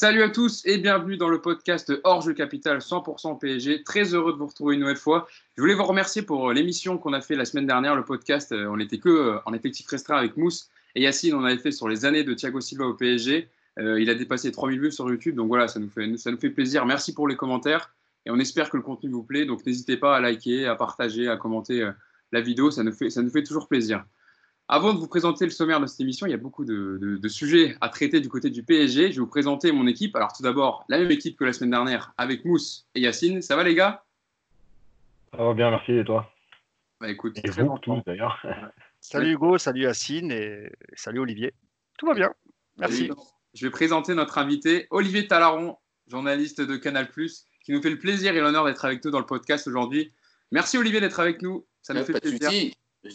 [0.00, 3.82] Salut à tous et bienvenue dans le podcast Hors Jeu Capital 100% PSG.
[3.82, 5.28] Très heureux de vous retrouver une nouvelle fois.
[5.58, 8.50] Je voulais vous remercier pour l'émission qu'on a fait la semaine dernière, le podcast.
[8.50, 11.34] On n'était que en effectif restreint avec Mousse et Yacine.
[11.34, 13.50] On avait fait sur les années de Thiago Silva au PSG.
[13.78, 16.38] Euh, il a dépassé 3000 vues sur YouTube, donc voilà, ça nous, fait, ça nous
[16.38, 16.86] fait plaisir.
[16.86, 17.92] Merci pour les commentaires
[18.24, 19.44] et on espère que le contenu vous plaît.
[19.44, 21.92] Donc n'hésitez pas à liker, à partager, à commenter euh,
[22.32, 24.06] la vidéo, ça nous, fait, ça nous fait toujours plaisir.
[24.72, 27.76] Avant de vous présenter le sommaire de cette émission, il y a beaucoup de, sujets
[27.80, 29.10] à traiter du côté du PSG.
[29.10, 30.14] Je vais vous présenter mon équipe.
[30.14, 33.42] Alors tout d'abord, la même équipe que la semaine dernière avec Mousse et Yacine.
[33.42, 34.04] Ça va les gars?
[35.32, 35.90] Ça va bien, merci.
[35.90, 36.32] Et toi?
[37.00, 38.40] Bah, écoute, et vous tous d'ailleurs.
[39.00, 41.52] salut Hugo, salut Yacine et salut Olivier.
[41.98, 42.32] Tout va bien.
[42.78, 43.10] Merci.
[43.54, 48.36] Je vais présenter notre invité, Olivier Talaron, journaliste de Canal+, qui nous fait le plaisir
[48.36, 50.12] et l'honneur d'être avec nous dans le podcast aujourd'hui.
[50.52, 51.66] Merci Olivier d'être avec nous.
[51.82, 52.72] Ça nous fait pas plaisir.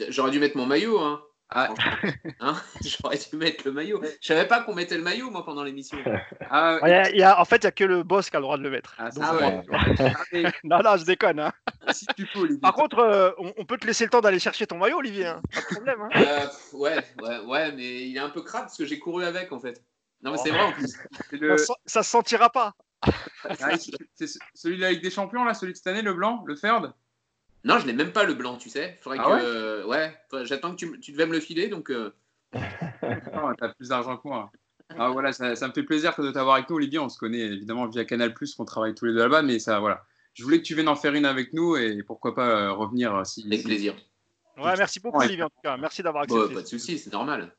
[0.10, 1.00] J'aurais dû mettre mon maillot.
[1.00, 1.22] Hein.
[1.50, 1.74] Ah.
[2.40, 4.02] Hein J'aurais dû mettre le maillot.
[4.22, 5.98] Je savais pas qu'on mettait le maillot, moi, pendant l'émission.
[6.50, 6.80] Ah,
[7.12, 8.64] y a, en fait, il n'y a que le boss qui a le droit de
[8.64, 8.96] le mettre.
[8.98, 9.10] Ah,
[10.64, 11.40] non, non, je déconne.
[11.40, 11.52] Hein.
[11.92, 12.60] Si tu peux, Olivier.
[12.62, 15.28] Par contre, euh, on, peut te laisser le temps d'aller chercher ton maillot, Olivier.
[15.28, 15.42] Hein.
[15.52, 16.10] Pas de problème.
[16.16, 19.52] Euh, ouais, ouais, ouais, mais il est un peu crade parce que j'ai couru avec,
[19.52, 19.84] en fait.
[20.22, 20.98] Non, mais c'est vrai en plus.
[21.86, 22.74] Ça, se sentira pas.
[23.44, 26.44] Ah, c'est celui de la Ligue des Champions, là, celui de cette année, le blanc,
[26.46, 26.94] le third
[27.66, 28.98] Non, je n'ai même pas le blanc, tu sais.
[29.02, 29.86] Faudrait ah que.
[29.88, 31.90] Ouais, j'attends que tu, tu, devais me le filer, donc.
[31.90, 32.14] Euh...
[32.54, 34.52] T'as plus d'argent que moi.
[34.98, 37.00] Ah, voilà, ça, me fait plaisir de t'avoir avec nous, Olivier.
[37.00, 40.06] On se connaît évidemment via Canal, qu'on travaille tous les deux là-bas, mais ça, voilà.
[40.34, 43.16] Je voulais que tu viennes en faire une avec nous et pourquoi pas euh, revenir
[43.16, 43.46] euh, si.
[43.48, 43.96] Avec plaisir.
[44.58, 45.76] Ouais, merci beaucoup, Olivier, en tout cas.
[45.78, 46.54] Merci d'avoir accepté.
[46.54, 47.52] pas de souci, c'est normal.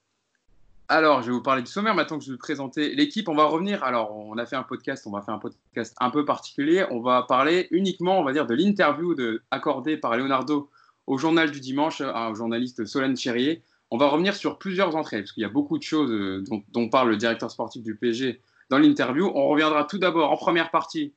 [0.89, 3.29] Alors, je vais vous parler du sommaire maintenant que je vais vous présenter l'équipe.
[3.29, 3.83] On va revenir.
[3.83, 6.85] Alors, on a fait un podcast, on va faire un podcast un peu particulier.
[6.91, 9.17] On va parler uniquement, on va dire, de l'interview
[9.51, 10.71] accordée par Leonardo
[11.09, 13.65] au journal du dimanche, au journaliste Solène Cherrier.
[13.91, 16.89] On va revenir sur plusieurs entrées, parce qu'il y a beaucoup de choses euh, dont,
[16.89, 19.31] parle le directeur sportif du PSG dans l'interview.
[19.35, 21.15] On reviendra tout d'abord en première partie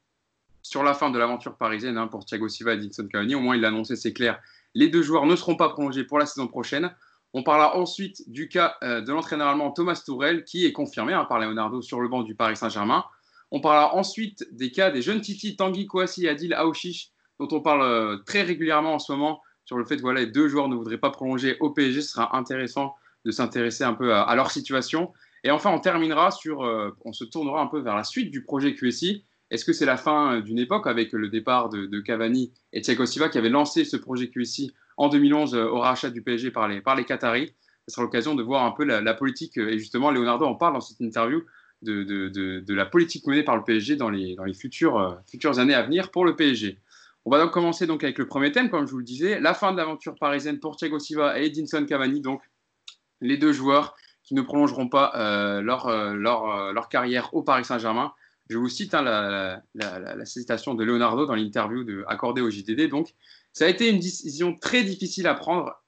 [0.62, 3.34] sur la fin de l'aventure parisienne hein, pour Thiago Silva et Dinson Cavani.
[3.34, 4.40] Au moins, il l'a annoncé, c'est clair.
[4.76, 6.92] Les deux joueurs ne seront pas prolongés pour la saison prochaine.
[7.34, 11.26] On parlera ensuite du cas euh, de l'entraîneur allemand Thomas Tourel, qui est confirmé hein,
[11.26, 13.06] par Leonardo sur le banc du Paris Saint-Germain.
[13.52, 17.62] On parlera ensuite des cas des jeunes Titi, Tanguy Kouassi et Adil Aouchiche, dont on
[17.62, 20.70] parle euh, très régulièrement en ce moment sur le fait que voilà, les deux joueurs
[20.70, 22.02] ne voudraient pas prolonger au PSG.
[22.02, 22.96] Ce sera intéressant
[23.26, 25.14] de s'intéresser un peu à, leur situation.
[25.44, 28.44] Et enfin, on terminera sur, euh, on se tournera un peu vers la suite du
[28.44, 29.26] projet QSI.
[29.52, 33.30] Est-ce que c'est la fin d'une époque avec le départ de, Cavani et Thiago Silva
[33.30, 37.06] qui avaient lancé ce projet QSI en 2011 euh, au rachat du PSG par les,
[37.06, 37.56] Qataris.
[37.88, 40.74] Ce sera l'occasion de voir un peu la, politique, euh, et justement Leonardo en parle
[40.74, 41.42] dans cette interview,
[41.82, 42.28] de, de,
[42.60, 45.74] de, la politique menée par le PSG dans les, dans les futures, euh, futures années
[45.74, 46.78] à venir pour le PSG.
[47.24, 49.54] On va donc commencer donc avec le premier thème, comme je vous le disais, la
[49.54, 52.42] fin de l'aventure parisienne pour Thiago Silva et Edinson Cavani, donc
[53.22, 55.12] les deux joueurs qui ne prolongeront pas
[55.62, 58.14] leur, leur, leur, carrière au Paris Saint-Germain.
[58.50, 62.90] Je vous cite hein, la, la, la, citation de Leonardo dans l'interview accordée au JDD.
[62.90, 63.14] Donc,
[63.60, 65.84] ça a été une décision très difficile à prendre.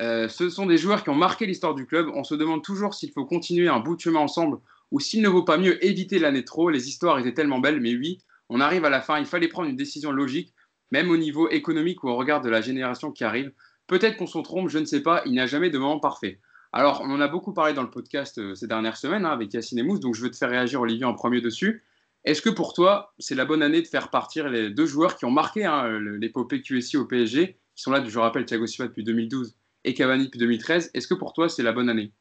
[0.00, 2.08] Euh, ce sont des joueurs qui ont marqué l'histoire du club.
[2.14, 4.58] On se demande toujours s'il faut continuer un bout de chemin ensemble
[4.92, 6.70] ou s'il ne vaut pas mieux éviter l'année trop.
[6.70, 9.18] Les histoires étaient tellement belles, mais oui, on arrive à la fin.
[9.18, 10.54] Il fallait prendre une décision logique,
[10.92, 13.50] même au niveau économique ou au regard de la génération qui arrive.
[13.88, 15.22] Peut-être qu'on s'en trompe, je ne sais pas.
[15.26, 16.38] Il n'y a jamais de moment parfait.
[16.72, 19.52] Alors, on en a beaucoup parlé dans le podcast euh, ces dernières semaines hein, avec
[19.52, 21.82] Yacine et Mousse, donc je veux te faire réagir, Olivier, en premier dessus.
[22.24, 25.24] Est-ce que pour toi, c'est la bonne année de faire partir les deux joueurs qui
[25.24, 29.02] ont marqué hein, l'épopée QSI au PSG, qui sont là, je rappelle, Thiago Silva depuis
[29.02, 32.12] 2012 et Cavani depuis 2013 Est-ce que pour toi, c'est la bonne année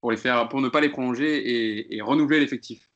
[0.00, 2.88] pour, les faire, pour ne pas les prolonger et, renouveler l'effectif?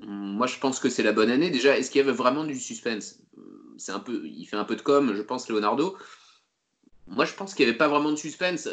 [0.00, 1.50] Moi, je pense que c'est la bonne année.
[1.50, 3.20] Déjà, est-ce qu'il y avait vraiment du suspense?
[3.76, 5.96] C'est un peu, Il fait un peu de com, je pense, Leonardo.
[7.06, 8.68] Moi, je pense qu'il n'y avait pas vraiment de suspense.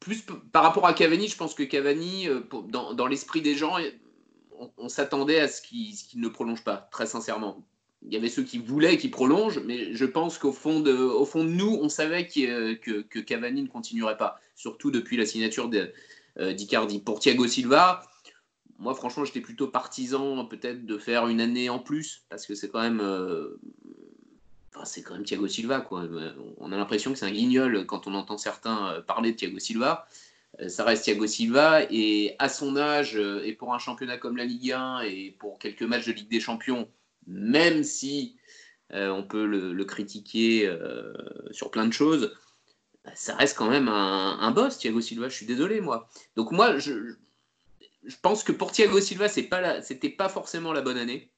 [0.00, 2.40] Plus par rapport à Cavani, je pense que Cavani, euh,
[2.72, 3.76] dans l'esprit des gens,
[4.78, 7.64] on, s'attendait à ce qu'il ne prolonge pas, très sincèrement.
[8.04, 11.78] Il y avait ceux qui voulaient qu'il prolonge, mais je pense qu'au fond, de, nous,
[11.80, 15.70] on savait que, que, Cavani ne continuerait pas, surtout depuis la signature
[16.38, 17.00] euh, d'Icardi.
[17.00, 18.02] Pour Thiago Silva,
[18.78, 22.68] moi franchement, j'étais plutôt partisan peut-être de faire une année en plus, parce que c'est
[22.68, 23.00] quand même...
[23.00, 23.60] Euh,
[24.84, 25.86] c'est quand même Thiago Silva.
[26.58, 29.58] On a l'impression que c'est un guignol quand on entend certains euh, parler de Thiago
[29.58, 30.08] Silva.
[30.60, 34.36] Euh, ça reste Thiago Silva et à son âge euh, et pour un championnat comme
[34.36, 36.88] la Ligue 1 et pour quelques matchs de Ligue des Champions,
[37.26, 38.36] même si
[38.92, 40.70] euh, on peut le, critiquer
[41.50, 42.36] sur plein de choses,
[43.04, 45.28] bah, ça reste quand même un, boss, Thiago Silva.
[45.28, 46.08] Je suis désolé, moi.
[46.36, 47.14] Donc moi, je,
[48.20, 51.30] pense que pour Thiago Silva, c'est pas c'était pas forcément la bonne année.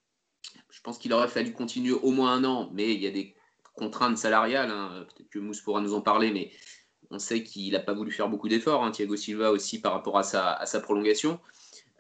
[0.71, 3.35] Je pense qu'il aurait fallu continuer au moins un an, mais il y a des
[3.75, 4.71] contraintes salariales.
[4.71, 5.07] Hein.
[5.15, 6.51] Peut-être que Mousse pourra nous en parler, mais
[7.11, 10.19] on sait qu'il n'a pas voulu faire beaucoup d'efforts, hein, Thiago Silva aussi par rapport
[10.19, 11.39] à sa, prolongation.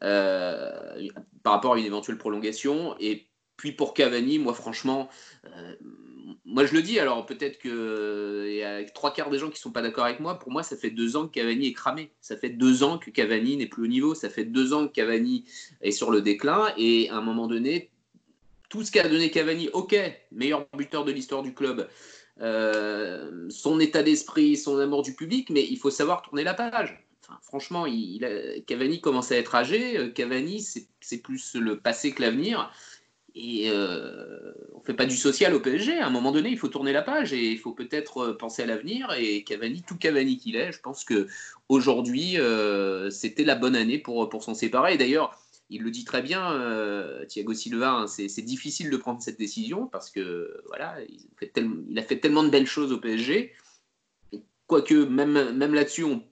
[0.00, 2.96] par rapport à une éventuelle prolongation.
[3.00, 5.08] Et puis pour Cavani, moi franchement,
[6.44, 9.58] moi, je le dis, alors peut-être qu'il y a trois quarts des gens qui ne
[9.58, 10.38] sont pas d'accord avec moi.
[10.38, 12.10] Pour moi, ça fait deux ans que Cavani est cramé.
[12.20, 14.14] Ça fait deux ans que Cavani n'est plus au niveau.
[14.14, 15.44] Ça fait deux ans que Cavani
[15.80, 16.72] est sur le déclin.
[16.76, 17.90] Et à un moment donné,
[18.68, 19.96] tout ce qu'a donné Cavani, ok,
[20.32, 21.88] meilleur buteur de l'histoire du club,
[22.40, 27.00] euh, son état d'esprit, son amour du public, mais il faut savoir tourner la page.
[27.42, 29.98] franchement, il, Cavani commence à être âgé.
[29.98, 32.70] Euh, Cavani, c'est plus le passé que l'avenir.
[33.36, 35.98] Et euh, on ne fait pas du social au PSG.
[35.98, 38.66] À un moment donné, il faut tourner la page et il faut peut-être penser à
[38.66, 39.12] l'avenir.
[39.18, 41.26] Et Cavani, tout Cavani qu'il est, je pense que
[41.68, 44.96] aujourd'hui, euh, c'était la bonne année pour, pour s'en séparer.
[44.96, 45.36] d'ailleurs,
[45.70, 50.10] il le dit très bien, Thiago Silva, hein, c'est difficile de prendre cette décision parce
[50.10, 53.52] que voilà, il, a fait tellement de belles choses au PSG.
[54.66, 56.22] Quoique, même, même là-dessus, on,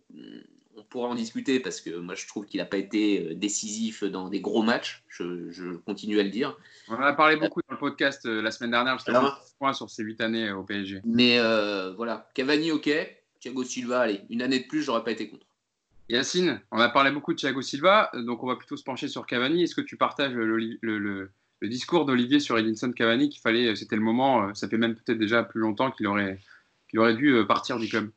[0.93, 4.29] pourra en discuter parce que moi je trouve qu'il n'a pas été euh, décisif dans
[4.29, 5.03] des gros matchs.
[5.09, 6.57] Je, continue à le dire.
[6.89, 9.89] On en a parlé beaucoup dans le podcast euh, la semaine dernière, justement, point sur
[9.89, 11.01] ces huit années euh, au PSG.
[11.05, 11.39] Mais
[11.97, 12.91] voilà, Cavani, ok.
[13.41, 15.47] Thiago Silva, allez, une année de plus, j'aurais pas été contre.
[16.13, 19.25] Yacine, on a parlé beaucoup de Thiago Silva, donc on va plutôt se pencher sur
[19.25, 19.63] Cavani.
[19.63, 21.31] Est-ce que tu partages le,
[21.63, 25.43] discours d'Olivier sur Edinson Cavani qu'il fallait, c'était le moment, ça fait même peut-être déjà
[25.43, 26.39] plus longtemps qu'il aurait,
[26.91, 28.11] qu'il aurait dû partir du club?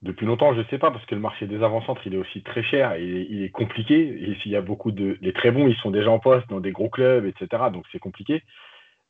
[0.00, 2.42] Depuis longtemps, je ne sais pas, parce que le marché des avant-centres, il est aussi
[2.42, 4.30] très cher et il est compliqué.
[4.30, 5.18] Et s'il y a beaucoup de.
[5.20, 7.64] Les très bons, ils sont déjà en poste dans des gros clubs, etc.
[7.70, 8.42] Donc c'est compliqué.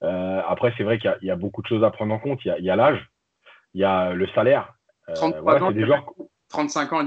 [0.03, 2.41] Euh, après, c'est vrai qu'il y, a beaucoup de choses à prendre en compte.
[2.45, 3.09] Il y a l'âge,
[3.73, 4.75] il y a le salaire.
[6.53, 7.07] 35 euh, ans,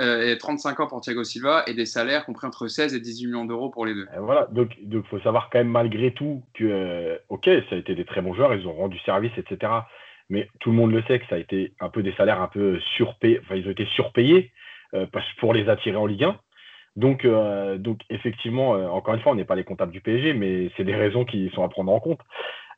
[0.00, 3.26] euh, et 35 ans pour Thiago Silva et des salaires compris entre 16 et 18
[3.26, 4.06] millions d'euros pour les deux.
[4.18, 8.04] voilà, donc il faut savoir quand même malgré tout que, ok, ça a été des
[8.04, 9.70] très bons joueurs, ils ont rendu service, etc
[10.28, 12.48] mais tout le monde le sait que ça a été un peu des salaires un
[12.48, 14.50] peu surpayés, enfin ils ont été surpayés
[14.94, 15.06] euh,
[15.38, 16.38] pour les attirer en Ligue 1.
[16.96, 20.32] Donc, euh, donc effectivement, euh, encore une fois, on n'est pas les comptables du PSG,
[20.32, 22.20] mais c'est des raisons qui sont à prendre en compte.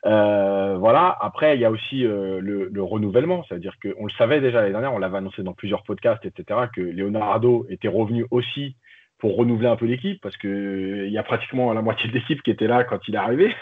[0.03, 1.17] Voilà.
[1.21, 4.99] Après, il y a aussi le, renouvellement, c'est-à-dire qu'on le savait déjà l'année dernière, on
[4.99, 8.75] l'avait annoncé dans plusieurs podcasts, etc., que Leonardo était revenu aussi
[9.19, 12.51] pour renouveler un peu l'équipe, parce qu'il y a pratiquement la moitié de l'équipe qui
[12.51, 13.53] était là quand il est arrivé.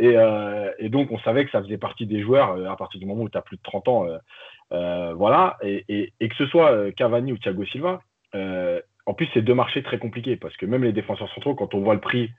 [0.00, 3.06] Euh, et, donc, on savait que ça faisait partie des joueurs euh, à partir du
[3.06, 4.06] moment où tu as plus de 30 ans.
[4.72, 5.58] Euh, voilà.
[5.62, 8.02] Et, que ce soit Cavani ou Thiago Silva,
[8.34, 11.80] en plus, c'est deux marchés très compliqués parce que même les défenseurs centraux, quand on
[11.80, 12.30] voit le prix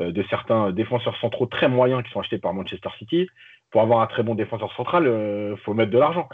[0.00, 3.28] de certains défenseurs centraux très moyens qui sont achetés par Manchester City,
[3.70, 6.28] pour avoir un très bon défenseur central, il faut mettre de l'argent.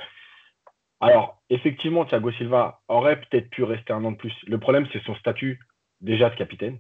[1.01, 4.35] Alors, effectivement, Thiago Silva aurait peut-être pu rester un an de plus.
[4.47, 5.61] Le problème, c'est son statut
[6.01, 6.79] déjà de capitaine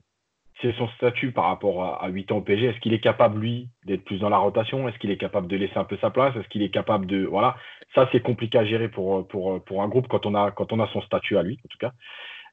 [0.62, 2.66] c'est son statut par rapport à, 8 ans au PSG.
[2.66, 4.88] Est-ce qu'il est capable, lui, d'être plus dans la rotation?
[4.88, 6.34] Est-ce qu'il est capable de laisser un peu sa place?
[6.36, 7.26] Est-ce qu'il est capable de.
[7.26, 7.56] Voilà.
[7.94, 10.80] Ça, c'est compliqué à gérer pour, pour, pour un groupe quand on, a, quand on
[10.80, 11.92] a son statut à lui, en tout cas.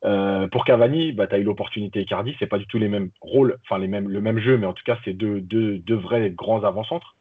[0.06, 2.36] Euh, pour Cavani, bah, tu as eu l'opportunité Icardi.
[2.40, 4.74] C'est pas du tout les mêmes rôles, enfin les mêmes, le même jeu, mais en
[4.74, 7.16] tout cas, c'est deux, deux, vrais grands avant-centres.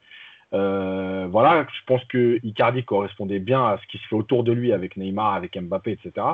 [0.54, 4.52] Euh, voilà, je pense que Icardi correspondait bien à ce qui se fait autour de
[4.52, 6.26] lui avec Neymar, avec Mbappé, etc.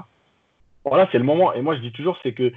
[0.85, 1.53] Voilà, c'est le moment.
[1.53, 2.53] Et moi, je dis toujours, c'est que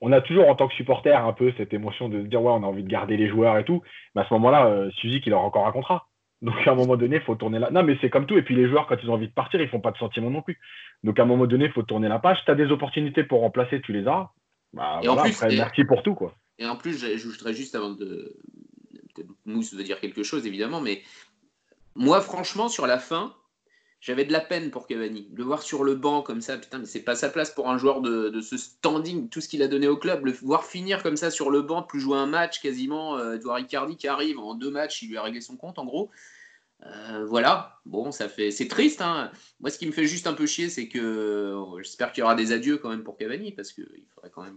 [0.00, 2.52] on a toujours en tant que supporter un peu cette émotion de se dire ouais
[2.52, 3.82] on a envie de garder les joueurs et tout
[4.14, 6.06] mais à ce moment-là euh, Suzy il aura encore un contrat
[6.42, 8.42] donc à un moment donné il faut tourner là non mais c'est comme tout et
[8.42, 10.42] puis les joueurs quand ils ont envie de partir ils font pas de sentiment non
[10.42, 10.58] plus
[11.04, 13.40] donc à un moment donné il faut tourner la page tu as des opportunités pour
[13.40, 14.30] remplacer tu les as
[14.72, 18.36] bah, et en plus, merci pour tout quoi et en plus j'ajouterais juste avant de
[19.44, 21.02] Mousse de dire quelque chose évidemment mais
[21.94, 23.34] moi franchement sur la fin
[24.00, 25.28] j'avais de la peine pour Cavani.
[25.34, 27.76] Le voir sur le banc comme ça, putain, mais c'est pas sa place pour un
[27.76, 30.24] joueur de, ce standing, tout ce qu'il a donné au club.
[30.24, 33.58] Le voir finir comme ça sur le banc, plus jouer un match quasiment, euh, voir
[33.58, 36.10] Icardi qui arrive en deux matchs, il lui a réglé son compte en gros.
[36.86, 39.02] Euh, voilà, bon, ça fait, c'est triste.
[39.02, 39.30] Hein.
[39.60, 42.34] Moi, ce qui me fait juste un peu chier, c'est que j'espère qu'il y aura
[42.34, 44.56] des adieux quand même pour Cavani, parce qu'il faudrait quand même.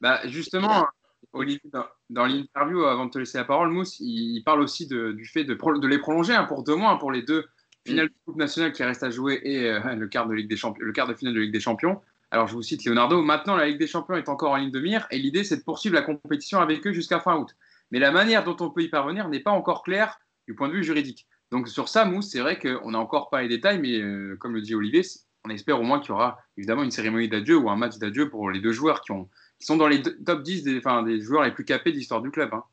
[0.00, 0.86] Bah, justement,
[1.32, 1.70] Olivier,
[2.08, 5.54] dans, l'interview, avant de te laisser la parole, Mousse, il, parle aussi du fait de,
[5.54, 7.46] de les prolonger hein, pour deux mois, pour les deux
[7.86, 10.56] finale de Coupe nationale qui reste à jouer et euh, le, quart de Ligue des
[10.56, 12.00] Champions, le quart de finale de Ligue des Champions.
[12.30, 14.80] Alors je vous cite Leonardo, maintenant la Ligue des Champions est encore en ligne de
[14.80, 17.56] mire et l'idée c'est de poursuivre la compétition avec eux jusqu'à fin août.
[17.90, 20.74] Mais la manière dont on peut y parvenir n'est pas encore claire du point de
[20.74, 21.26] vue juridique.
[21.50, 24.54] Donc sur ça, Mousse, c'est vrai qu'on n'a encore pas les détails, mais euh, comme
[24.54, 25.02] le dit Olivier,
[25.44, 28.28] on espère au moins qu'il y aura évidemment une cérémonie d'adieu ou un match d'adieu
[28.28, 29.28] pour les deux joueurs qui, ont,
[29.58, 32.52] qui sont dans les top 10 des, joueurs les plus capés de l'histoire du club.
[32.52, 32.64] Hein.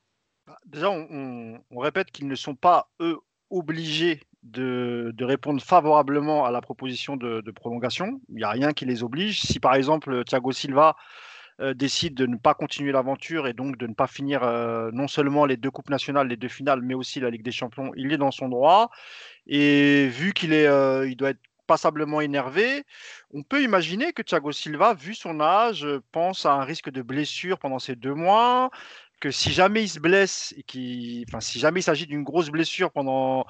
[0.45, 3.17] Bah, déjà, on, on répète qu'ils ne sont pas, eux,
[3.49, 8.21] obligés de, répondre favorablement à la proposition de, prolongation.
[8.29, 9.41] Il n'y a rien qui les oblige.
[9.41, 10.95] Si par exemple Thiago Silva
[11.59, 15.07] euh, décide de ne pas continuer l'aventure et donc de ne pas finir euh, non
[15.07, 18.13] seulement les deux coupes nationales, les deux finales, mais aussi la Ligue des Champions, il
[18.13, 18.91] est dans son droit.
[19.47, 22.83] Et vu qu'il est, euh, il doit être passablement énervé.
[23.33, 27.59] On peut imaginer que Thiago Silva, vu son âge, pense à un risque de blessure
[27.59, 28.69] pendant ces deux mois,
[29.19, 32.91] que si jamais il se blesse, et enfin, si jamais il s'agit d'une grosse blessure
[32.91, 33.45] pendant,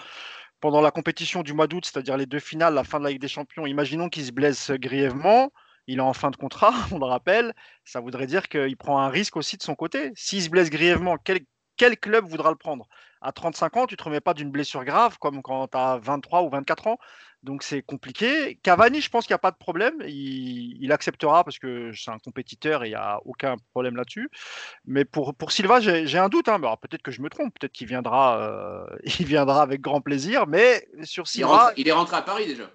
[0.61, 3.21] pendant la compétition du mois d'août, c'est-à-dire les deux finales, la fin de la Ligue
[3.21, 5.51] des Champions, imaginons qu'il se blesse grièvement,
[5.87, 7.53] il est en fin de contrat, on le rappelle,
[7.85, 10.11] ça voudrait dire qu'il prend un risque aussi de son côté.
[10.15, 11.39] S'il se blesse grièvement, quel,
[11.77, 12.87] quel club voudra le prendre?
[13.21, 15.97] À 35 ans, tu ne te remets pas d'une blessure grave comme quand tu as
[15.97, 16.97] 23 ou 24 ans.
[17.43, 18.59] Donc c'est compliqué.
[18.63, 19.95] Cavani, je pense qu'il n'y a pas de problème.
[20.07, 24.29] Il, acceptera parce que c'est un compétiteur et il n'y a aucun problème là-dessus.
[24.85, 26.49] Mais pour, pour Silva, j'ai un doute.
[26.49, 26.59] Hein.
[26.59, 27.53] Peut-être que je me trompe.
[27.59, 28.85] Peut-être qu'il viendra, euh,
[29.19, 30.47] il viendra avec grand plaisir.
[30.47, 31.71] Mais sur Silva.
[31.77, 32.69] Il, est rentré à Paris déjà.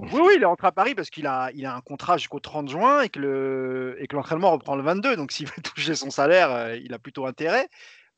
[0.00, 2.40] Oui, oui, il est rentré à Paris parce qu'il a, il a un contrat jusqu'au
[2.40, 5.16] 30 juin et que l'entraînement reprend le 22.
[5.16, 7.68] Donc s'il veut toucher son salaire, euh, il a plutôt intérêt.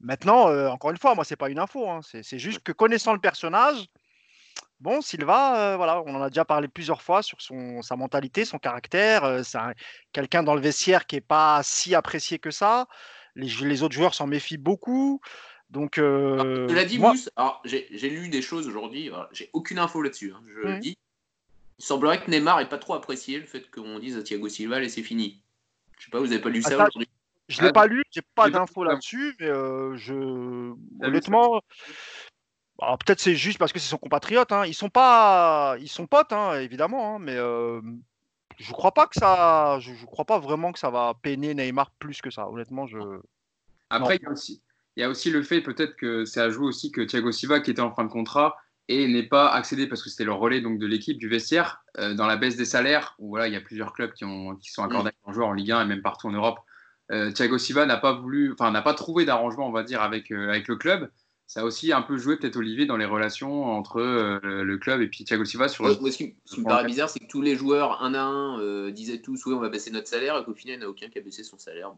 [0.00, 1.88] Maintenant, euh, encore une fois, moi, c'est pas une info.
[1.88, 2.00] Hein.
[2.02, 3.86] C'est juste que connaissant le personnage,
[4.80, 8.44] bon, Silva, euh, voilà, on en a déjà parlé plusieurs fois sur son, sa mentalité,
[8.46, 9.44] son caractère.
[9.44, 9.58] C'est
[10.12, 12.86] quelqu'un dans le vestiaire qui n'est pas si apprécié que ça.
[13.36, 15.20] Les, autres joueurs s'en méfient beaucoup.
[15.70, 17.12] Donc, euh, tu l'as dit, moi...
[17.12, 17.30] Mousse.
[17.36, 19.10] Alors, j'ai lu des choses aujourd'hui.
[19.32, 20.32] J'ai aucune info là-dessus.
[20.34, 20.80] Hein, je mmh.
[20.80, 20.98] dis.
[21.78, 24.76] Il semblerait que Neymar n'ait pas trop apprécié le fait qu'on dise à Thiago Silva,
[24.76, 25.40] allez, c'est fini.
[25.98, 27.08] Je sais pas, vous n'avez pas lu ça aujourd'hui?
[27.50, 30.72] je ne l'ai pas lu, j'ai pas d'infos là-dessus, mais euh, je
[31.02, 31.60] honnêtement,
[32.78, 34.52] bah, peut-être c'est juste parce que c'est son compatriote.
[34.52, 34.66] Hein.
[34.66, 37.80] Ils sont pas, ils sont potes, hein, évidemment, hein, mais euh,
[38.56, 42.20] je crois pas que ça, je, crois pas vraiment que ça va peiner Neymar plus
[42.20, 42.48] que ça.
[42.48, 42.98] Honnêtement, je.
[43.90, 44.62] Après, il y a aussi,
[44.96, 47.60] il y a aussi le fait peut-être que ça a joué aussi que Thiago Silva,
[47.60, 48.56] qui était en fin de contrat,
[48.90, 52.12] et n'est pas accédé parce que c'était le relais donc de l'équipe du vestiaire euh,
[52.14, 54.72] dans la baisse des salaires où voilà il y a plusieurs clubs qui ont qui
[54.72, 56.58] sont accordés à un joueur en Ligue 1 et même partout en Europe
[57.12, 60.30] euh, Thiago Silva n'a pas voulu, enfin n'a pas trouvé d'arrangement, on va dire, avec,
[60.30, 61.10] euh, avec le club.
[61.48, 65.08] Ça a aussi un peu joué peut-être Olivier dans les relations entre le club et
[65.08, 65.84] puis Thiago Silva sur.
[65.84, 69.20] le, ce qui, me paraît bizarre, c'est que tous les joueurs un à un disaient
[69.20, 71.08] tous oui on va baisser notre salaire et qu'au final il n'y en a aucun
[71.08, 71.92] qui a baissé son salaire.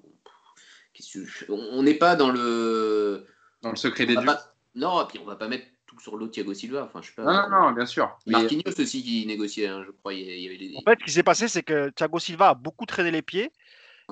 [1.49, 3.27] On n'est pas dans le
[3.63, 4.31] dans le secret des dieux.
[4.75, 6.85] Non, puis on va pas mettre tout sur l'eau Thiago Silva.
[6.85, 7.25] Enfin, je sais pas.
[7.25, 8.17] Non, non, non bien sûr.
[8.27, 10.15] Marquinhos aussi qui négociait, hein, je crois.
[10.15, 12.87] Il y avait En fait, ce qui s'est passé, c'est que Thiago Silva a beaucoup
[12.87, 13.53] traîné les pieds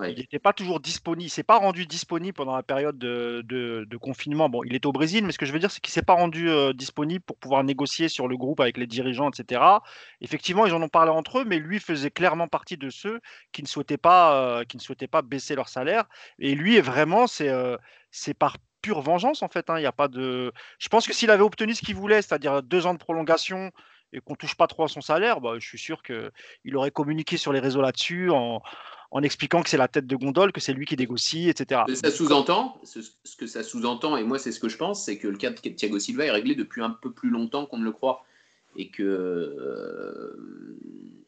[0.08, 4.48] il n'était pas toujours disponible, il s'est pas rendu disponible pendant la période de, confinement.
[4.48, 6.14] Bon, il est au Brésil, mais ce que je veux dire, c'est qu'il s'est pas
[6.14, 9.62] rendu euh, disponible pour pouvoir négocier sur le groupe avec les dirigeants, etc.
[10.20, 13.20] Effectivement, ils en ont parlé entre eux, mais lui faisait clairement partie de ceux
[13.52, 16.04] qui ne souhaitaient pas, euh, qui ne souhaitaient pas baisser leur salaire.
[16.38, 17.76] Et lui, vraiment, c'est euh,
[18.38, 19.70] par pure vengeance en fait.
[19.70, 19.78] Hein.
[19.78, 20.52] Il a pas de.
[20.78, 23.70] Je pense que s'il avait obtenu ce qu'il voulait, c'est-à-dire deux ans de prolongation
[24.12, 27.36] et qu'on touche pas trop à son salaire, bah, je suis sûr qu'il aurait communiqué
[27.36, 28.62] sur les réseaux là-dessus en
[29.10, 31.82] en expliquant que c'est la tête de gondole, que c'est lui qui négocie, etc.
[31.94, 33.00] Ça sous-entend, ce,
[33.36, 35.56] que ça sous-entend, et moi c'est ce que je pense, c'est que le cas de
[35.56, 38.24] Thiago Silva est réglé depuis un peu plus longtemps qu'on ne le croit,
[38.76, 40.78] et que euh,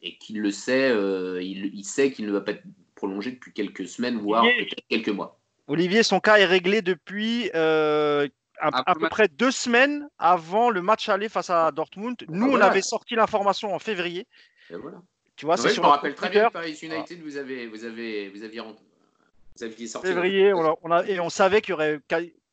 [0.01, 2.63] et qu'il le sait, euh, il, sait qu'il ne va pas être
[2.95, 4.45] prolongé depuis quelques semaines, voire
[4.89, 5.39] quelques mois.
[5.67, 8.27] Olivier, son cas est réglé depuis euh,
[8.59, 12.17] à, peu près deux semaines avant le match aller face à Dortmund.
[12.27, 14.27] Nous, ah, on avait sorti l'information en février.
[14.69, 15.01] Et voilà.
[15.35, 18.29] Tu vois, c'est sur je me rappelle très bien Paris United, vous, avez, vous, avez,
[18.29, 20.07] vous, aviez, vous aviez sorti.
[20.07, 21.99] Février, on a, et on savait qu'il y aurait.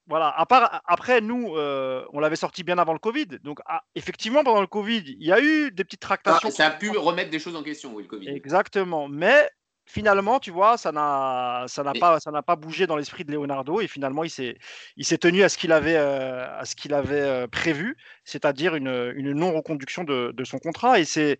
[0.06, 3.26] Voilà, à part, après, nous, euh, on l'avait sorti bien avant le Covid.
[3.44, 6.48] Donc, ah, effectivement, pendant le Covid, il y a eu des petites tractations.
[6.48, 8.28] Ah, ça a pu remettre des choses en question, oui, le Covid.
[8.28, 9.06] Exactement.
[9.06, 9.48] Mais
[9.86, 13.32] finalement, tu vois, ça n'a, ça n'a pas, ça n'a pas bougé dans l'esprit de
[13.32, 14.56] Leonardo et finalement, il s'est,
[14.96, 18.74] il s'est tenu à ce qu'il avait, euh, à ce qu'il avait euh, prévu, c'est-à-dire
[18.74, 21.00] une, une non reconduction de, de, son contrat.
[21.00, 21.38] Et c'est,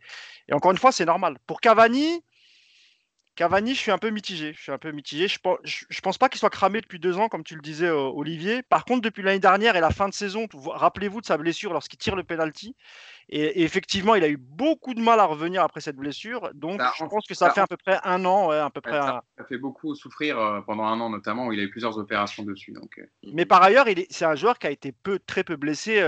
[0.49, 1.37] et encore une fois, c'est normal.
[1.47, 2.23] Pour Cavani,
[3.41, 4.53] Cavani, je suis un peu mitigé.
[4.53, 5.27] Je suis un peu mitigé.
[5.27, 7.87] Je pense, je, pense pas qu'il soit cramé depuis deux ans, comme tu le disais,
[7.87, 8.63] euh, Olivier.
[8.63, 11.99] Par contre, depuis l'année dernière et la fin de saison, rappelez-vous de sa blessure lorsqu'il
[11.99, 12.77] tire le penalty.
[13.31, 16.51] Et, effectivement, il a eu beaucoup de mal à revenir après cette blessure.
[16.53, 19.01] Donc, je pense que ça fait à peu près un an, à peu près.
[19.01, 22.43] Ça, fait beaucoup souffrir euh, pendant un an, notamment où il a eu plusieurs opérations
[22.43, 22.73] dessus.
[22.73, 22.99] Donc.
[22.99, 23.07] Euh.
[23.33, 25.99] Mais par ailleurs, c'est un joueur qui a été peu, très peu blessé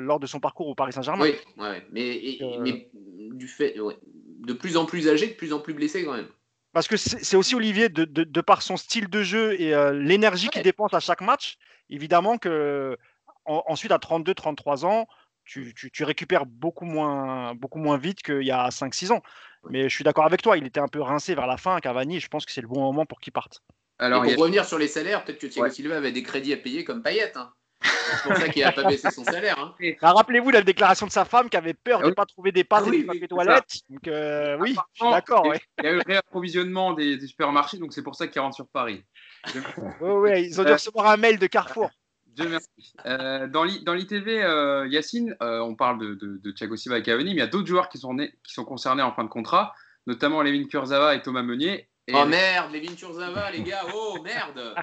[0.00, 1.24] lors de son parcours au Paris Saint-Germain.
[1.24, 2.88] Oui, ouais, mais, mais
[3.34, 6.28] du fait, de plus en plus âgé, de plus en plus blessé quand même.
[6.72, 10.62] Parce que c'est aussi Olivier, de, par son style de jeu et euh, l'énergie qu'il
[10.62, 11.56] dépense à chaque match,
[11.88, 12.96] évidemment que
[13.44, 15.08] ensuite à 32-33 ans,
[15.44, 19.22] tu, récupères beaucoup moins, beaucoup moins vite qu'il y a 5-6 ans.
[19.68, 22.16] Mais je suis d'accord avec toi, il était un peu rincé vers la fin, Cavani,
[22.16, 23.62] et je pense que c'est le bon moment pour qu'il parte.
[23.98, 26.84] Alors, pour revenir sur les salaires, peut-être que Thiago Silva avait des crédits à payer
[26.84, 27.36] comme Payet.
[27.36, 27.52] Hein.
[27.82, 29.58] C'est pour ça qu'il n'a pas baissé son salaire.
[29.58, 29.74] Hein.
[30.02, 32.52] Bah, rappelez-vous la déclaration de sa femme qui avait peur de ne ah pas trouver
[32.52, 33.80] des pâtes ah et des papiers toilettes.
[33.88, 35.46] Donc, euh, oui, d'accord.
[35.78, 38.68] Il y a eu le réapprovisionnement des, supermarchés, donc c'est pour ça qu'il rentre sur
[38.68, 39.02] Paris.
[40.00, 41.90] oui, ils ont dû recevoir un mail de Carrefour.
[42.36, 42.68] Dieu merci.
[43.06, 47.30] Euh, dans l'ITV, euh, Yacine, euh, on parle de, de, Thiago Silva et Cavani, mais
[47.32, 49.74] il y a d'autres joueurs qui sont, qui sont concernés en fin de contrat,
[50.06, 51.88] notamment Levin Kurzava et Thomas Meunier.
[52.12, 54.74] oh merde, Levin Kurzava, les gars, oh merde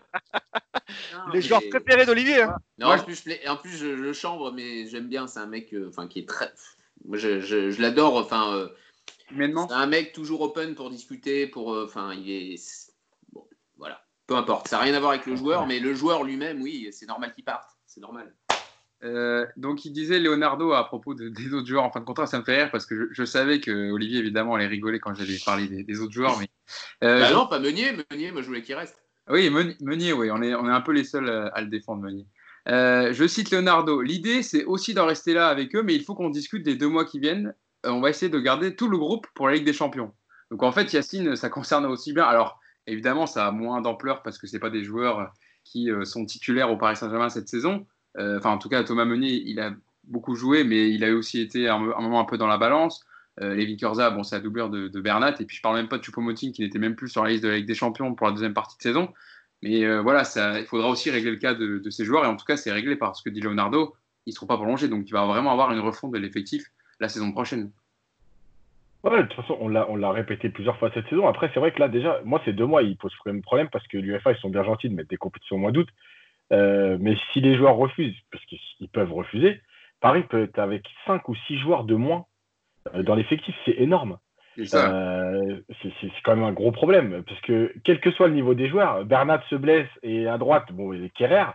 [1.33, 2.43] Les joueurs préférés d'Olivier.
[2.43, 2.57] Hein.
[2.77, 5.75] Non, en plus, je, en plus, je, le chambre, mais j'aime bien, c'est un mec
[5.87, 6.51] enfin, qui est très.
[7.05, 8.69] Moi, je, je l'adore, enfin.
[9.29, 11.69] C'est un mec toujours open pour discuter, pour.
[11.69, 12.91] Enfin, il est.
[13.33, 13.45] Bon,
[13.77, 14.67] voilà peu importe.
[14.67, 17.33] Ça n'a rien à voir avec le joueur, mais le joueur lui-même, oui, c'est normal
[17.33, 17.69] qu'il parte.
[17.87, 18.33] C'est normal.
[19.03, 22.39] Euh, donc il disait Leonardo à propos des autres joueurs en fin de contrat, ça
[22.39, 25.67] me fait rire parce que je, savais que Olivier évidemment allait rigoler quand j'allais parler
[25.67, 26.39] des, autres joueurs.
[26.39, 26.49] Mais,
[27.03, 27.91] euh, bah non, pas Meunier.
[28.11, 28.97] Meunier, moi je voulais qu'il reste.
[29.29, 32.25] Oui, Meunier, oui, on est, on est un peu les seuls à le défendre, Meunier.
[32.69, 34.01] Euh, je cite Leonardo.
[34.01, 36.89] L'idée, c'est aussi d'en rester là avec eux, mais il faut qu'on discute des deux
[36.89, 37.53] mois qui viennent.
[37.85, 40.13] on va essayer de garder tout le groupe pour la Ligue des Champions.
[40.51, 42.23] Donc en fait, Yacine, ça concerne aussi bien.
[42.23, 45.33] Alors, Évidemment, ça a moins d'ampleur parce que ce pas des joueurs
[45.65, 47.85] qui euh, sont titulaires au Paris Saint-Germain cette saison.
[48.17, 49.73] Euh, enfin, en tout cas, Thomas Meunier, il a
[50.05, 53.05] beaucoup joué, mais il a aussi été un, moment un peu dans la balance.
[53.41, 55.35] Euh, Lévi Curza, bon, c'est la doublure de, Bernat.
[55.39, 57.43] Et puis, je parle même pas de Choupo-Moting qui n'était même plus sur la liste
[57.43, 59.13] de la Ligue des Champions pour la deuxième partie de saison.
[59.63, 62.25] Mais voilà, ça, il faudra aussi régler le cas de, ces joueurs.
[62.25, 64.87] Et en tout cas, c'est réglé parce que dit Leonardo, il ne sera pas prolongé.
[64.87, 66.63] Donc, il va vraiment avoir une refonte de l'effectif
[66.99, 67.71] la saison prochaine.
[69.03, 71.27] Ouais, de toute façon, on l'a répété plusieurs fois cette saison.
[71.27, 73.97] Après, c'est vrai que là, déjà, moi, ces deux mois, ils posent problème parce que
[73.97, 75.87] l'UFA, ils sont bien gentils de mettre des compétitions au mois d'août.
[76.51, 79.61] Euh, mais si les joueurs refusent, parce qu'ils peuvent refuser,
[79.99, 82.25] Paris peut être avec 5 ou 6 joueurs de moins euh,
[83.03, 83.55] dans l'effectif.
[83.65, 84.17] C'est énorme.
[84.73, 87.23] Euh, c'est quand même un gros problème.
[87.27, 90.65] Parce que quel que soit le niveau des joueurs, Bernat se blesse et à droite,
[90.71, 91.45] bon, il est Kerrer.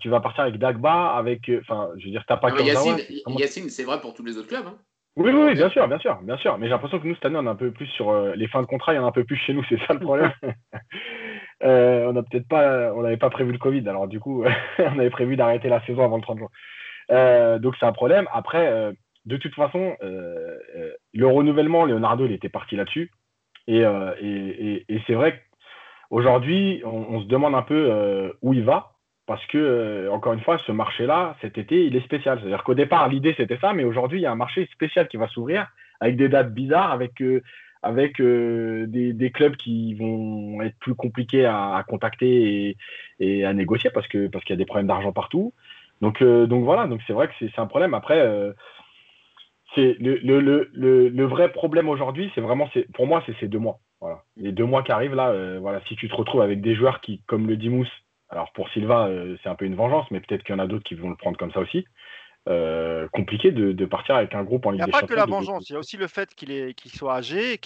[0.00, 1.50] Tu vas partir avec Dagba, avec.
[1.60, 2.50] Enfin, je veux dire, t'as pas.
[2.60, 2.98] Yacine,
[3.38, 4.66] Yacine c'est vrai pour tous les autres clubs.
[4.66, 4.78] Hein.
[5.18, 6.56] Oui, oui, bien sûr, bien sûr, bien sûr.
[6.58, 8.46] Mais j'ai l'impression que nous, cette année, on est un peu plus sur euh, les
[8.46, 10.00] fins de contrat, il y en a un peu plus chez nous, c'est ça le
[10.00, 10.32] problème.
[11.64, 14.44] Euh, on n'a peut-être pas, on n'avait pas prévu le Covid, alors du coup,
[14.78, 16.48] on avait prévu d'arrêter la saison avant le 30 juin.
[17.10, 18.28] Euh, donc c'est un problème.
[18.32, 18.94] Après,
[19.28, 23.10] de toute façon, le renouvellement, Leonardo, il était parti là-dessus.
[23.66, 23.84] Et,
[25.06, 25.42] c'est vrai
[26.10, 30.58] qu'aujourd'hui, on, se demande un peu où il va parce que, euh, encore une fois,
[30.66, 32.38] ce marché-là, cet été, il est spécial.
[32.40, 35.18] C'est-à-dire qu'au départ, l'idée, c'était ça, mais aujourd'hui, il y a un marché spécial qui
[35.18, 35.68] va s'ouvrir
[36.00, 37.42] avec des dates bizarres, avec, euh,
[37.82, 42.74] avec euh, des, clubs qui vont être plus compliqués à, contacter
[43.20, 45.52] et, à négocier parce qu'il parce y a des problèmes d'argent partout.
[46.00, 47.92] Donc, donc voilà, donc c'est vrai que c'est un problème.
[47.92, 48.24] Après,
[49.74, 50.40] c'est le, le,
[50.72, 53.80] le, le, vrai problème aujourd'hui, c'est vraiment, pour moi, c'est ces deux mois.
[54.00, 54.22] Voilà.
[54.36, 57.20] Les deux mois qui arrivent là, voilà, si tu te retrouves avec des joueurs qui,
[57.26, 57.90] comme le dit Mousse,
[58.30, 60.66] alors pour Silva, euh, c'est un peu une vengeance, mais peut-être qu'il y en a
[60.66, 61.86] d'autres qui vont le prendre comme ça aussi.
[62.48, 65.06] Euh, compliqué de, partir avec un groupe en Ligue des Champions.
[65.06, 67.16] Il n'y a pas que la vengeance, il y a aussi le fait qu'il soit
[67.16, 67.60] âgé,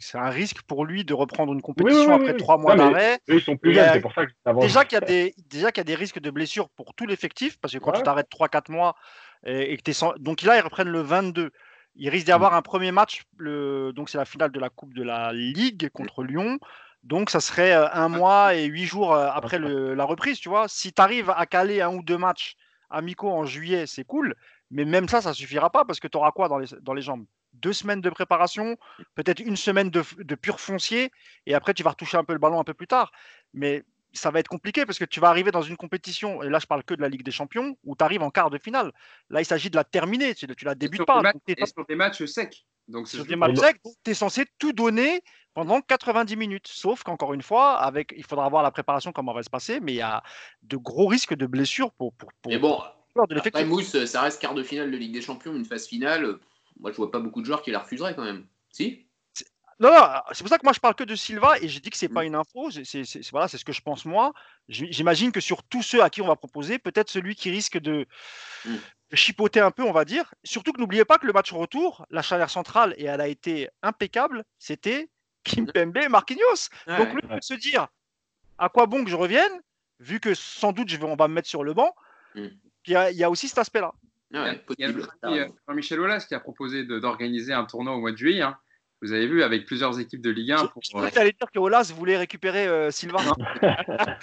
[0.00, 3.20] c'est un risque pour lui de reprendre une compétition après trois mois d'arrêt.
[3.28, 5.70] Ils sont plus jeunes, c'est pour ça que ça Déjà qu'il y, a des, déjà
[5.70, 8.30] qu'il y a des risques de blessures pour tout l'effectif, parce que quand tu t'arrêtes
[8.30, 8.96] 3-4 mois,
[9.46, 11.50] et, que es donc là, ils reprennent le 22.
[11.94, 12.56] Il risque d'y avoir mm.
[12.56, 16.24] un premier match, le, donc c'est la finale de la Coupe de la Ligue contre
[16.24, 16.58] Lyon.
[17.04, 20.66] Donc, ça serait un mois et huit jours après la reprise, tu vois.
[20.66, 22.56] Si tu arrives à caler un ou deux matchs
[22.90, 24.34] amicaux en juillet, c'est cool.
[24.70, 27.02] Mais même ça, ça suffira pas parce que tu auras quoi dans les, dans les
[27.02, 27.26] jambes?
[27.54, 28.76] Deux semaines de préparation,
[29.14, 31.10] peut-être une semaine de, de, pur foncier,
[31.46, 33.10] et après tu vas retoucher un peu le ballon un peu plus tard.
[33.54, 36.58] Mais ça va être compliqué parce que tu vas arriver dans une compétition, et là
[36.58, 38.92] je parle que de la Ligue des Champions, où tu arrives en quart de finale.
[39.30, 41.22] Là, il s'agit de la terminer, tu, la débutes pas.
[41.46, 42.64] et sur des matchs secs.
[42.88, 45.22] Donc, sur secs, tu es censé tout donner
[45.52, 46.68] pendant 90 minutes.
[46.68, 49.92] Sauf qu'encore une fois, avec, il faudra voir la préparation, comment va se passer, mais
[49.92, 50.22] il y a
[50.62, 52.12] de gros risques de blessures pour.
[52.14, 52.80] pour, pour mais bon,
[53.16, 56.38] après, Mousse, ça reste quart de finale de Ligue des Champions, une phase finale.
[56.80, 58.46] Moi, je vois pas beaucoup de joueurs qui la refuseraient quand même.
[58.70, 59.04] Si?
[59.80, 61.90] Non, non c'est pour ça que moi je parle que de Silva et j'ai dit
[61.90, 62.26] que c'est pas mm.
[62.26, 64.32] une info, c'est voilà, c'est ce que je pense moi.
[64.68, 68.06] J'imagine que sur tous ceux à qui on va proposer, peut-être celui qui risque de,
[68.64, 68.76] mm.
[69.12, 70.34] Chipoter un peu, on va dire.
[70.44, 73.68] Surtout que n'oubliez pas que le match retour, la chaleur centrale, et elle a été
[73.82, 75.08] impeccable, c'était
[75.44, 76.68] Kimpembe et Marquinhos.
[76.86, 77.88] Donc, lui, se dire
[78.58, 79.52] à quoi bon que je revienne,
[80.00, 81.94] vu que sans doute je vais, on va me mettre sur le banc.
[82.34, 82.46] Mm.
[82.86, 83.92] Il y, a aussi cet aspect-là.
[84.30, 84.38] il
[84.78, 88.40] y a, euh, Jean-Michel Aulas qui a proposé d'organiser un tournoi au mois de juillet.
[88.40, 88.56] Hein.
[89.02, 90.66] Vous avez vu avec plusieurs équipes de Ligue 1.
[90.68, 93.20] Pour, je, euh, dire que Aulas voulait récupérer euh, Sylvain.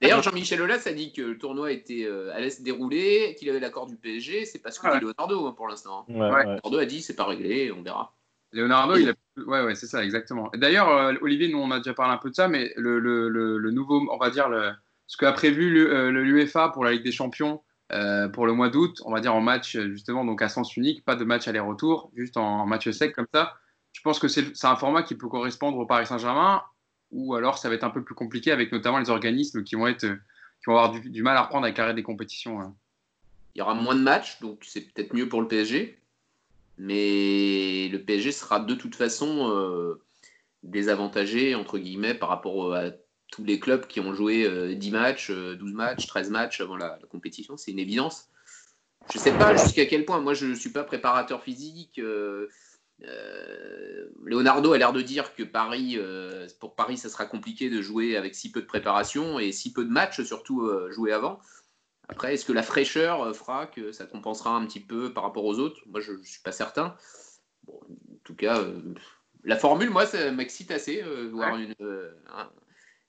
[0.00, 3.86] D'ailleurs, Jean-Michel Aulas a dit que le tournoi était, allait se dérouler, qu'il avait l'accord
[3.86, 4.44] du PSG.
[4.44, 6.06] C'est pas ce que dit Leonardo hein, pour l'instant.
[6.08, 8.14] Leonardo a dit c'est pas réglé, on verra.
[8.52, 9.14] Leonardo, il a...
[9.46, 10.50] ouais, ouais, c'est ça, exactement.
[10.54, 13.28] D'ailleurs, euh, Olivier, nous on a déjà parlé un peu de ça, mais le, le,
[13.28, 14.72] le, nouveau, on va dire, le,
[15.06, 19.00] ce qu'a prévu l'UEFA euh, pour la Ligue des Champions euh, pour le mois d'août,
[19.04, 22.36] on va dire en match justement, donc à sens unique, pas de match aller-retour, juste
[22.36, 23.54] en, match sec comme ça.
[23.92, 26.62] Je pense que c'est un format qui peut correspondre au Paris Saint-Germain,
[27.10, 29.86] ou alors ça va être un peu plus compliqué avec notamment les organismes qui vont
[29.86, 32.60] être, qui vont avoir du, mal à reprendre avec l'arrêt des compétitions.
[32.60, 32.74] Hein.
[33.54, 35.98] Il y aura moins de matchs, donc c'est peut-être mieux pour le PSG.
[36.76, 40.00] Mais le PSG sera de toute façon euh,
[40.62, 42.90] désavantagé, entre guillemets, par rapport à
[43.32, 47.56] tous les clubs qui ont joué 10 matchs, 12 matchs, 13 matchs avant la compétition.
[47.56, 48.28] C'est une évidence.
[49.12, 50.20] Je ne sais pas jusqu'à quel point.
[50.20, 51.98] Moi, je ne suis pas préparateur physique.
[51.98, 52.48] Euh,
[53.04, 57.80] euh, Leonardo a l'air de dire que Paris, euh, pour Paris, ça sera compliqué de
[57.80, 61.38] jouer avec si peu de préparation et si peu de matchs, surtout jouer avant.
[62.08, 65.58] Après, est-ce que la fraîcheur fera que ça compensera un petit peu par rapport aux
[65.58, 65.80] autres?
[65.86, 66.96] Moi, je ne suis pas certain.
[67.68, 67.78] en
[68.24, 68.64] tout cas,
[69.44, 71.02] la formule, moi, ça m'excite assez.
[71.30, 71.74] voir une,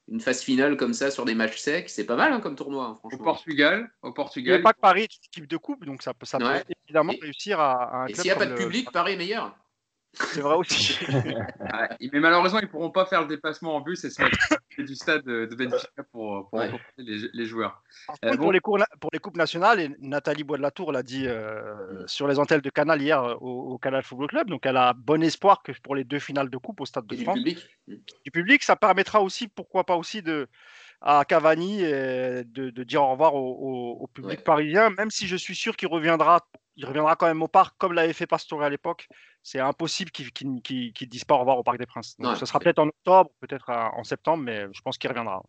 [0.10, 2.86] une phase finale comme ça sur des matchs secs, c'est pas mal hein, comme tournoi,
[2.86, 3.20] hein, franchement.
[3.20, 4.56] Au Portugal, au Portugal.
[4.56, 7.14] Il n'y a pas que Paris, une équipe de coupe, donc ça, ça peut évidemment
[7.22, 9.56] réussir à, un Et s'il n'y a pas de public, Paris est meilleur.
[10.14, 10.98] C'est vrai aussi.
[12.12, 14.38] mais malheureusement, ils ne pourront pas faire le déplacement en bus et se mettre
[14.78, 16.62] du stade de Benfica pour, pour
[16.98, 17.84] les, joueurs.
[18.26, 18.80] Euh, pour, les pour
[19.14, 22.62] les coupes nationales, et Nathalie Bois de la Tour l'a dit euh, sur les antennes
[22.62, 25.96] de Canal hier euh, au, Canal Football Club, donc elle a bon espoir que pour
[25.96, 27.36] les deux finales de coupe au Stade de France.
[27.36, 27.78] Du public.
[28.26, 30.48] Du public, ça permettra aussi, pourquoi pas aussi de
[31.02, 35.78] à Cavani de, de, dire au revoir au, public parisien, même si je suis sûr
[35.78, 36.42] qu'il reviendra
[36.80, 39.10] il reviendra quand même au parc comme l'avait fait Pastore à l'époque.
[39.44, 42.16] C'est impossible qu'il ne dise pas au revoir au Parc des Princes.
[42.40, 45.44] ce sera peut-être en octobre, peut-être en septembre, mais je pense qu'il reviendra.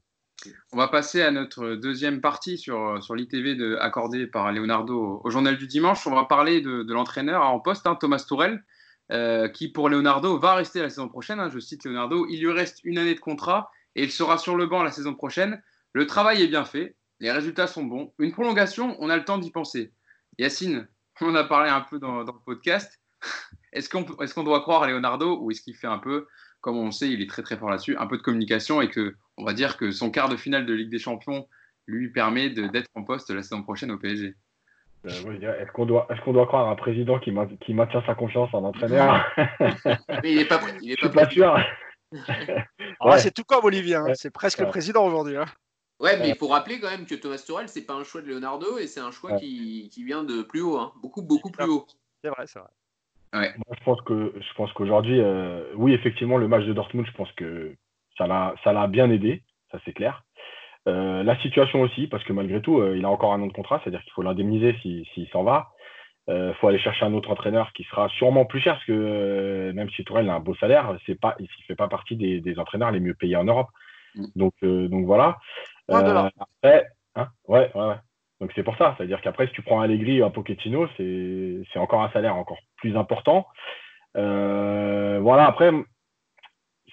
[0.73, 5.57] On va passer à notre deuxième partie sur, sur l'ITV accordée par Leonardo au, Journal
[5.57, 6.05] du Dimanche.
[6.07, 8.65] On va parler de, l'entraîneur en poste, hein, Thomas Tourel,
[9.13, 11.39] euh, qui pour Leonardo va rester la saison prochaine.
[11.39, 11.51] Hein.
[11.51, 14.67] je cite Leonardo, il lui reste une année de contrat et il sera sur le
[14.67, 15.63] banc la saison prochaine.
[15.93, 18.15] Le travail est bien fait, les résultats sont bons.
[18.19, 19.93] Une prolongation, on a le temps d'y penser.
[20.39, 20.89] Yacine,
[21.27, 23.01] on a parlé un peu dans, le podcast.
[23.73, 26.27] Est-ce qu'on doit croire à Leonardo ou est-ce qu'il fait un peu,
[26.61, 29.15] comme on sait, il est très très fort là-dessus, un peu de communication et que
[29.37, 31.47] on va dire que son quart de finale de Ligue des Champions
[31.87, 34.35] lui permet d'être en poste la saison prochaine au PSG
[35.07, 38.65] euh, Est-ce qu'on doit, est doit croire à un président qui, maintient sa confiance en
[38.65, 39.25] entraîneur?
[40.23, 41.57] Mais il n'est pas, il est pas, pas sûr.
[42.99, 44.07] Ah, c'est tout comme Olivier, hein.
[44.15, 45.37] c'est presque le président aujourd'hui.
[45.37, 45.47] Hein.
[46.01, 48.27] Ouais, mais il faut rappeler quand même que Thomas Torel, c'est pas un choix de
[48.27, 50.93] Leonardo et c'est un choix qui, qui, vient de plus haut, hein.
[51.03, 51.87] beaucoup, beaucoup plus haut.
[52.25, 52.71] C'est vrai, c'est vrai.
[53.33, 53.53] Ouais.
[53.79, 57.31] je pense que je pense qu'aujourd'hui, euh, oui, effectivement, le match de Dortmund, je pense
[57.33, 57.77] que
[58.19, 60.25] ça l'a, ça l'a bien aidé, ça c'est clair.
[60.89, 63.53] Euh, la situation aussi, parce que malgré tout, euh, il a encore un an de
[63.53, 65.71] contrat, c'est-à-dire qu'il faut l'indemniser s'il s'en va.
[66.29, 69.91] Il faut aller chercher un autre entraîneur qui sera sûrement plus cher, parce que même
[69.91, 72.57] si Tourelle a un beau salaire, c'est pas, il ne fait pas partie des, des,
[72.61, 73.67] entraîneurs les mieux payés en Europe.
[74.15, 74.27] Mm.
[74.37, 75.39] Donc, donc voilà.
[75.91, 76.83] Euh,
[77.17, 77.95] hein, ouais, ouais,
[78.41, 78.95] Donc c'est pour ça.
[78.97, 82.97] C'est-à-dire qu'après, si tu prends Allegri ou un Pochettino, c'est encore un salaire encore plus
[82.97, 83.47] important.
[84.17, 85.71] Euh, voilà, après,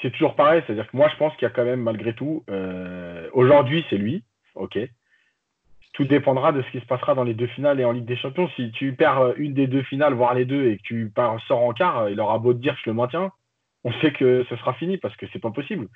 [0.02, 0.64] c'est toujours pareil.
[0.66, 3.98] C'est-à-dire que moi, je pense qu'il y a quand même, malgré tout, euh, aujourd'hui, c'est
[3.98, 4.24] lui.
[4.56, 4.78] OK.
[5.94, 8.18] Tout dépendra de ce qui se passera dans les deux finales et en Ligue des
[8.18, 8.50] Champions.
[8.56, 11.12] Si tu perds une des deux finales, voire les deux, et que tu
[11.48, 13.32] sors en quart, il aura beau te dire je le maintiens,
[13.84, 15.88] on sait que ce sera fini parce que c'est pas possible.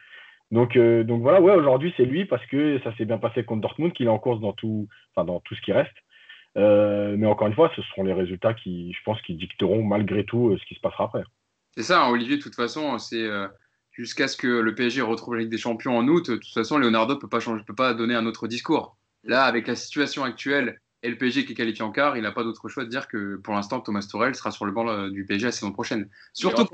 [0.51, 3.61] Donc, euh, donc voilà, ouais, aujourd'hui c'est lui parce que ça s'est bien passé contre
[3.61, 5.95] Dortmund, qu'il est en course dans tout, enfin, dans tout ce qui reste.
[6.57, 10.25] Euh, mais encore une fois, ce seront les résultats qui, je pense, qui dicteront malgré
[10.25, 11.23] tout euh, ce qui se passera après.
[11.77, 13.25] C'est ça, hein, Olivier, de toute façon, c'est
[13.91, 16.29] jusqu'à ce que le PSG retrouve la Ligue des Champions en août.
[16.29, 18.97] De toute façon, Leonardo ne peut pas, changer, peut pas donner un autre discours.
[19.23, 22.33] Là, avec la situation actuelle et le PSG qui est qualifié en quart, il n'a
[22.33, 25.25] pas d'autre choix de dire que pour l'instant, Thomas Torel sera sur le banc du
[25.25, 26.09] PSG la saison prochaine.
[26.33, 26.65] Surtout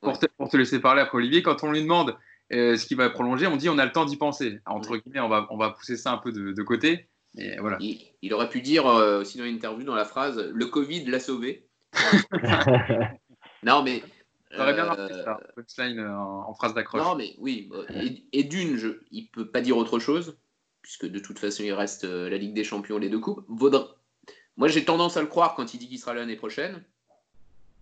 [0.00, 2.16] pour, pour te laisser parler après Olivier, quand on lui demande
[2.52, 4.60] euh, ce qui va prolonger, on dit on a le temps d'y penser.
[4.66, 7.08] Entre guillemets, on va, on va pousser ça un peu de, côté.
[7.38, 7.78] Et voilà.
[7.80, 11.66] Il, aurait pu dire euh, aussi dans l'interview, dans la phrase, le Covid l'a sauvé.
[13.62, 14.02] non, mais.
[14.54, 15.38] Ça aurait bien marqué ça,
[15.80, 17.02] euh, en, phrase d'accroche.
[17.02, 17.70] Non, mais oui.
[18.32, 20.36] Et, d'une, je, il peut pas dire autre chose,
[20.82, 23.44] puisque de toute façon, il reste la Ligue des Champions, les deux coupes.
[23.48, 23.96] Vaudra...
[24.58, 26.84] Moi, j'ai tendance à le croire quand il dit qu'il sera l'année prochaine.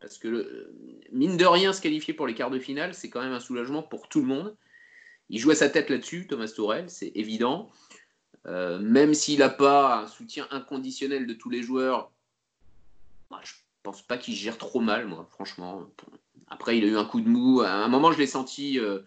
[0.01, 0.73] Parce que,
[1.13, 3.83] mine de rien, se qualifier pour les quarts de finale, c'est quand même un soulagement
[3.83, 4.57] pour tout le monde.
[5.29, 7.71] Il joue à sa tête là-dessus, Thomas Tourel, c'est évident.
[8.47, 12.11] Euh, même s'il n'a pas un soutien inconditionnel de tous les joueurs,
[13.31, 15.87] moi, je pense pas qu'il gère trop mal, moi, franchement.
[16.49, 17.61] Après, il a eu un coup de mou.
[17.61, 18.79] À un moment, je l'ai senti.
[18.79, 19.01] Euh,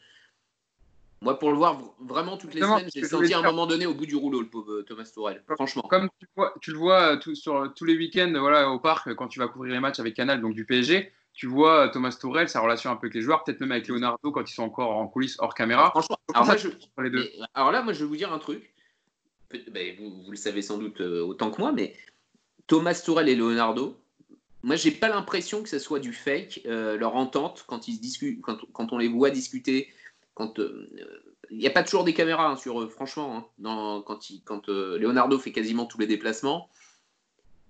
[1.23, 3.93] moi, pour le voir vraiment toutes les semaines, j'ai senti à un moment donné au
[3.93, 5.41] bout du rouleau, le pauvre Thomas Tourelle.
[5.55, 5.83] Franchement.
[5.83, 9.29] Comme tu, vois, tu le vois euh, sur tous les week-ends voilà, au parc, quand
[9.29, 12.49] tu vas couvrir les matchs avec Canal, donc du PSG, tu vois euh, Thomas Tourelle,
[12.49, 14.91] sa relation un peu avec les joueurs, peut-être même avec Leonardo quand ils sont encore
[14.91, 15.91] en coulisses hors caméra.
[15.91, 16.17] Franchement,
[17.53, 18.73] alors, là, moi, je vais vous dire un truc.
[19.71, 21.95] Ben, vous, le savez sans doute euh, autant que moi, mais
[22.67, 23.97] Thomas Tourelle et Leonardo,
[24.61, 28.41] moi, j'ai pas l'impression que ce soit du fake, leur entente quand ils se discutent,
[28.41, 29.89] quand, quand, on les voit discuter
[30.33, 30.89] quand, euh,
[31.51, 33.49] il n'y a pas toujours des caméras hein, sur eux, franchement.
[33.63, 34.03] Hein.
[34.45, 36.69] quand, euh, Leonardo fait quasiment tous les déplacements,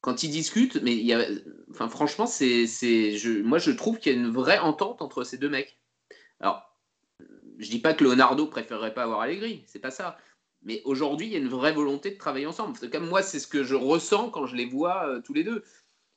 [0.01, 1.25] quand ils discutent, mais il y a,
[1.71, 5.49] franchement, c'est, je, moi je trouve qu'il y a une vraie entente entre ces deux
[5.49, 5.77] mecs.
[6.39, 6.73] Alors,
[7.57, 10.17] je dis pas que Leonardo préférerait pas avoir Allegri, c'est pas ça.
[10.65, 12.77] Mais aujourd'hui, il y a une vraie volonté de travailler ensemble.
[12.89, 15.63] Comme moi, c'est ce que je ressens quand je les vois euh, tous les deux.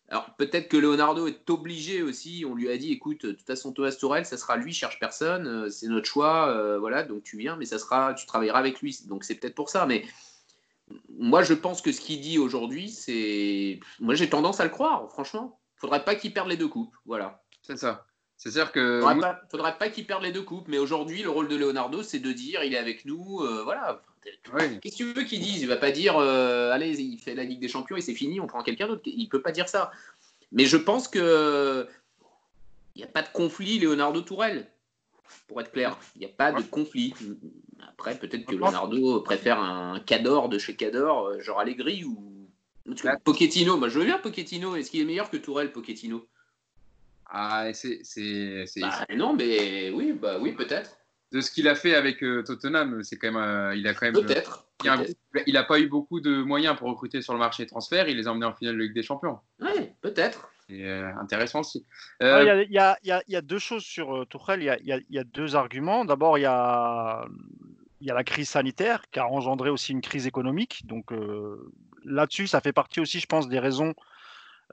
[0.08, 2.44] Alors peut-être que Leonardo est obligé aussi.
[2.48, 5.46] On lui a dit, écoute, de toute façon Thomas Tourelle, ça sera lui, cherche personne,
[5.46, 7.02] euh, c'est notre choix, euh, voilà.
[7.02, 8.96] Donc tu viens, mais ça sera, tu travailleras avec lui.
[9.06, 9.86] Donc c'est peut-être pour ça.
[9.86, 10.04] Mais
[11.08, 15.10] moi, je pense que ce qu'il dit aujourd'hui, c'est, moi j'ai tendance à le croire.
[15.10, 17.42] Franchement, faudrait pas qu'il perde les deux coupes, voilà.
[17.62, 18.06] C'est ça.
[18.36, 19.00] C'est-à-dire que.
[19.00, 20.68] Faudrait pas, faudrait pas qu'il perde les deux coupes.
[20.68, 24.02] Mais aujourd'hui, le rôle de Leonardo, c'est de dire, il est avec nous, euh, voilà.
[24.82, 25.62] Qu'est-ce que tu veux qu'il dise?
[25.62, 28.40] Il va pas dire euh, allez, il fait la Ligue des Champions et c'est fini,
[28.40, 29.02] on prend quelqu'un d'autre.
[29.04, 29.92] Il peut pas dire ça.
[30.50, 31.86] Mais je pense que
[32.96, 34.66] il n'y a pas de conflit Leonardo Tourelle,
[35.48, 35.98] pour être clair.
[36.16, 37.14] Il n'y a pas de conflit.
[37.88, 42.48] Après, peut-être que Leonardo préfère un Cador de chez Cador, euh, genre Allegri ou
[43.24, 43.76] Pochettino.
[43.76, 44.76] Moi, je veux bien Pochettino.
[44.76, 46.26] Est-ce qu'il est meilleur que Tourelle, Pochettino?
[47.28, 48.02] Ah, c'est.
[48.80, 50.96] Bah, non, mais oui, bah oui, peut-être
[51.32, 54.06] de ce qu'il a fait avec euh, Tottenham, c'est quand même, euh, il a quand
[54.06, 54.14] même.
[54.14, 54.66] Peut-être.
[55.46, 58.08] il n'a pas eu beaucoup de moyens pour recruter sur le marché des transferts.
[58.08, 59.38] Il les a emmenés en finale de Ligue des Champions.
[59.60, 60.50] Oui, peut-être.
[60.68, 61.84] C'est euh, intéressant aussi.
[62.20, 64.62] Il y, a deux choses sur Tourelle.
[64.82, 66.04] Il y, a deux arguments.
[66.04, 67.24] D'abord, il y a,
[68.00, 70.86] y a la crise sanitaire qui a engendré aussi une crise économique.
[70.86, 71.12] Donc
[72.04, 73.94] là-dessus, ça fait partie aussi, je pense, des raisons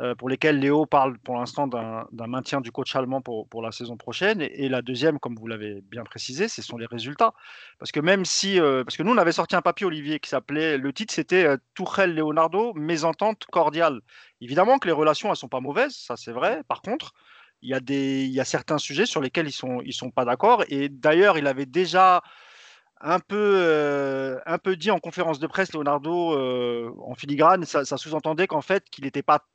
[0.01, 3.71] euh, pour lesquels Léo parle pour l'instant d'un maintien du coach allemand pour, pour la
[3.71, 4.41] saison prochaine.
[4.41, 7.33] Et, la deuxième, comme vous l'avez bien précisé, ce sont les résultats.
[7.77, 10.29] Parce que même si, euh, parce que nous, on avait sorti un papier, Olivier, qui
[10.29, 14.01] s'appelait, le titre c'était euh, Tourelle Leonardo, mésentente cordiale.
[14.41, 16.63] Évidemment que les relations, elles sont pas mauvaises, ça c'est vrai.
[16.67, 17.13] Par contre,
[17.61, 20.63] il y, a y a certains sujets sur lesquels ils sont, ils sont pas d'accord.
[20.69, 22.23] Et d'ailleurs, il avait déjà
[22.99, 26.37] un peu, un peu dit en conférence de presse, Leonardo,
[26.99, 29.45] en filigrane, ça sous-entendait qu'en fait, qu'il n'était pas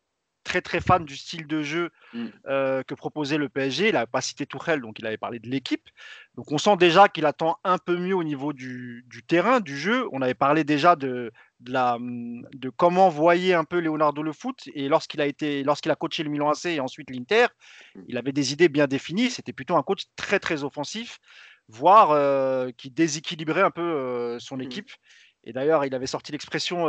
[0.44, 2.27] très très fan du style de jeu mmh.
[2.46, 3.88] euh, que proposait le PSG.
[3.88, 5.88] Il n'avait pas cité Tourelle, donc il avait parlé de l'équipe.
[6.37, 10.09] Donc on sent déjà qu'il attend un peu mieux au niveau du, terrain, du jeu.
[10.12, 14.68] On avait parlé déjà de, de, la, de comment voyait un peu Leonardo le foot.
[14.74, 17.46] Et lorsqu'il a, été, lorsqu'il a coaché le Milan AC et ensuite l'Inter,
[17.94, 18.01] mmh.
[18.09, 19.31] il avait des idées bien définies.
[19.31, 21.18] C'était plutôt un coach très très offensif,
[21.68, 24.62] voire euh, qui déséquilibrait un peu euh, son mmh.
[24.62, 24.90] équipe.
[25.49, 26.87] Et d'ailleurs, il avait sorti l'expression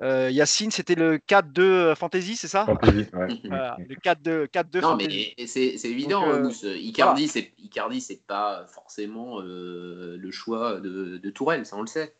[0.00, 2.64] euh, Yacine, c'était le 4-2 euh, Fantasy, c'est ça?
[2.64, 3.28] Fantasy, ouais.
[3.44, 8.00] le 4-2 4 Non, mais c'est évident, Donc, euh, Icardi, voilà.
[8.00, 12.14] c'est pas forcément le choix de, de, Tourelle, ça on le sait.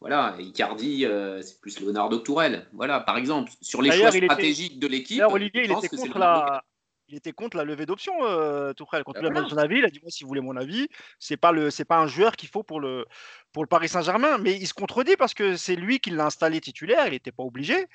[0.00, 1.06] Voilà, Icardi,
[1.42, 2.66] c'est plus Leonardo Tourelle.
[2.72, 5.22] Voilà, par exemple, sur les choix stratégiques de l'équipe.
[5.28, 6.64] Olivier, il était contre la,
[7.12, 9.04] il était contre la levée d'options, euh, Tourelle.
[9.04, 10.56] Quand bah il a demandé son avis, il a dit Moi, si vous voulez mon
[10.56, 13.04] avis, c'est pas le, c'est pas un joueur qu'il faut pour le,
[13.52, 14.38] pour le Paris Saint-Germain.
[14.38, 17.42] Mais il se contredit parce que c'est lui qui l'a installé titulaire, il n'était pas
[17.42, 17.86] obligé.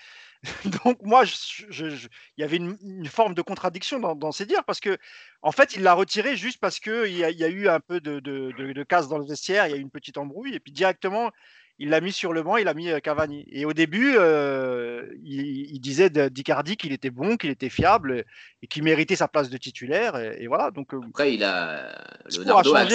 [0.86, 5.00] Donc, moi, il y avait une, forme de contradiction dans, ses dires parce que,
[5.42, 8.00] en fait, il l'a retiré juste parce qu'il y, a, y a eu un peu
[8.00, 10.60] de, de, de, casse dans le vestiaire, il y a eu une petite embrouille, et
[10.60, 11.32] puis directement,
[11.80, 13.46] il l'a mis sur le banc, il a mis euh, Cavani.
[13.52, 18.26] Et au début, euh, il, disait d'Icardi qu'il était bon, qu'il était fiable
[18.64, 20.16] et qu'il méritait sa place de titulaire.
[20.16, 20.72] Et, voilà.
[20.72, 21.96] Donc, euh, Après, il a...
[22.36, 22.88] Leonardo a,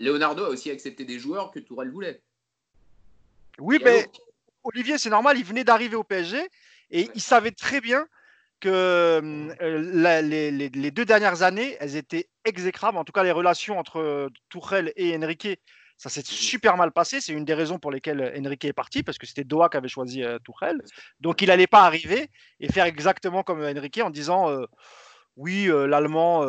[0.00, 2.20] Leonardo, a aussi accepté des joueurs que Tourelle voulait.
[3.58, 4.06] Oui, mais
[4.64, 6.48] Olivier, c'est normal, il venait d'arriver au PSG
[6.90, 8.06] et il savait très bien
[8.58, 9.20] que
[9.60, 12.98] les, deux dernières années, elles étaient exécrables.
[12.98, 15.60] En tout cas, les relations entre Tourelle et Enrique
[15.96, 17.20] ça s'est super mal passé.
[17.20, 19.88] C'est une des raisons pour lesquelles Enrique est parti, parce que c'était Doha qui avait
[19.88, 20.82] choisi euh, Tourelle.
[21.20, 22.30] Donc il n'allait pas arriver
[22.60, 24.66] et faire exactement comme Enrique en disant euh,
[25.36, 26.46] oui, euh, l'Allemand,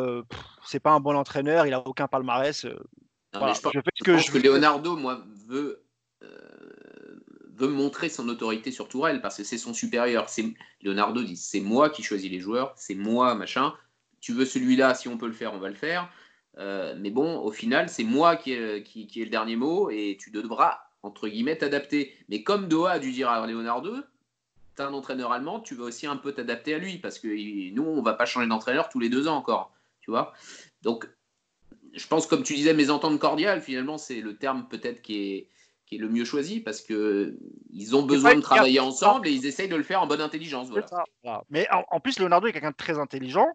[0.64, 2.62] c'est pas un bon entraîneur, il a aucun palmarès.
[2.62, 3.60] je, pense,
[4.02, 5.84] que, Leonardo, moi, veut
[7.58, 10.28] veut montrer son autorité sur Tourelle parce que c'est son supérieur.
[10.28, 13.74] C'est Leonardo dit c'est moi qui choisis les joueurs, c'est moi machin.
[14.20, 16.08] Tu veux celui-là, si on peut le faire, on va le faire.
[16.58, 20.30] Euh, mais bon, au final, c'est moi qui ai, qui, le dernier mot et tu
[20.30, 22.14] devras, entre guillemets, t'adapter.
[22.28, 23.94] Mais comme Doha a dû dire à Leonardo,
[24.76, 27.28] tu un entraîneur allemand, tu vas aussi un peu t'adapter à lui parce que
[27.72, 29.72] nous, on va pas changer d'entraîneur tous les deux ans encore.
[30.00, 30.32] Tu vois
[30.82, 31.08] Donc,
[31.94, 35.48] je pense, comme tu disais, mes ententes cordiales, finalement, c'est le terme peut-être qui est,
[35.86, 39.68] qui est le mieux choisi parce qu'ils ont besoin de travailler ensemble et ils essayent
[39.68, 40.68] de le faire en bonne intelligence.
[40.68, 41.42] Voilà.
[41.50, 43.46] Mais en, en, plus, Leonardo est quelqu'un de très intelligent.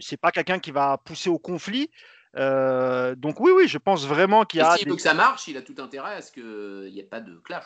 [0.00, 1.90] C'est pas quelqu'un qui va pousser au conflit.
[2.36, 4.76] Euh, donc oui, oui, je pense vraiment qu'il y a.
[4.76, 7.20] S'il veut que ça marche, il a tout intérêt à ce qu'il n'y ait pas
[7.20, 7.64] de clash.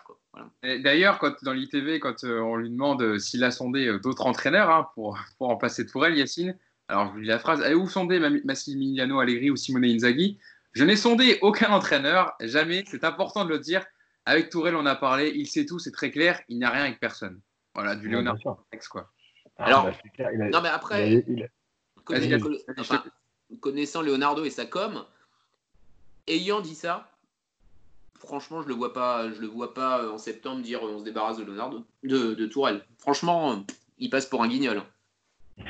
[0.62, 4.70] D'ailleurs, quand, dans l'ITV, quand euh, on lui demande euh, s'il a sondé d'autres entraîneurs
[4.70, 6.56] hein, pour, pour en passer de elle, Yacine,
[6.88, 10.38] alors je vous lis la phrase, allez-vous sonder Massimiliano Allegri ou Simone Inzaghi?
[10.72, 13.84] Je n'ai sondé aucun entraîneur, jamais, c'est important de le dire.
[14.24, 16.84] Avec Tourelle, on a parlé, il sait tout, c'est très clair, il n'y a rien
[16.84, 17.40] avec personne.
[17.74, 18.38] Voilà, du Léonard
[18.90, 19.10] quoi.
[19.58, 21.24] Ah, Alors, bah, non, mais après,
[23.60, 25.04] connaissant Leonardo et sa com,
[26.26, 27.10] ayant dit ça,
[28.18, 31.38] franchement, je le vois pas, je le vois pas en septembre dire on se débarrasse
[31.38, 32.84] de Leonardo, de, de Tourelle.
[32.98, 33.64] Franchement,
[33.98, 34.82] il passe pour un guignol.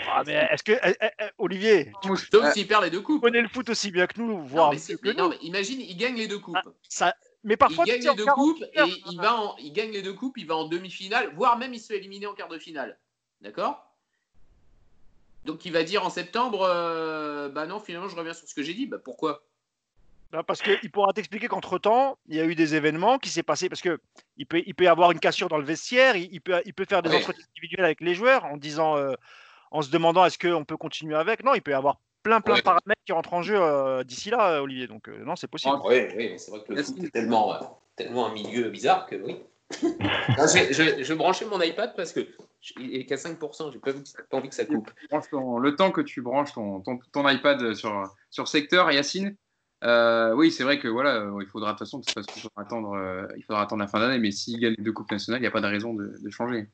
[0.06, 3.20] Ah, mais est-ce que, eh, eh, eh, Olivier, sauf s'il perd les deux coupes.
[3.20, 4.72] connaît le foot aussi bien que nous, voire
[5.16, 6.56] non, mais, imagine, il gagne les deux coupes.
[6.56, 7.14] Ah, ça,
[7.44, 10.14] mais parfois, il gagne les deux coupes et il, va en, il gagne les deux
[10.14, 12.98] coupes, il va en demi-finale, voire même il se fait éliminer en quart de finale.
[13.40, 13.91] D'accord?
[15.44, 18.62] Donc il va dire en septembre, euh, bah non, finalement je reviens sur ce que
[18.62, 18.86] j'ai dit.
[18.86, 19.42] Bah pourquoi?
[20.30, 23.42] Bah, parce qu'il pourra t'expliquer qu'entre temps, il y a eu des événements qui s'est
[23.42, 24.00] passé parce que
[24.38, 27.02] il peut, il peut avoir une cassure dans le vestiaire, il, peut, il peut faire
[27.02, 29.12] des entretiens individuels avec les joueurs en disant, euh,
[29.70, 31.44] en se demandant est-ce qu'on peut continuer avec?
[31.44, 34.30] Non, il peut y avoir plein plein de paramètres qui rentrent en jeu euh, d'ici
[34.30, 34.86] là, Olivier.
[34.86, 35.76] Donc non, c'est possible.
[35.84, 39.36] oui, oui c'est vrai que le foot est tellement, tellement un milieu bizarre que oui.
[39.82, 42.20] je, je, branchais mon iPad parce que
[42.78, 43.92] il est qu'à 5%, j'ai pas,
[44.30, 44.90] pas, envie que ça coupe.
[45.10, 46.82] le temps que tu branches ton,
[47.12, 49.36] ton, iPad sur, sur secteur, Yacine,
[49.84, 52.92] euh, oui, c'est vrai que voilà, il faudra de toute façon, parce qu'il faudra attendre,
[52.92, 55.42] euh, il faudra attendre la fin d'année, mais s'il gagne les deux coupes nationales, il
[55.42, 56.66] n'y a pas de raison de, changer.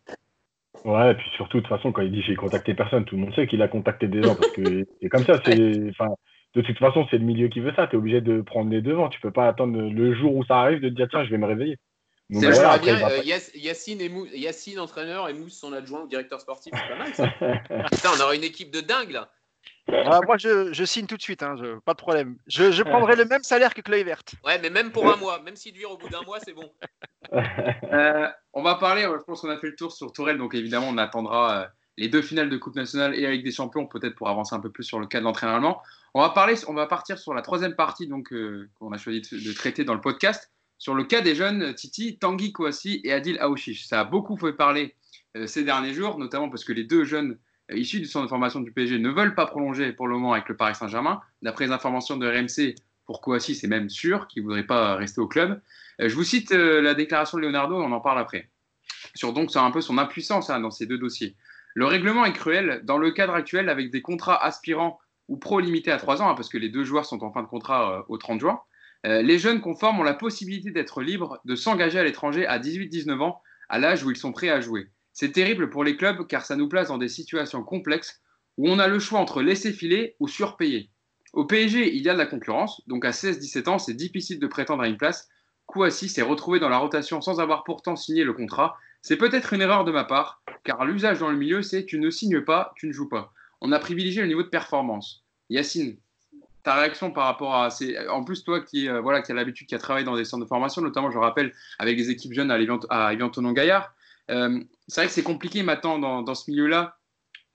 [0.84, 3.22] Ouais, et puis surtout, de toute façon, quand il dit j'ai contacté personne, tout le
[3.22, 6.78] monde sait qu'il a contacté des gens, parce que c'est comme ça, c'est, de toute
[6.78, 9.20] façon, c'est le milieu qui veut ça, tu es obligé de prendre les devants, tu
[9.20, 11.46] peux pas attendre le jour où ça arrive de te dire tiens, je vais me
[11.46, 11.78] réveiller.
[12.30, 12.98] C'est voilà, bien,
[13.54, 17.26] Yacine, et Yacine, entraîneur, et Mousse, son adjoint, directeur sportif, c'est pas mal ça.
[17.90, 19.30] Putain, on aura une équipe de dingue là.
[19.90, 22.36] Ah, moi, je, signe tout de suite, hein, pas de problème.
[22.46, 24.34] Je, prendrai le même salaire que Chloé Verte.
[24.44, 26.70] Ouais, mais même pour un mois, même s'il vire au bout d'un mois, c'est bon.
[27.92, 30.88] Euh, on va parler, je pense qu'on a fait le tour sur Tourelle, donc évidemment,
[30.88, 31.66] on attendra euh,
[31.98, 34.70] les deux finales de Coupe nationale et avec des champions, peut-être pour avancer un peu
[34.70, 35.82] plus sur le cas de l'entraînement allemand.
[36.14, 39.20] On va, parler, on va partir sur la troisième partie donc euh, qu'on a choisi
[39.20, 43.38] de, traiter dans le podcast, sur le cas des jeunes Titi, Tanguy Kouassi et Adil
[43.40, 43.86] Aouchiche.
[43.86, 44.94] Ça a beaucoup fait parler
[45.46, 47.38] ces derniers jours, notamment parce que les deux jeunes
[47.70, 50.32] euh, issus du centre de formation du PSG ne veulent pas prolonger pour le moment
[50.32, 51.20] avec le Paris Saint-Germain.
[51.42, 55.20] D'après les informations de RMC, pour Kouassi, c'est même sûr qu'il ne voudrait pas rester
[55.20, 55.60] au club.
[56.00, 58.50] Euh, je vous cite euh, la déclaration de Leonardo, on en parle après.
[59.14, 61.36] Sur donc sur un peu son impuissance hein, dans ces deux dossiers.
[61.74, 65.92] Le règlement est cruel dans le cadre actuel avec des contrats aspirants ou pro limités
[65.92, 68.16] à 3 ans, hein, parce que les deux joueurs sont en fin de contrat au
[68.16, 68.60] 30 juin.
[69.04, 73.40] Les jeunes conformes ont la possibilité d'être libres de s'engager à l'étranger à 18-19 ans,
[73.68, 74.88] à l'âge où ils sont prêts à jouer.
[75.12, 78.20] C'est terrible pour les clubs car ça nous place dans des situations complexes
[78.56, 80.90] où on a le choix entre laisser filer ou surpayer.
[81.32, 84.46] Au PSG, il y a de la concurrence, donc à 16-17 ans, c'est difficile de
[84.46, 85.28] prétendre à une place.
[85.66, 88.76] Kouassi s'est retrouvé dans la rotation sans avoir pourtant signé le contrat.
[89.02, 92.10] C'est peut-être une erreur de ma part, car l'usage dans le milieu, c'est tu ne
[92.10, 93.32] signes pas, tu ne joues pas.
[93.60, 95.24] On a privilégié le niveau de performance.
[95.50, 95.98] Yacine,
[96.68, 97.96] ta réaction par rapport à ces...
[98.08, 100.44] En plus, toi qui, euh, voilà, qui as l'habitude, qui a travaillé dans des centres
[100.44, 103.94] de formation, notamment, je rappelle, avec des équipes jeunes à Evian Gaillard,
[104.30, 106.98] euh, c'est vrai que c'est compliqué maintenant dans, ce milieu-là.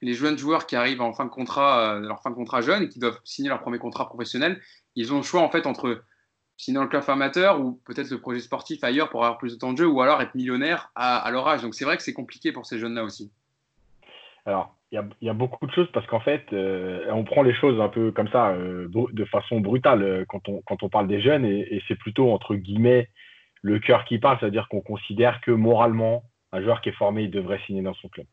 [0.01, 2.81] Les jeunes joueurs qui arrivent en fin de contrat, euh, leur fin de contrat jeune
[2.81, 4.59] et qui doivent signer leur premier contrat professionnel,
[4.95, 6.03] ils ont le choix en fait entre
[6.57, 9.59] signer dans le club amateur ou peut-être le projet sportif ailleurs pour avoir plus de
[9.59, 11.61] temps de jeu ou alors être millionnaire à, leur âge.
[11.61, 13.31] Donc c'est vrai que c'est compliqué pour ces jeunes-là aussi.
[14.45, 17.81] Alors, il y, a beaucoup de choses parce qu'en fait, euh, on prend les choses
[17.81, 21.81] un peu comme ça, de façon brutale quand on, quand on parle des jeunes et
[21.87, 23.09] c'est plutôt entre guillemets
[23.63, 27.31] le cœur qui parle, c'est-à-dire qu'on considère que moralement, un joueur qui est formé, il
[27.31, 28.27] devrait signer dans son club.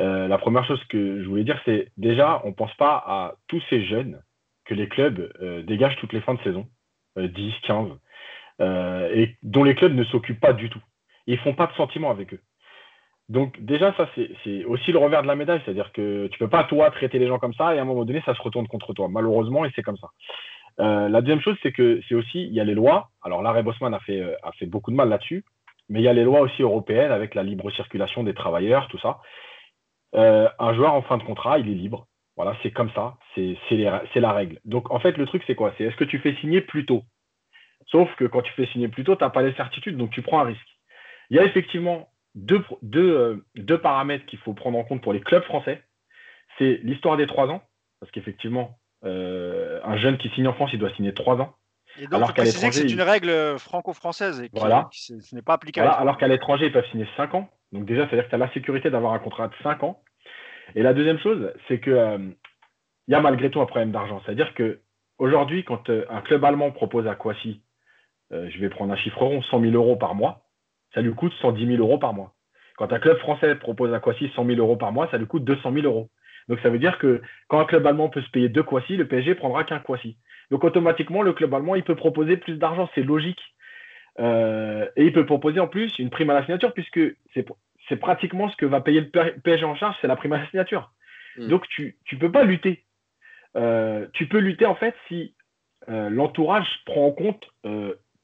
[0.00, 3.34] Euh, la première chose que je voulais dire, c'est déjà, on ne pense pas à
[3.46, 4.20] tous ces jeunes
[4.66, 6.68] que les clubs euh, dégagent toutes les fins de saison,
[7.16, 7.96] 10, euh,
[8.58, 10.82] 15, et dont les clubs ne s'occupent pas du tout.
[11.26, 12.40] Ils font pas de sentiments avec eux.
[13.28, 14.08] Donc déjà, ça,
[14.44, 17.18] c'est aussi le revers de la médaille, c'est-à-dire que tu ne peux pas, toi, traiter
[17.18, 19.64] les gens comme ça, et à un moment donné, ça se retourne contre toi, malheureusement,
[19.64, 20.08] et c'est comme ça.
[20.78, 23.08] la deuxième chose, c'est que c'est aussi, il y a les lois.
[23.22, 25.44] Alors l'arrêt Bosman a fait, a fait beaucoup de mal là-dessus.
[25.88, 28.98] Mais il y a les lois aussi européennes avec la libre circulation des travailleurs, tout
[28.98, 29.20] ça.
[30.14, 32.06] Euh, un joueur en fin de contrat, il est libre.
[32.36, 34.60] Voilà, c'est comme ça, c'est la règle.
[34.64, 35.72] Donc en fait, le truc, c'est quoi?
[35.78, 37.02] C'est est-ce que tu fais signer plus tôt?
[37.86, 40.22] Sauf que quand tu fais signer plus tôt, tu n'as pas les certitudes, donc tu
[40.22, 40.68] prends un risque.
[41.30, 45.20] Il y a effectivement deux, deux, euh, paramètres qu'il faut prendre en compte pour les
[45.20, 45.82] clubs français.
[46.58, 47.62] C'est l'histoire des trois ans,
[47.98, 51.54] parce qu'effectivement, euh, un jeune qui signe en France, il doit signer trois ans.
[51.98, 54.88] Et donc, alors qu'à l'étranger, c'est une règle euh, franco-française et voilà.
[54.92, 55.90] ce n'est pas applicable.
[55.96, 57.48] alors qu'à l'étranger, ils peuvent signer 5 ans.
[57.72, 60.02] Donc déjà, c'est-à-dire que tu as la sécurité d'avoir un contrat de 5 ans.
[60.74, 62.18] Et la deuxième chose, c'est que euh,
[63.08, 64.20] il y a malgré tout un problème d'argent.
[64.24, 64.80] C'est-à-dire que
[65.18, 67.62] aujourd'hui, quand euh, un club allemand propose à Kwasi,
[68.32, 70.46] je vais prendre un chiffre rond, 100 000 euros par mois,
[70.92, 72.34] ça lui coûte 110 000 euros par mois.
[72.76, 75.44] Quand un club français propose à Kwasi 100 000 euros par mois, ça lui coûte
[75.44, 76.10] 200 000 euros.
[76.48, 79.08] Donc ça veut dire que quand un club allemand peut se payer deux Kwasi, le
[79.08, 80.16] PSG prendra qu'un Kwasi.
[80.50, 83.40] Donc automatiquement, le club allemand, il peut proposer plus d'argent, c'est logique.
[84.18, 87.00] Euh, et il peut proposer en plus une prime à la signature, puisque
[87.34, 90.48] c'est pratiquement ce que va payer le PSG en charge, c'est la prime à la
[90.48, 90.92] signature.
[91.36, 91.48] Hmm.
[91.48, 92.84] Donc tu ne peux pas lutter.
[93.56, 95.34] Euh, tu peux lutter en fait si
[95.88, 97.44] euh, l'entourage prend en compte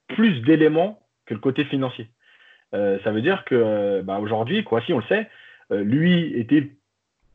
[0.09, 2.09] plus d'éléments que le côté financier.
[2.73, 5.29] Ça veut dire que bah, aujourd'hui, quoi, si on le sait,
[5.71, 6.71] lui était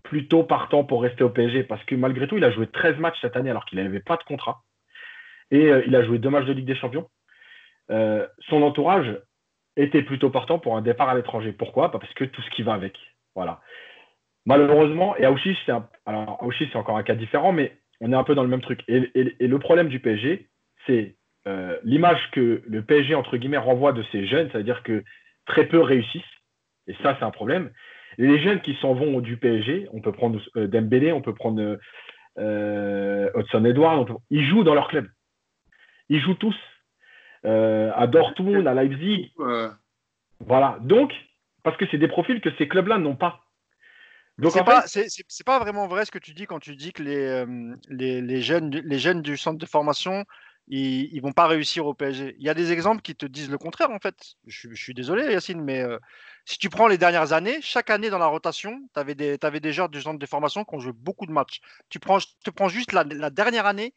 [0.03, 3.17] plutôt partant pour rester au PSG parce que malgré tout, il a joué 13 matchs
[3.21, 4.61] cette année alors qu'il n'avait pas de contrat.
[5.51, 7.07] Et il a joué deux matchs de Ligue des Champions.
[7.89, 9.17] Euh, son entourage
[9.75, 11.51] était plutôt partant pour un départ à l'étranger.
[11.51, 11.91] Pourquoi?
[11.91, 12.97] Parce que tout ce qui va avec.
[13.35, 13.61] Voilà.
[14.45, 18.49] Malheureusement, et Aouchiche, c'est encore un cas différent, mais on est un peu dans le
[18.49, 18.83] même truc.
[18.87, 18.99] Et,
[19.39, 20.47] le problème du PSG,
[20.85, 21.15] c'est
[21.47, 25.03] euh, l'image que le PSG entre guillemets renvoie de ces jeunes, c'est-à-dire que
[25.47, 26.23] très peu réussissent.
[26.87, 27.71] Et ça, c'est un problème.
[28.17, 31.77] les jeunes qui s'en vont du PSG, on peut prendre euh, Dembélé, on peut prendre
[32.37, 35.07] Hudson Edouard, ils jouent dans leur club.
[36.09, 36.55] Ils jouent tous.
[37.45, 39.33] Euh, à Dortmund, à Leipzig.
[40.39, 40.77] Voilà.
[40.81, 41.13] Donc,
[41.63, 43.41] parce que c'est des profils que ces clubs-là n'ont pas.
[44.37, 47.01] Donc c'est pas, c'est pas vraiment vrai ce que tu dis quand tu dis que
[47.01, 50.25] les, euh, les, les, jeunes, les jeunes du centre de formation,
[50.67, 52.35] ils, ils vont pas réussir au PSG.
[52.39, 54.15] Il y a des exemples qui te disent le contraire en fait.
[54.45, 55.97] Je, suis désolé Yacine, mais euh,
[56.45, 59.59] si tu prends les dernières années, chaque année dans la rotation, tu avais des, avais
[59.59, 61.61] des joueurs du centre de formation qui ont joué beaucoup de matchs.
[61.89, 63.93] Tu prends, te prends juste la, la dernière année,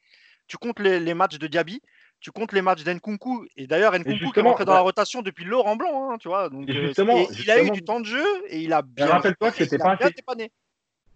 [0.46, 1.82] tu comptes les, les matchs de Diaby,
[2.20, 3.48] tu comptes les matchs d'Enkunku.
[3.56, 6.48] Et d'ailleurs, Nkunku qui est rentré dans la rotation depuis Laurent Blanc, hein, tu vois.
[6.50, 6.92] Donc, euh,
[7.38, 9.06] il a eu du temps de jeu et il a bien.
[9.06, 10.14] Rappelle-toi que c'était pas assez.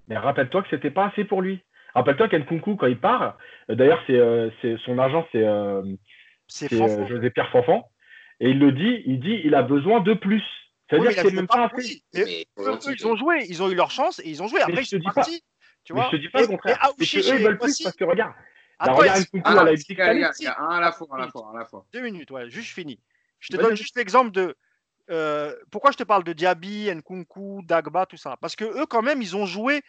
[0.09, 1.63] Mais rappelle-toi que c'était pas assez pour lui.
[1.95, 3.39] Rappelle-toi qu'Nkunku, quand il part,
[3.71, 5.47] euh, d'ailleurs, euh, c'est, son agent, c'est,
[6.49, 7.89] c'est, José Pierre Fanfan,
[8.41, 10.43] et il le dit, il dit, il a besoin de plus.
[10.89, 12.03] C'est-à-dire que c'est même pas assez.
[12.15, 14.61] ils ont joué, ils ont eu leur chance et ils ont joué.
[14.61, 15.43] Après, ils sont partis.
[15.85, 16.09] Tu vois.
[16.11, 16.79] je te dis pas le contraire.
[16.99, 18.33] C'est eux, ils veulent plus parce que regarde,
[18.79, 21.87] Attends, regarde ah, à la un à la fois, à la fois, à la fois.
[21.93, 22.99] Deux minutes, ouais, juste fini.
[23.39, 24.57] Je te donne juste l'exemple de
[25.11, 28.37] euh, pourquoi je te parle de Diaby, Nkunku, Dagba, tout ça?
[28.41, 29.83] Parce que eux, quand même, ils ont joué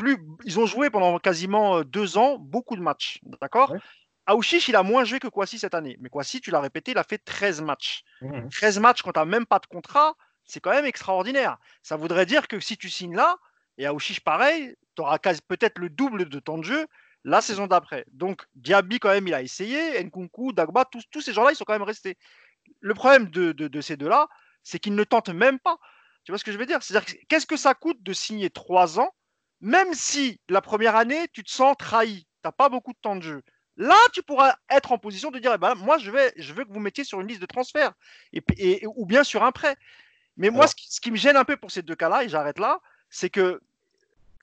[0.00, 3.72] plus, ils ont joué pendant quasiment euh, deux ans beaucoup de matchs, d'accord?
[3.72, 3.78] Ouais.
[4.26, 5.96] Aouchiche, il a moins joué que Kwasi cette année.
[6.00, 8.04] Mais Kwasi, tu l'as répété, il a fait 13 matchs.
[8.52, 8.82] 13 mmh.
[8.82, 11.58] matchs quand tu n'as même pas de contrat, c'est quand même extraordinaire.
[11.82, 13.36] Ça voudrait dire que si tu signes là,
[13.78, 16.86] et Aouchiche pareil, tu auras peut-être le double de temps de jeu
[17.24, 18.04] la saison d'après.
[18.12, 21.64] Donc Diaby, quand même, il a essayé, Nkunku, Dagba, tous, tous ces gens-là, ils sont
[21.64, 22.16] quand même restés.
[22.80, 24.28] Le problème de, de, ces deux-là,
[24.62, 25.76] c'est qu'ils ne tentent même pas.
[26.24, 26.82] Tu vois ce que je veux dire?
[26.82, 29.14] C'est-à-dire, qu'est-ce que ça coûte de signer trois ans,
[29.60, 33.16] même si la première année, tu te sens trahi, tu n'as pas beaucoup de temps
[33.16, 33.42] de jeu.
[33.76, 36.64] Là, tu pourras être en position de dire, eh ben, moi, je, vais, je veux
[36.64, 37.92] que vous mettiez sur une liste de transfert,
[38.32, 39.76] et, ou bien sur un prêt.
[40.36, 42.28] Mais moi, ce qui, ce qui, me gêne un peu pour ces deux cas-là, et
[42.28, 43.60] j'arrête là, c'est que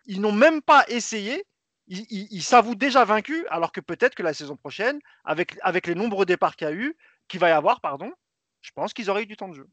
[0.05, 1.43] ils n'ont même pas essayé
[1.87, 6.25] il, s'avoue déjà vaincu, alors que peut-être que la saison prochaine, avec, avec les nombreux
[6.25, 6.95] départs qu'il y a eu,
[7.27, 8.11] qu'il va y avoir, pardon,
[8.61, 9.67] je pense qu'ils auraient eu du temps de jeu.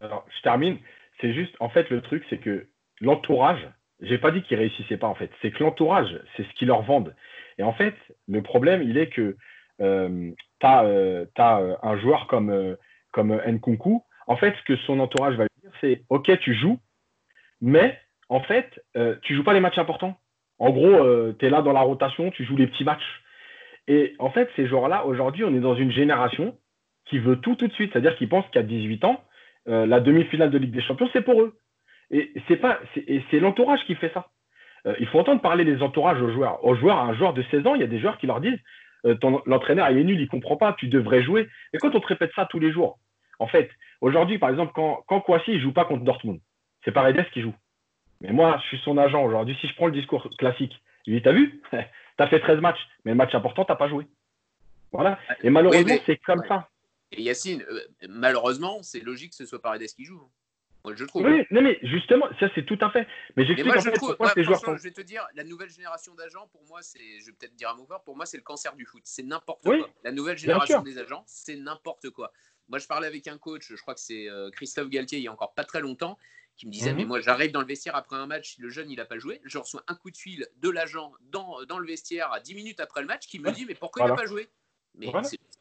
[0.00, 0.78] Alors, je termine.
[1.20, 2.66] C'est juste, en fait, le truc, c'est que
[3.00, 3.66] l'entourage,
[4.00, 5.30] j'ai pas dit qu'ils réussissaient pas, en fait.
[5.40, 7.14] C'est que l'entourage, c'est ce qu'ils leur vendent.
[7.58, 7.94] Et en fait,
[8.28, 9.36] le problème, il est que
[9.80, 10.30] euh,
[10.60, 12.76] tu as, euh, euh, un joueur comme,
[13.16, 14.02] Nkunku.
[14.26, 16.78] En fait, ce que son entourage va lui dire, c'est OK, tu joues,
[17.60, 18.84] mais en fait,
[19.22, 20.18] tu joues pas les matchs importants.
[20.58, 23.22] En gros, tu es là dans la rotation, tu joues les petits matchs.
[23.86, 26.58] Et en fait, ces joueurs-là, aujourd'hui, on est dans une génération
[27.04, 27.92] qui veut tout tout de suite.
[27.92, 29.22] C'est-à-dire qu'ils pensent qu'à 18 ans,
[29.66, 31.56] la demi-finale de Ligue des Champions, c'est pour eux.
[32.10, 34.28] Et c'est pas, c'est l'entourage qui fait ça.
[34.86, 36.64] Euh, il faut entendre parler des entourages aux joueurs.
[36.64, 38.58] Aux joueurs, un joueur de 16 ans, il y a des joueurs qui leur disent
[39.46, 41.48] l'entraîneur il est nul, il comprend pas, tu devrais jouer.
[41.72, 42.98] Et quand on te répète ça tous les jours,
[43.38, 46.40] en fait, aujourd'hui, par exemple, quand, quand Kouassi ne joue pas contre Dortmund,
[46.84, 47.54] c'est Paredes qui joue.
[48.20, 49.56] Mais moi, je suis son agent aujourd'hui.
[49.60, 50.72] Si je prends le discours classique,
[51.06, 51.62] il dit T'as vu?
[52.16, 54.06] T'as fait 13 matchs, mais le match important, t'as pas joué.
[54.90, 55.18] Voilà.
[55.42, 56.70] Et malheureusement, c'est comme ça.
[57.12, 60.22] Et Yacine, euh, malheureusement, c'est logique que ce soit Paredes qui joue.
[60.86, 61.24] Moi, je trouve.
[61.24, 63.08] Oui, non, mais justement, ça, c'est tout à fait.
[63.34, 66.46] Mais j'explique en fait pourquoi ces joueurs Je vais te dire, la nouvelle génération d'agents,
[66.52, 68.72] pour moi, c'est, je vais peut-être dire un mot fort, pour moi, c'est le cancer
[68.76, 69.02] du foot.
[69.04, 69.90] C'est n'importe quoi.
[70.04, 72.32] La nouvelle génération des agents, c'est n'importe quoi.
[72.68, 75.28] Moi, je parlais avec un coach, je crois que c'est euh, Christophe Galtier, il y
[75.28, 76.18] a encore pas très longtemps,
[76.56, 77.08] qui me disait Mais mhm.
[77.08, 79.40] moi, j'arrive dans le vestiaire après un match, si le jeune il n'a pas joué,
[79.44, 82.80] je reçois un coup de fil de l'agent dans, dans le vestiaire à 10 minutes
[82.80, 84.48] après le match qui me dit Mais pourquoi il n'a pas joué?
[84.94, 85.12] Mais,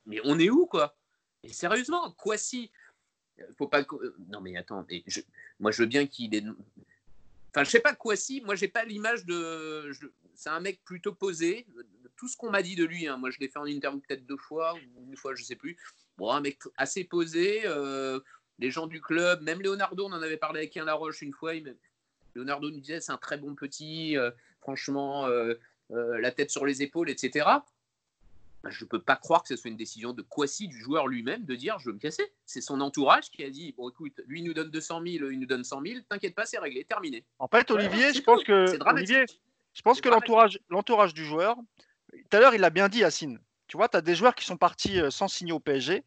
[0.05, 0.95] mais on est où, quoi?
[1.43, 2.71] Et sérieusement, quoi si
[3.57, 3.86] faut pas
[4.29, 5.21] non mais attends je...
[5.59, 6.43] moi je veux bien qu'il ait
[7.51, 9.91] enfin je sais pas quoi si moi j'ai pas l'image de
[10.33, 11.65] c'est un mec plutôt posé
[12.15, 13.17] tout ce qu'on m'a dit de lui hein.
[13.17, 15.77] moi je l'ai fait en interview peut-être deux fois ou une fois je sais plus
[16.17, 18.19] bon un mec assez posé euh,
[18.59, 21.53] les gens du club, même Leonardo, on en avait parlé avec un Laroche une fois.
[22.36, 24.17] Leonardo nous disait c'est un très bon petit.
[24.17, 24.31] Euh,
[24.61, 25.27] franchement
[25.89, 27.47] la tête sur les épaules, etc.
[28.66, 31.05] Bah, je ne peux pas croire que ce soit une décision de Kwasi, du joueur
[31.05, 32.34] lui-même, de dire je veux me casser.
[32.47, 35.45] C'est son entourage qui a dit bon, écoute, lui nous donne 200 000, il nous
[35.45, 37.24] donne 100 000, t'inquiète pas, c'est réglé, terminé.
[37.38, 39.26] En fait, Olivier, je pense que, Olivier,
[39.72, 41.57] je pense que l'entourage, l'entourage du joueur,
[42.11, 43.39] tout à l'heure, il l'a bien dit, Yacine.
[43.68, 46.03] Tu vois, tu as des joueurs qui sont partis euh, sans signer au PSG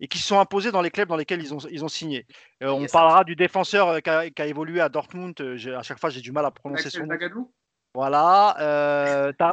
[0.00, 2.26] et qui se sont imposés dans les clubs dans lesquels ils ont, ils ont signé.
[2.64, 5.40] Euh, on parlera du défenseur euh, qui a, évolué à Dortmund.
[5.40, 7.16] à chaque fois, j'ai du mal à prononcer son nom.
[7.94, 8.56] Voilà.
[8.60, 9.52] Euh, t'as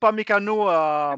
[0.00, 1.14] pas Mécano à,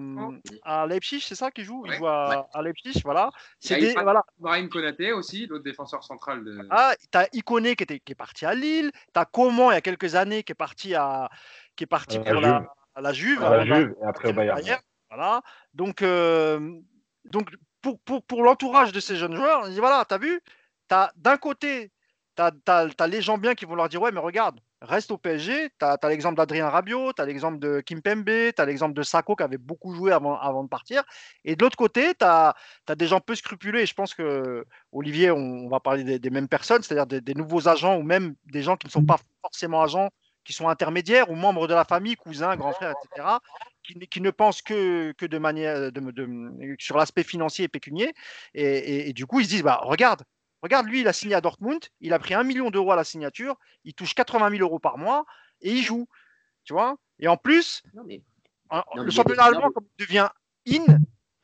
[0.62, 1.84] à Leipzig, c'est ça qui joue?
[1.86, 3.30] Il joue à, Leipzig, voilà.
[3.58, 4.22] C'est des, voilà.
[4.38, 6.44] Brahim Konaté aussi, l'autre défenseur central.
[6.44, 6.68] De...
[6.70, 8.92] Ah, t'as Ikoné qui, était, qui est parti à Lille.
[9.12, 11.30] T'as Coman il y a quelques années qui est parti à
[11.74, 13.42] qui est parti pour la, à la Juve.
[13.42, 14.60] À la Juve et après au Bayern.
[15.08, 15.40] Voilà.
[15.72, 16.78] Donc, euh,
[17.24, 17.50] donc
[17.80, 20.40] pour, pour, pour l'entourage de ces jeunes joueurs, on dit voilà, t'as vu,
[20.86, 21.90] t'as d'un côté,
[22.34, 25.18] t'as as, as les gens bien qui vont leur dire ouais, mais regarde, reste au
[25.18, 25.70] PSG.
[25.78, 29.02] Tu as, l'exemple d'Adrien Rabiot, tu as l'exemple de Kim Pembe, tu as l'exemple de
[29.02, 31.02] Sako qui avait beaucoup joué avant, de partir.
[31.44, 32.54] Et de l'autre côté, tu as,
[32.96, 33.80] des gens peu scrupuleux.
[33.80, 37.96] Et je pense que, Olivier, on, va parler des, mêmes personnes, c'est-à-dire des, nouveaux agents
[37.96, 40.10] ou même des gens qui ne sont pas forcément agents,
[40.44, 43.28] qui sont intermédiaires ou membres de la famille, cousins, grands frères, etc.,
[44.10, 45.12] qui, ne pensent que,
[46.78, 48.12] sur l'aspect financier et pécunier.
[48.54, 50.22] Et, et, du coup, ils se disent bah, regarde,
[50.62, 53.04] Regarde, lui, il a signé à Dortmund, il a pris un million d'euros à la
[53.04, 55.24] signature, il touche 80 000 euros par mois
[55.60, 56.08] et il joue.
[56.64, 56.96] Tu vois?
[57.18, 57.82] Et en plus,
[58.94, 60.28] le championnat allemand, comme il devient
[60.68, 60.98] in,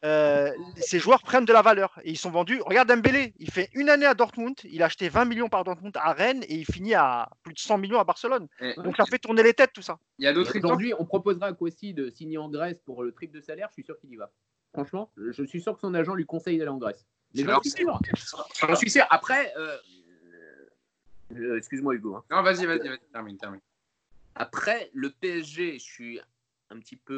[0.05, 2.61] euh, ces joueurs prennent de la valeur et ils sont vendus.
[2.67, 5.97] Regarde Dembélé, il fait une année à Dortmund, il a acheté 20 millions par Dortmund
[5.97, 8.49] à Rennes et il finit à plus de 100 millions à Barcelone.
[8.79, 9.99] Donc ça fait tourner les têtes tout ça.
[10.19, 13.13] Il y a d'autres Aujourd'hui, on proposera à Kwasi de signer en Grèce pour le
[13.13, 14.33] triple de salaire, je suis sûr qu'il y va.
[14.73, 17.07] Franchement, je suis sûr que son agent lui conseille d'aller en Grèce.
[17.35, 19.07] J'en suis sûr.
[19.11, 19.77] Après, euh,
[21.35, 22.17] euh, excuse-moi Hugo.
[22.17, 22.25] Hein.
[22.31, 23.61] Non, vas-y, vas-y, vas termine, termine.
[24.35, 26.21] Après, le PSG, je suis
[26.71, 27.15] un petit peu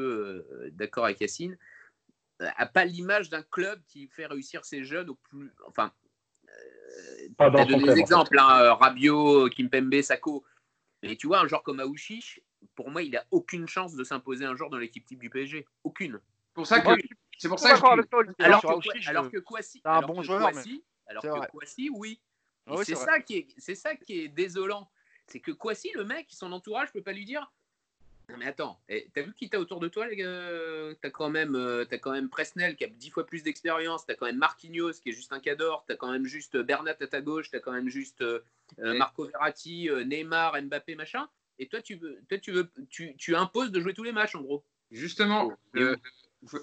[0.51, 1.57] euh, d'accord avec Yacine,
[2.41, 5.53] n'a pas l'image d'un club qui fait réussir ses jeunes au plus.
[5.67, 5.93] Enfin,
[7.37, 10.45] pas dans donné des exemples, hein, Rabiot, Kimpembe, Sako.
[11.03, 12.41] Mais tu vois, un joueur comme Aouchiche,
[12.75, 15.67] pour moi, il n'a aucune chance de s'imposer un jour dans l'équipe type du PSG.
[15.85, 16.21] Aucune.
[16.55, 16.89] Pour ça que
[17.39, 17.83] c'est pour ça que je...
[18.43, 20.51] alors, que, alors que Kwasi, un bon joueur,
[21.07, 22.21] alors que Kwasi, oui.
[22.85, 24.91] C'est ça qui est, c'est ça qui est désolant,
[25.27, 27.53] c'est que Kwasi, le mec, son entourage peut pas lui dire.
[28.31, 30.49] Non mais attends, eh, t'as vu qui t'a autour de toi, les gars?
[31.03, 34.15] T'as quand même, euh, as quand même Presnel qui a dix fois plus d'expérience, t'as
[34.15, 37.21] quand même Marquinhos qui est juste un cador, t'as quand même juste Bernat à ta
[37.21, 38.43] gauche, t'as quand même juste euh,
[38.79, 41.29] euh, Marco Verratti, Neymar, Mbappé, machin.
[41.59, 44.35] Et toi, tu veux, toi, tu veux, tu, tu imposes de jouer tous les matchs
[44.37, 44.65] en gros.
[44.91, 45.53] Justement,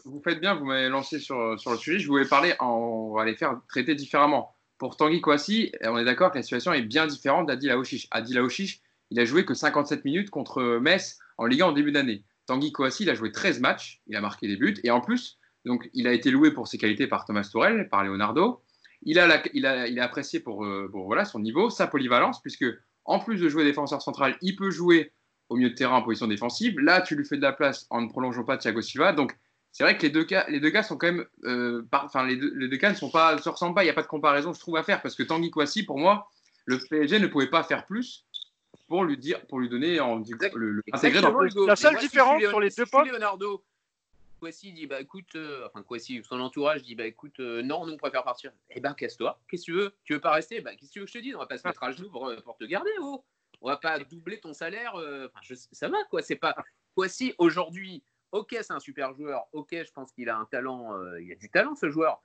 [0.06, 2.00] vous faites bien, vous m'avez lancé sur, sur le sujet.
[2.00, 4.56] Je voulais parler, on va les faire traiter différemment.
[4.78, 8.08] Pour Tanguy Kouassi, on est d'accord que la situation est bien différente d'Adil Aouchiche.
[8.12, 11.92] Adil Aouchiche, il a joué que 57 minutes contre Metz en Ligue 1 en début
[11.92, 12.24] d'année.
[12.48, 15.40] Tanguy Kouassi, il a joué 13 matchs, il a marqué des buts, et en plus,
[15.66, 18.62] donc, il a été loué pour ses qualités par Thomas Tourel, par Leonardo.
[19.04, 22.42] Il, a il, a, il est apprécié pour, euh, pour, voilà, son niveau, sa polyvalence,
[22.42, 22.66] puisque
[23.06, 25.12] en plus de jouer défenseur central, il peut jouer
[25.50, 26.80] au milieu de terrain en position défensive.
[26.80, 29.12] Là, tu lui fais de la place en ne prolongeant pas Thiago Silva.
[29.12, 29.36] Donc,
[29.72, 32.36] c'est vrai que les deux cas, les deux cas sont quand même, euh, enfin les,
[32.36, 33.84] deux, les deux, cas ne sont pas, se ressemblent pas.
[33.84, 35.98] Il n'y a pas de comparaison, je trouve, à faire parce que Tanguy Kouassi, pour
[35.98, 36.30] moi,
[36.66, 38.26] le PSG ne pouvait pas faire plus
[38.88, 42.60] pour lui dire, pour lui donner en, le, intégrer dans le La seule différence sur
[42.60, 43.10] les deux postes.
[43.10, 43.64] Leonardo
[44.42, 47.94] Kouassi dit bah écoute, euh, enfin Kouassi, son entourage dit bah écoute, euh, non, nous
[47.94, 48.52] on préfère partir.
[48.72, 49.40] Eh ben casse-toi.
[49.48, 49.94] Qu'est-ce que tu veux?
[50.04, 50.60] Tu veux pas rester?
[50.60, 51.36] Bah qu'est-ce que tu veux que je te dise?
[51.36, 53.24] On va pas se mettre à genoux pour, pour te garder, oh.
[53.62, 54.96] On va pas doubler ton salaire.
[55.44, 56.22] Je, ça va quoi.
[56.22, 56.56] C'est pas
[56.96, 59.46] Kouassi aujourd'hui Ok, c'est un super joueur.
[59.52, 60.96] Ok, je pense qu'il a un talent.
[60.96, 62.22] Euh, il a du talent, ce joueur.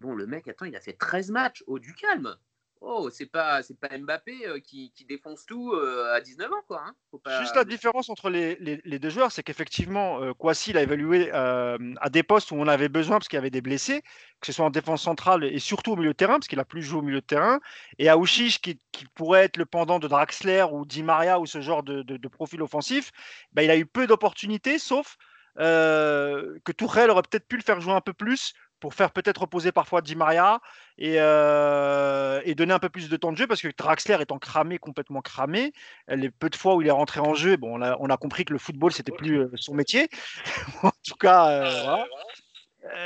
[0.00, 1.64] Bon, le mec, attends, il a fait 13 matchs.
[1.66, 2.36] Oh, du calme.
[2.82, 6.82] Oh, c'est pas, c'est pas Mbappé euh, qui, défonce tout euh, à 19 ans, quoi.
[6.86, 6.94] Hein.
[7.40, 8.56] Juste la différence entre les,
[8.98, 11.76] deux joueurs, c'est qu'effectivement, Kwasi l'a évalué à
[12.10, 14.00] des postes où on avait besoin parce qu'il y avait des blessés,
[14.40, 16.64] que ce soit en défense centrale et surtout au milieu de terrain, parce qu'il a
[16.64, 17.60] plus joué au milieu de terrain.
[17.98, 21.60] Et Aouchiche, qui, qui pourrait être le pendant de Draxler ou Di Maria ou ce
[21.60, 23.10] genre de, profil offensif,
[23.52, 27.80] bah, il a eu peu d'opportunités, sauf euh, que Tourelle aurait peut-être pu le faire
[27.80, 30.60] jouer un peu plus pour faire peut-être reposer parfois Di Maria
[31.00, 34.78] euh, et, donner un peu plus de temps de jeu parce que Draxler étant cramé,
[34.78, 35.72] complètement cramé,
[36.08, 38.52] les peu de fois où il est rentré en jeu, bon, on a, compris que
[38.52, 40.08] le football c'était plus euh, son métier.
[40.82, 42.06] en tout cas,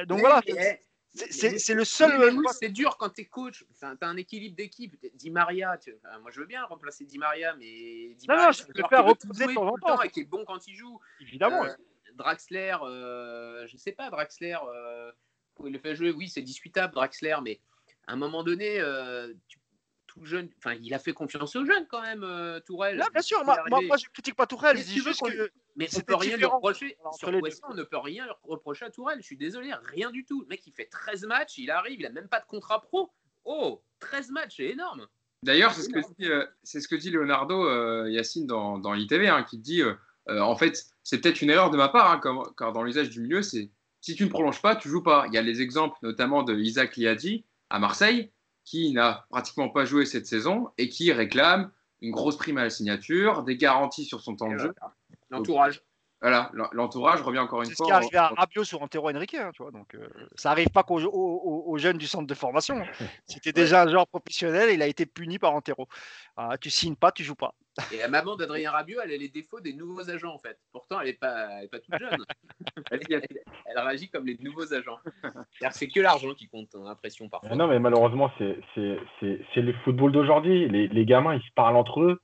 [0.07, 0.41] donc voilà.
[1.17, 2.41] C'est le seul.
[2.59, 3.65] c'est dur quand tu es coach.
[3.79, 4.97] Tu as un équilibre d'équipe.
[5.15, 5.79] Di Maria,
[6.23, 9.47] moi je veux bien remplacer Di Maria, mais Di Maria, non, je peux faire reposer
[9.47, 10.03] de temps en temps.
[10.03, 11.01] Et qui est bon quand il joue.
[11.21, 11.65] Évidemment.
[12.15, 15.13] Draxler, euh, je sais pas, Draxler, euh,
[15.65, 17.61] il le fait jouer, oui, c'est discutable, Draxler, mais
[18.07, 19.33] à un moment donné, euh,
[20.15, 20.49] tout jeune.
[20.59, 22.97] Enfin, il a fait confiance aux jeunes quand même, euh, Tourelle.
[22.97, 24.77] Là, bien sûr, moi, moi, moi, je critique pas Tourelle.
[24.79, 25.51] Je dis juste que.
[25.77, 26.97] Mais on peut rien lui reprocher.
[27.17, 29.19] Sur on ne peut rien reprocher à Tourelle.
[29.21, 30.43] Je suis désolé, rien du tout.
[30.43, 33.11] Le mec, il fait 13 matchs, il arrive, il a même pas de contrat pro.
[33.45, 35.07] Oh, 13 matchs, c'est énorme.
[35.43, 38.95] D'ailleurs, c'est ce, que dit, euh, c'est ce que dit Leonardo euh, Yacine dans, dans
[38.95, 39.83] l'ITV, hein, qui dit
[40.29, 42.21] en fait, c'est peut-être une erreur de ma part, hein,
[42.57, 43.71] car dans l'usage du milieu, c'est
[44.01, 45.25] si tu ne prolonges pas, tu joues pas.
[45.29, 48.31] Il y a les exemples notamment de Isaac Liadi à Marseille,
[48.65, 51.71] qui n'a pratiquement pas joué cette saison et qui réclame
[52.01, 54.75] une grosse prime à la signature, des garanties sur son temps de jeu.
[55.31, 55.83] L'entourage.
[56.21, 57.75] Voilà, l'entourage revient encore une fois.
[57.77, 59.71] C'est ce qui arrive à Rabiot sur Antero Henrique, hein, tu vois.
[59.71, 62.79] Donc, euh, ça n'arrive pas qu'aux jeunes du centre de formation.
[62.79, 62.87] Hein.
[63.27, 65.87] C'était déjà un joueur professionnel et il a été puni par Antero.
[66.37, 67.55] Ah, tu signes pas, tu joues pas.
[67.93, 70.59] Et la maman d'Adrien Rabiot, elle a les défauts des nouveaux agents, en fait.
[70.73, 72.25] Pourtant, elle n'est pas, pas toute jeune.
[72.91, 74.99] elle, réagit comme les nouveaux agents.
[75.71, 77.57] C'est que l'argent qui compte, on a l'impression parfois.
[77.57, 80.69] Non, mais malheureusement, c'est le football d'aujourd'hui.
[80.69, 82.21] Les, les, gamins, ils se parlent entre eux.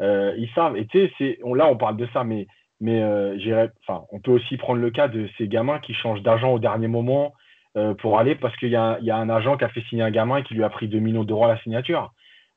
[0.00, 0.76] Euh, ils savent.
[0.76, 2.46] Et tu sais, là, on parle de ça, mais
[2.80, 6.52] mais euh, enfin, on peut aussi prendre le cas de ces gamins qui changent d'agent
[6.52, 7.34] au dernier moment
[7.76, 10.38] euh, pour aller parce qu'il y, a un agent qui a fait signer un gamin
[10.38, 12.10] et qui lui a pris 2 millions d'euros à la signature.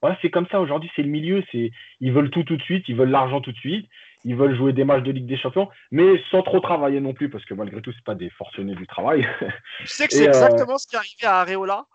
[0.03, 1.45] Voilà, c'est comme ça aujourd'hui, c'est le milieu.
[1.49, 3.87] C'est, ils veulent tout tout de suite, ils veulent l'argent tout de suite,
[4.25, 7.29] ils veulent jouer des matchs de Ligue des Champions, mais sans trop travailler non plus
[7.29, 9.25] parce que malgré tout, c'est pas des forcenés du travail.
[9.79, 11.85] Tu sais que c'est euh, exactement ce qui est arrivé à Areola.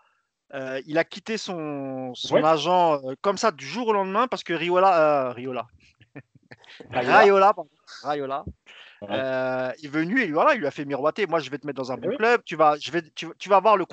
[0.87, 5.31] il a quitté son, son agent comme ça du jour au lendemain parce que Riola,
[5.33, 5.67] Riola,
[6.89, 7.53] Rayola,
[8.01, 8.43] Rayola.
[9.03, 11.25] Euh, il est venu et lui, voilà, il lui a fait miroiter.
[11.25, 12.41] Moi, je vais te mettre dans un bon club.
[12.45, 13.85] Tu vas, je vais, tu, vas avoir le,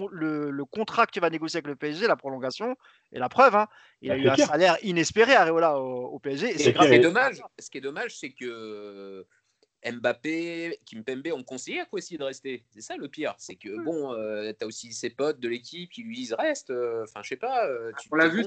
[0.50, 2.76] le, contrat que tu vas négocier avec le PSG, la prolongation.
[3.12, 3.68] Et la preuve, hein,
[4.02, 6.48] il a bah, eu un salaire inespéré à Réola au, PSG.
[6.48, 9.24] Et ce, qui est dommage, ce qui est dommage, c'est que
[9.84, 12.64] Mbappé, Kimpembe ont conseillé à Kwesi de rester.
[12.70, 13.34] C'est ça le pire.
[13.38, 16.70] C'est que, bon, euh, tu as aussi ses potes de l'équipe qui lui disent reste.
[16.70, 17.68] Euh, enfin, je sais pas.
[18.10, 18.44] on l'a vu,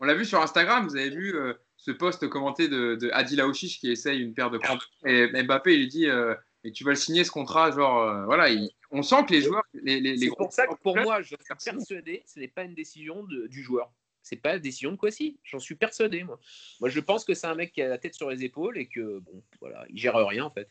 [0.00, 3.40] on l'a vu sur Instagram, vous avez vu euh, ce post commenté de, de Adil
[3.40, 4.84] Aouchiche qui essaye une paire de crampons.
[5.04, 6.34] Et Mbappé, il lui dit euh,
[6.64, 8.54] Et tu vas le signer ce contrat Genre, euh, voilà,
[8.90, 9.64] on sent que les joueurs.
[9.74, 13.62] Les, pour ça que pour moi, je suis persuadé ce n'est pas une décision du
[13.62, 13.90] joueur.
[14.22, 15.38] C'est pas la décision de Kwasi.
[15.44, 16.40] J'en suis persuadé, moi.
[16.80, 18.88] Moi, je pense que c'est un mec qui a la tête sur les épaules et
[18.88, 20.68] que, bon, voilà, il gère rien, en fait.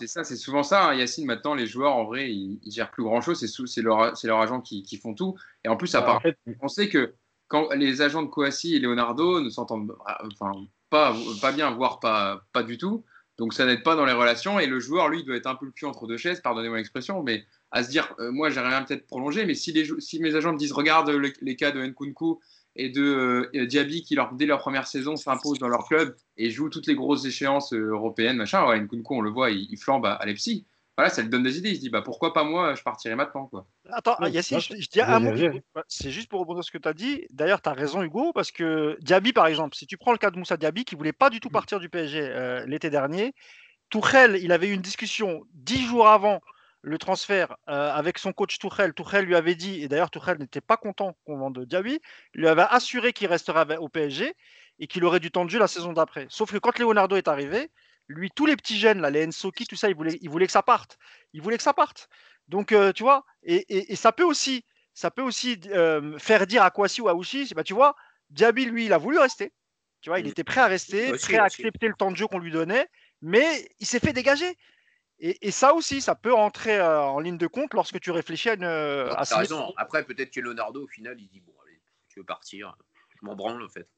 [0.00, 1.26] C'est ça, c'est souvent ça, hein, Yacine.
[1.26, 3.44] Maintenant, les joueurs, en vrai, ils, ne gèrent plus grand chose.
[3.44, 5.36] C'est, leur, leur agent qui, qui, font tout.
[5.64, 6.22] Et en plus, à part,
[6.60, 7.14] on sait que
[7.48, 9.94] quand les agents de Kouassi et Leonardo ne s'entendent
[10.40, 10.52] enfin,
[10.90, 13.04] pas, pas bien, voire pas, pas du tout.
[13.36, 15.66] Donc ça n'aide pas dans les relations et le joueur, lui, doit être un peu
[15.66, 19.06] le cul entre deux chaises, pardonnez-moi l'expression, mais à se dire, euh, moi j'aimerais peut-être
[19.06, 22.38] prolonger, mais si, les, si mes agents me disent, regarde les cas de Nkunku
[22.76, 26.68] et de euh, Diaby qui, dès leur première saison, s'imposent dans leur club et jouent
[26.68, 30.26] toutes les grosses échéances euh, européennes, machin, Nkunku, on le voit, il, flambe à, à
[30.26, 30.64] Leipzig
[30.96, 31.70] voilà, ça lui donne des idées.
[31.70, 33.46] Il se dit, bah, pourquoi pas moi, je partirai maintenant.
[33.46, 33.66] Quoi.
[33.90, 35.32] Attends, Yassine, je, dis un mot.
[35.88, 37.26] C'est juste pour rebondir sur ce que tu as dit.
[37.30, 40.30] D'ailleurs, tu as raison, Hugo, parce que Diaby, par exemple, si tu prends le cas
[40.30, 41.52] de Moussa Diaby, qui voulait pas du tout mm.
[41.52, 43.34] partir du PSG euh, l'été dernier,
[43.90, 46.40] Tourelle, il avait eu une discussion dix jours avant
[46.82, 48.92] le transfert euh, avec son coach Tourelle.
[48.92, 52.00] Tourelle lui avait dit, et d'ailleurs Tourelle n'était pas content qu'on vende Diaby,
[52.34, 54.34] il lui avait assuré qu'il resterait au PSG
[54.78, 56.26] et qu'il aurait du temps de jeu la saison d'après.
[56.28, 57.70] Sauf que quand Leonardo est arrivé,
[58.08, 60.52] lui, tous les petits jeunes, là, les Ensoki, tout ça, il voulait, il voulait que
[60.52, 60.98] ça parte.
[61.32, 62.08] Il voulait que ça parte.
[62.48, 66.70] Donc, euh, tu vois, et, ça peut aussi, ça peut aussi euh, faire dire à
[66.70, 67.96] Kwasi ou à Uchi, bah, tu vois,
[68.30, 69.52] Diaby, lui, il a voulu rester.
[70.00, 70.30] Tu vois, il mmh.
[70.30, 72.88] était prêt à rester, prêt à accepter le temps de jeu qu'on lui donnait,
[73.22, 74.58] mais il s'est fait dégager.
[75.20, 78.54] Et, ça aussi, ça peut entrer euh, en ligne de compte lorsque tu réfléchis à
[78.54, 78.64] une.
[78.64, 79.72] à raison.
[79.76, 82.76] Après, peut-être que Leonardo, au final, il dit Bon, allez, tu veux partir,
[83.20, 83.88] je m'en branle, en fait.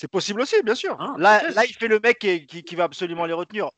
[0.00, 0.96] C'est possible aussi, bien sûr.
[0.98, 3.68] Ah, là, là, il fait le mec qui, va absolument les retenir.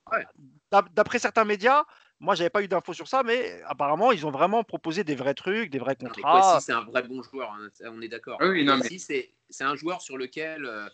[0.95, 1.83] D'après certains médias,
[2.21, 5.35] moi, j'avais pas eu d'infos sur ça, mais apparemment, ils ont vraiment proposé des vrais
[5.35, 6.61] trucs, des vrais contrats.
[6.61, 8.39] c'est un vrai bon joueur, hein, on est d'accord.
[8.41, 10.89] oui, non, c'est un joueur sur lequel euh,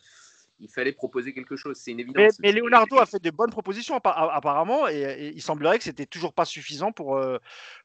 [0.61, 1.77] il fallait proposer quelque chose.
[1.77, 2.39] C'est une évidence.
[2.41, 6.47] Mais, Leonardo a fait de bonnes propositions apparemment, et, il semblerait que c'était toujours pas
[6.47, 7.37] suffisant pour, euh,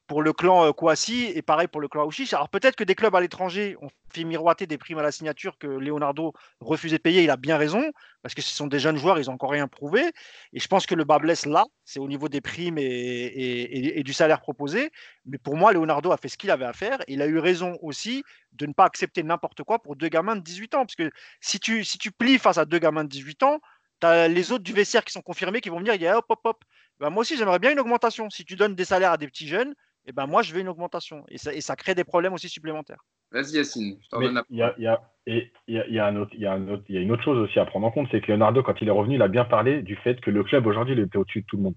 [0.06, 2.34] pour le clan euh, Kouassi et pareil pour le clan Aouchiche.
[2.34, 5.58] Alors peut-être que des clubs à l'étranger ont fait miroiter des primes à la signature
[5.58, 7.22] que Leonardo refusait de payer.
[7.22, 7.90] Il a bien raison,
[8.22, 10.12] parce que ce sont des jeunes joueurs, ils n'ont encore rien prouvé.
[10.52, 14.12] Et je pense que le bas blesse là, c'est au niveau des primes et, du
[14.12, 14.90] salaire proposé.
[15.24, 16.98] Mais pour moi, Leonardo a fait ce qu'il avait à faire.
[17.08, 20.42] il a eu raison aussi de ne pas accepter n'importe quoi pour deux gamins de
[20.42, 20.84] 18 ans.
[20.84, 23.60] Parce que si tu, si tu plies face à deux gamins de 18 ans,
[24.00, 26.18] tu as les autres du vestiaire qui sont confirmés qui vont venir, il y a
[26.18, 26.64] hop, hop, hop.
[27.00, 28.30] Ben, moi aussi, j'aimerais bien une augmentation.
[28.30, 29.74] Si tu donnes des salaires à des petits jeunes,
[30.06, 31.24] eh ben moi, je veux une augmentation.
[31.28, 33.02] Et ça, et ça crée des problèmes aussi supplémentaires.
[33.32, 33.96] Vas-y, Yacine.
[34.20, 37.90] Il y a, y, a, y, y, a une autre chose aussi à prendre en
[37.90, 40.30] compte, c'est que Leonardo, quand il est revenu, il a bien parlé du fait que
[40.30, 41.74] le club aujourd'hui, il était au-dessus de tout le monde.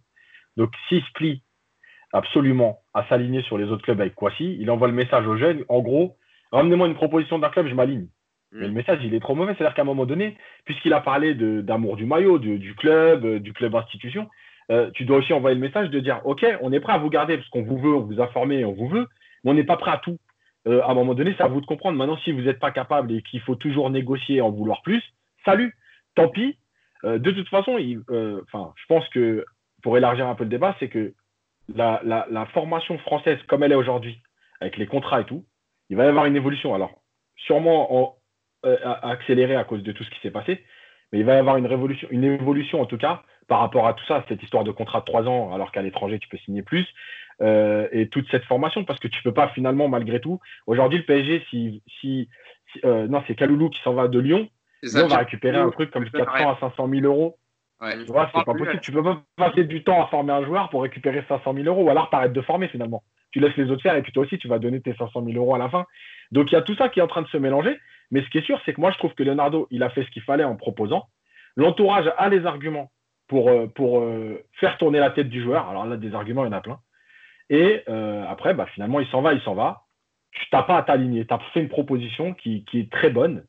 [0.56, 1.44] Donc, s'il se plie
[2.14, 5.64] absolument à s'aligner sur les autres clubs avec Kwasi, il envoie le message aux jeunes,
[5.70, 6.18] en gros,
[6.52, 8.08] ramenez-moi une proposition d'un club, je m'aligne.
[8.52, 9.54] Mais le message, il est trop mauvais.
[9.58, 13.52] C'est-à-dire qu'à un moment donné, puisqu'il a parlé d'amour du maillot, du club, euh, du
[13.52, 14.30] club institution,
[14.72, 17.10] euh, tu dois aussi envoyer le message de dire OK, on est prêt à vous
[17.10, 19.08] garder parce qu'on vous veut, on vous a formé, on vous veut,
[19.44, 20.18] mais on n'est pas prêt à tout.
[20.68, 21.98] Euh, à un moment donné, c'est à vous de comprendre.
[21.98, 25.02] Maintenant, si vous n'êtes pas capable et qu'il faut toujours négocier en vouloir plus,
[25.46, 25.76] salut,
[26.16, 26.58] tant pis.
[27.04, 29.46] de toute façon, je pense que
[29.82, 31.14] pour élargir un peu le débat, c'est que
[31.74, 34.20] la, formation française, comme elle est aujourd'hui,
[34.60, 35.46] avec les contrats et tout,
[35.90, 36.74] il va y avoir une évolution.
[36.74, 37.02] Alors,
[37.38, 38.16] sûrement en,
[38.66, 40.64] euh, accéléré à cause de tout ce qui s'est passé,
[41.12, 43.94] mais il va y avoir une, révolution, une évolution en tout cas par rapport à
[43.94, 46.64] tout ça, cette histoire de contrat de trois ans, alors qu'à l'étranger, tu peux signer
[46.64, 46.86] plus,
[47.42, 51.00] euh, et toute cette formation, parce que tu ne peux pas finalement, malgré tout, aujourd'hui,
[51.00, 52.30] le PSG, si, si,
[52.84, 54.50] euh, non, c'est Kaloulou qui s'en va de Lyon,
[54.84, 57.38] on va récupérer un truc comme 400 à 500 000 euros.
[57.80, 58.80] Tu vois, c'est pas possible.
[58.82, 61.84] Tu peux pas passer du temps à former un joueur pour récupérer 500 000 euros,
[61.84, 63.04] ou alors tu arrêtes de former finalement.
[63.32, 65.38] Tu laisses les autres faire, et puis toi aussi, tu vas donner tes 500 000
[65.38, 65.86] euros à la fin.
[66.32, 67.78] Donc il y a tout ça qui est en train de se mélanger.
[68.12, 70.04] Mais ce qui est sûr, c'est que moi, je trouve que Leonardo, il a fait
[70.04, 71.10] ce qu'il fallait en proposant.
[71.56, 72.92] L'entourage a les arguments
[73.28, 75.68] pour, euh, pour euh, faire tourner la tête du joueur.
[75.68, 76.80] Alors là, des arguments, il y en a plein.
[77.50, 79.86] Et euh, après, bah, finalement, il s'en va, il s'en va.
[80.32, 81.26] Tu n'as pas à t'aligner.
[81.26, 83.46] Tu as fait une proposition qui, est très bonne.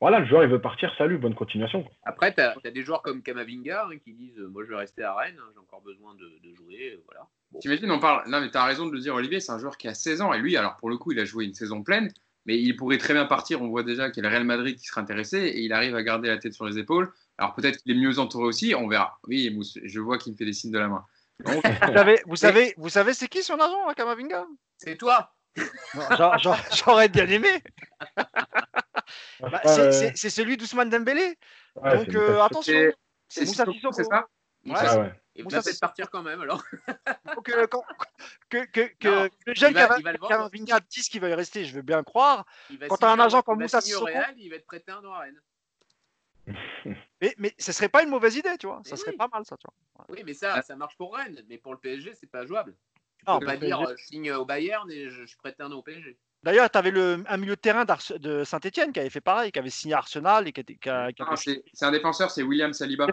[0.00, 0.92] Voilà, le joueur, il veut partir.
[0.96, 1.84] Salut, bonne continuation.
[2.04, 5.14] Après, tu as, des joueurs comme Kamavinga hein, qui disent Moi, je vais rester à
[5.14, 6.98] Rennes, hein, j'ai encore besoin de, jouer.
[7.06, 7.26] Voilà.
[7.60, 8.28] T'imagines, on parle.
[8.28, 10.22] Non, mais tu as raison de le dire, Olivier, c'est un joueur qui a 16
[10.22, 10.32] ans.
[10.32, 12.08] Et lui, alors pour le coup, il a joué une saison pleine
[12.46, 13.62] mais il pourrait très bien partir.
[13.62, 15.94] On voit déjà qu'il y a le Real Madrid qui sera intéressé et il arrive
[15.94, 17.12] à garder la tête sur les épaules.
[17.38, 19.18] Alors peut-être qu'il est mieux entouré aussi, on verra.
[19.26, 21.04] Oui, je vois qu'il me fait des signes de la main.
[21.44, 21.60] vous
[21.94, 24.46] savez, vous savez, vous savez c'est qui son agent, à Kamavinga?
[24.76, 25.34] C'est toi.
[26.72, 27.62] J'aurais bien aimé.
[29.40, 31.36] Bah, c'est celui d'Ousmane Dembélé.
[31.76, 32.92] Donc euh, attention.
[33.28, 34.26] C'est Moussa Sissoko, c'est ça?
[34.64, 36.62] ouais, Et vous peut partir quand même alors.
[37.44, 37.50] que,
[38.50, 42.44] que, que, que le jeune Kamavinga dise qu'il va y rester, je veux bien croire.
[42.88, 44.08] Quand tu as un agent comme Moussa Sissoko.
[44.36, 45.40] il va être prêté un à Rennes.
[47.20, 48.82] mais, mais ce serait pas une mauvaise idée, tu vois.
[48.84, 50.06] ça serait pas mal, ça, tu vois.
[50.08, 51.42] Oui, mais ça, ça marche pour Rennes.
[51.48, 52.74] Mais pour le PSG, c'est pas jouable.
[53.20, 55.76] Tu peux pas dire euh, je signe au Bayern et je, suis prêté un an
[55.76, 56.18] au PSG.
[56.42, 59.60] D'ailleurs, tu avais le, un milieu de terrain de Saint-Etienne qui avait fait pareil, qui
[59.60, 60.48] avait signé Arsenal.
[60.48, 60.64] et qui,
[61.72, 63.06] C'est un défenseur, c'est William Saliba.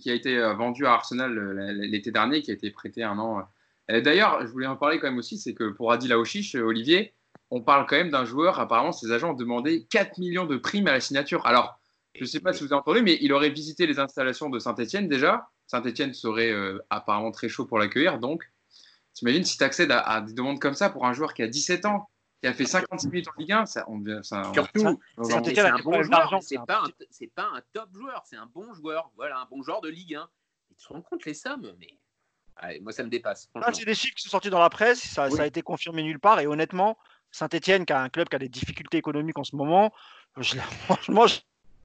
[0.00, 3.18] Qui a, été euh, vendu à Arsenal euh, l'été dernier, qui a été prêté un
[3.18, 3.42] an.
[3.88, 7.14] D'ailleurs, je voulais en parler quand même aussi, c'est que pour Adil Aouchiche, Olivier,
[7.50, 10.86] on parle quand même d'un joueur, apparemment, ses agents ont demandé 4 millions de primes
[10.88, 11.46] à la signature.
[11.46, 11.78] Alors,
[12.14, 14.58] je ne sais pas si vous avez entendu, mais il aurait visité les installations de
[14.58, 15.48] Saint-Etienne déjà.
[15.66, 18.18] Saint-Etienne serait euh, apparemment très chaud pour l'accueillir.
[18.18, 18.50] Donc,
[19.14, 21.86] t'imagines si tu accèdes à, des demandes comme ça pour un joueur qui a 17
[21.86, 22.08] ans,
[22.40, 26.02] qui a fait 56 minutes en Ligue 1, ça, on, ça, Surtout, c'est un bon
[26.02, 29.62] joueur, c'est pas, un, pas un top joueur, c'est un bon joueur, voilà, un bon
[29.62, 30.28] joueur de Ligue 1.
[30.68, 33.48] Tu te rends compte les sommes, mais moi ça me dépasse.
[33.72, 36.40] c'est des chiffres qui sont sortis dans la presse, ça, a été confirmé nulle part,
[36.40, 36.96] et honnêtement,
[37.30, 39.92] Saint-Etienne, qui a un club qui a des difficultés économiques en ce moment,
[40.36, 41.40] je, franchement, je,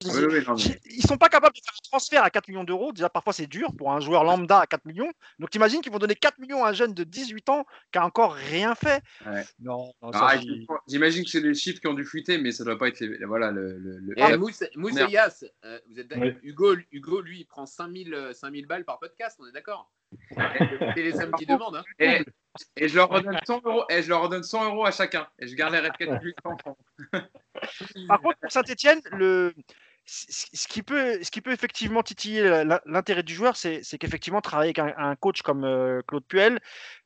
[0.06, 2.91] ils sont pas capables de faire un transfert à 4 millions d'euros.
[2.91, 5.12] Déjà, parfois, c'est dur pour un joueur lambda à 4 millions.
[5.39, 8.06] Donc, t'imagines qu'ils vont donner 4 millions à un jeune de 18 ans qui a
[8.06, 9.01] encore rien fait.
[9.60, 10.36] Non, ah,
[10.88, 13.26] J'imagine que c'est des chiffres qui ont dû fuiter, mais ça doit pas être les,
[13.26, 13.78] voilà, le.
[13.78, 14.66] le, eh, Moussa,
[15.66, 19.51] euh, vous êtes Hugo, Hugo, lui, il prend 5000, 5000 balles par podcast, on est
[19.51, 19.91] d'accord
[20.30, 20.38] C'est
[20.95, 21.78] les sommes qui demandent.
[21.78, 21.84] Hein.
[21.99, 22.26] Et,
[22.78, 25.28] et, je leur redonne 100 euros, et je leur redonne 100 euros à chacun.
[25.39, 26.34] Et je garde les répètes plus
[28.08, 29.54] Par contre, pour Saint-Etienne, le
[30.06, 34.93] ce qui, peut, ce qui peut effectivement titiller l'intérêt du joueur, c'est qu'effectivement, travailler avec
[34.97, 36.60] un, coach comme euh, Claude Puel,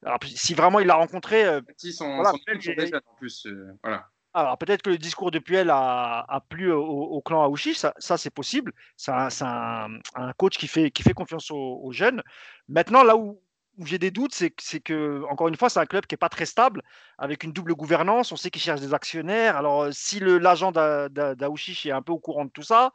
[0.04, 1.45] alors, si vraiment il l'a rencontré.
[1.45, 3.45] Euh, si son, voilà, en plus.
[3.45, 4.08] Euh, voilà.
[4.34, 8.18] Alors peut-être que le discours de Puel a, a plu au, clan Aouchi, ça, ça
[8.18, 8.72] c'est possible.
[8.95, 12.22] C'est un, un, coach qui fait, qui fait confiance aux, aux jeunes.
[12.68, 13.41] Maintenant, là où,
[13.78, 16.30] où j'ai des doutes, c'est que, encore une fois, c'est un club qui n'est pas
[16.30, 16.82] très stable,
[17.17, 18.32] avec une double gouvernance.
[18.32, 19.55] On sait qu'il cherche des actionnaires.
[19.55, 22.91] Alors, euh, si l'agent d'Aouchiche est un peu au courant de tout ça,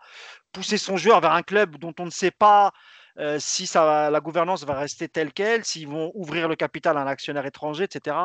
[0.53, 2.73] pousser son joueur vers un club dont on ne sait pas
[3.19, 7.07] euh, si la gouvernance va rester telle qu'elle, s'ils vont ouvrir le capital à un
[7.07, 8.17] actionnaire étranger, etc.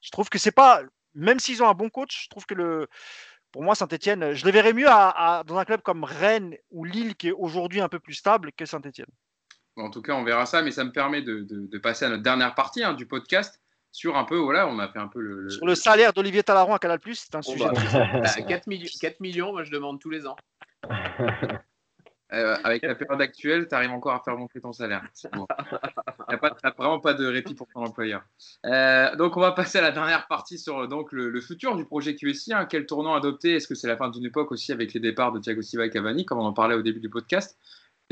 [0.00, 0.82] Je trouve que c'est pas,
[1.14, 2.88] même s'ils ont un bon coach, je trouve que
[3.52, 7.28] pour moi, Saint-Etienne, je les verrais mieux dans un club comme Rennes ou Lille, qui
[7.28, 9.10] est aujourd'hui un peu plus stable que Saint-Etienne.
[9.76, 12.54] En tout cas, on verra ça, mais ça me permet de, passer à notre dernière
[12.54, 13.60] partie hein, du podcast
[13.90, 15.50] sur un peu, voilà, on a fait un peu le.
[15.50, 17.64] Sur le salaire d'Olivier Talaron à Canal, c'est un sujet.
[17.64, 20.36] 4, bah, millions, 4 millions, moi je demande tous les ans.
[22.32, 25.02] Euh, avec la période actuelle, tu arrives encore à faire monter ton salaire.
[25.34, 25.46] Bon.
[26.30, 28.22] Il n'y a, vraiment pas de répit pour ton employeur.
[28.64, 32.14] Euh, donc, on va passer à la dernière partie sur donc, le, futur du projet
[32.14, 32.54] QSI.
[32.54, 32.64] Hein.
[32.64, 33.56] Quel tournant adopter?
[33.56, 35.90] Est-ce que c'est la fin d'une époque aussi avec les départs de Thiago Silva et
[35.90, 37.58] Cavani, comme on en parlait au début du podcast?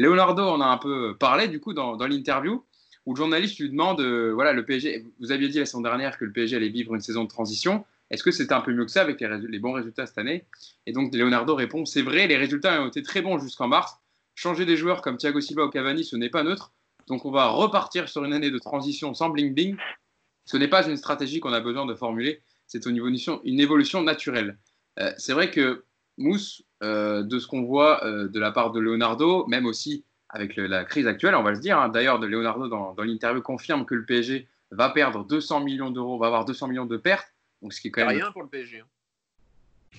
[0.00, 2.64] Leonardo en a un peu parlé du coup dans, l'interview
[3.04, 6.16] où le journaliste lui demande euh, voilà le PSG vous aviez dit la semaine dernière
[6.16, 8.86] que le PSG allait vivre une saison de transition Est-ce que c'était un peu mieux
[8.86, 10.46] que ça avec les, bons résultats cette année?
[10.86, 13.98] Et donc Leonardo répond c'est vrai, les résultats ont été très bons jusqu'en mars.
[14.34, 16.72] Changer des joueurs comme Thiago Silva ou Cavani, ce n'est pas neutre.
[17.06, 19.76] Donc on va repartir sur une année de transition sans bling bling.
[20.46, 24.02] Ce n'est pas une stratégie qu'on a besoin de formuler, c'est une évolution, une évolution
[24.02, 24.58] naturelle.
[24.98, 25.84] Euh, c'est vrai que
[26.16, 30.84] Mousse, de ce qu'on voit euh, de la part de Leonardo, même aussi avec la
[30.84, 31.78] crise actuelle, on va se dire.
[31.78, 31.88] Hein.
[31.88, 36.28] D'ailleurs, de Leonardo, dans, l'interview, confirme que le PSG va perdre 200 millions d'euros, va
[36.28, 37.34] avoir 200 millions de pertes.
[37.62, 38.16] Donc, ce qui est quand même.
[38.16, 38.80] Rien pour le PSG.
[38.80, 38.86] Hein.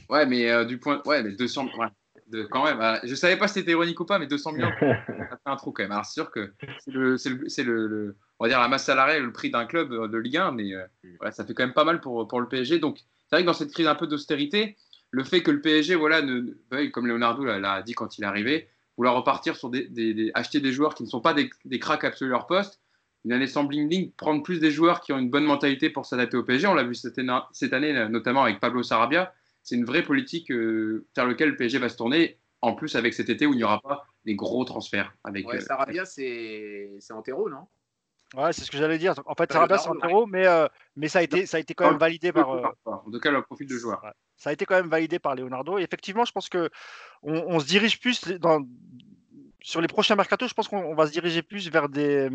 [0.10, 1.02] Ouais, mais euh, du point.
[1.06, 1.68] Ouais, mais 200.
[1.78, 1.88] Ouais,
[2.28, 3.00] de, quand même.
[3.04, 5.56] Je je savais pas si c'était ironique ou pas, mais 200 millions, ça fait un
[5.58, 5.92] trou quand même.
[5.92, 9.34] Alors, c'est sûr que c'est le, c'est le, on va dire la masse salariale, le
[9.34, 10.72] prix d'un club de Ligue 1, mais
[11.18, 12.80] voilà, ça fait quand même pas mal pour, pour le PSG.
[12.80, 14.78] Donc, c'est vrai que dans cette crise un peu d'austérité,
[15.12, 18.68] le fait que le PSG, voilà, ne, comme Leonardo l'a dit quand il est arrivé,
[18.98, 22.32] vouloir repartir sur des, acheter des joueurs qui ne sont pas des, des cracks absolus
[22.32, 22.82] leur poste,
[23.26, 26.38] une année sans bling prendre plus des joueurs qui ont une bonne mentalité pour s'adapter
[26.38, 26.68] au PSG.
[26.68, 29.34] On l'a vu cette année, notamment avec Pablo Sarabia.
[29.64, 32.40] C'est une vraie politique euh, vers laquelle le PSG va se tourner.
[32.62, 35.14] En plus, avec cet été où il n'y aura pas des gros transferts.
[35.24, 37.68] Avec, ouais, euh, Sarabia, c'est Antero, non?
[38.34, 39.14] Ouais, c'est ce que j'allais dire.
[39.26, 41.90] En fait, Sarabia, c'est Antero, mais, euh, mais ça, a été, ça a été quand
[41.90, 42.50] même validé par.
[42.86, 44.02] En tout cas, le profil de joueur
[44.42, 45.78] ça a été quand même validé par Leonardo.
[45.78, 46.72] Et effectivement, je pense que
[47.22, 48.66] on, se dirige plus dans,
[49.62, 50.50] sur les prochains mercatos.
[50.50, 52.28] Je pense qu'on va se diriger plus vers des,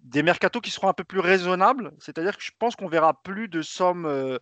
[0.00, 1.92] des mercatos qui seront un peu plus raisonnables.
[1.98, 4.38] C'est-à-dire que je pense qu'on verra plus de sommes euh,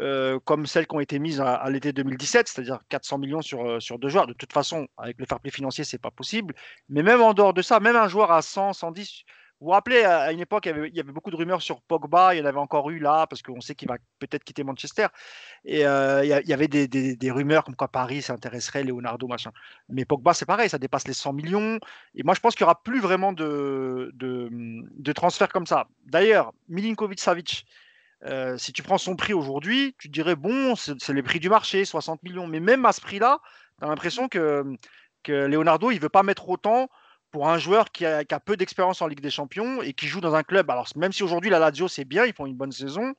[0.00, 3.80] euh, comme celles qui ont été mises à, l'été 2017, c'est-à-dire 400 millions sur, euh,
[3.80, 4.26] sur deux joueurs.
[4.26, 6.54] De toute façon, avec le fair play financier, c'est pas possible.
[6.88, 9.24] Mais même en dehors de ça, même un joueur à 100, 110,
[9.60, 12.38] vous vous rappelez, à une époque, il y, avait, beaucoup de rumeurs sur Pogba, il
[12.38, 15.08] y en avait encore eu là, parce qu'on sait qu'il va peut-être quitter Manchester.
[15.64, 19.50] Et euh, il, y avait des, rumeurs comme quoi Paris s'intéresserait, Leonardo, machin.
[19.88, 21.80] Mais Pogba, c'est pareil, ça dépasse les 100 millions.
[22.14, 25.88] Et moi, je pense qu'il n'y aura plus vraiment de, de, transferts comme ça.
[26.06, 27.64] D'ailleurs, Milinkovic-Savic,
[28.26, 31.84] euh, si tu prends son prix aujourd'hui, tu dirais, bon, c'est les prix du marché,
[31.84, 32.46] 60 millions.
[32.46, 33.40] Mais même à ce prix-là,
[33.80, 34.64] tu as l'impression que,
[35.24, 36.88] que Leonardo, il ne veut pas mettre autant
[37.30, 40.34] pour un joueur qui a, peu d'expérience en Ligue des Champions et qui joue dans
[40.34, 40.70] un club.
[40.70, 43.14] Alors, même si aujourd'hui la Lazio c'est bien, ils font une bonne saison,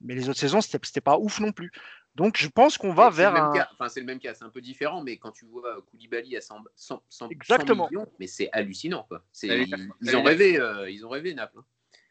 [0.00, 1.72] mais les autres saisons c'était pas ouf non plus.
[2.14, 3.34] Donc, je pense qu'on va vers.
[3.34, 3.52] un...
[3.72, 6.40] Enfin, c'est le même cas, c'est un peu différent, mais quand tu vois Koulibaly à
[6.40, 7.88] 100, 100, 100 Exactement.
[7.88, 9.04] millions, mais c'est hallucinant.
[9.08, 9.24] Quoi.
[9.42, 11.58] Ils, ont rêvé, euh, ils ont rêvé Naples.
[11.58, 11.64] Hein.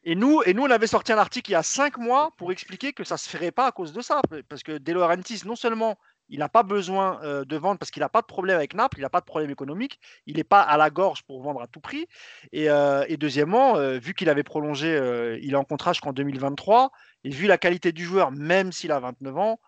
[0.06, 2.52] Et nous, et nous, on avait sorti un article il y a cinq mois pour
[2.52, 4.22] expliquer que ça se ferait pas à cause de ça.
[4.50, 5.98] Parce que De Laurentiis, non seulement
[6.30, 8.98] il n'a pas besoin euh, de vendre parce qu'il n'a pas de problème avec Naples,
[8.98, 11.68] il n'a pas de problème économique, il n'est pas à la gorge pour vendre à
[11.68, 12.08] tout prix.
[12.52, 14.90] Et, euh, deuxièmement, euh, vu qu'il avait prolongé,
[15.42, 16.92] il est en contrat jusqu'en 2023,
[17.24, 19.60] et vu la qualité du joueur, même s'il a 29 ans,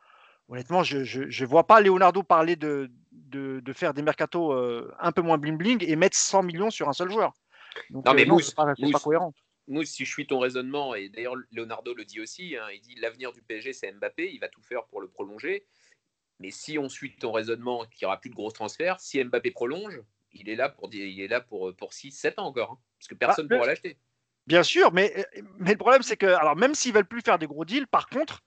[0.50, 4.54] honnêtement, je ne vois pas Leonardo parler de, de, faire des mercatos
[5.00, 7.34] un peu moins bling-bling et mettre 100 millions sur un seul joueur.
[7.90, 9.34] non, mais Mousse, pas, cohérent.
[9.68, 12.96] Mousse, si je suis ton raisonnement, et d'ailleurs Leonardo le dit aussi, hein, il dit
[12.96, 15.66] l'avenir du PSG c'est Mbappé, il va tout faire pour le prolonger.
[16.40, 19.52] Mais si on suit ton raisonnement qu'il n'y aura plus de gros transferts, si Mbappé
[19.52, 20.02] prolonge,
[20.34, 22.72] il est là pour, il est là pour, pour 6-7 ans encore.
[22.72, 23.98] Hein, parce que personne ne ah, pourra l'acheter.
[24.48, 25.26] Bien sûr, mais,
[25.58, 28.10] mais le problème, c'est que, alors même s'ils veulent plus faire des gros deals, par
[28.10, 28.44] contre,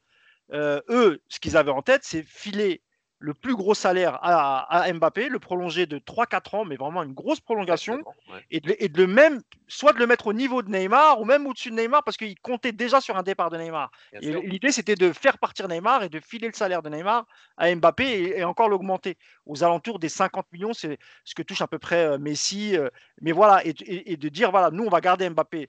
[0.52, 2.82] euh, eux, ce qu'ils avaient en tête, c'est filer
[3.20, 7.40] le plus gros salaire à, Mbappé, le prolonger de 3-4 ans, mais vraiment une grosse
[7.40, 8.02] prolongation,
[8.50, 11.70] et, de, le même, soit de le mettre au niveau de Neymar, ou même au-dessus
[11.70, 13.90] de Neymar, parce qu'il comptait déjà sur un départ de Neymar.
[14.20, 18.34] L'idée, c'était de faire partir Neymar et de filer le salaire de Neymar à Mbappé
[18.36, 19.18] et, encore l'augmenter.
[19.46, 22.76] Aux alentours des 50 millions, c'est ce que touche à peu près euh, Messi.
[22.76, 22.88] Euh,
[23.20, 23.74] mais voilà, et,
[24.12, 25.68] et, de dire, voilà, nous, on va garder Mbappé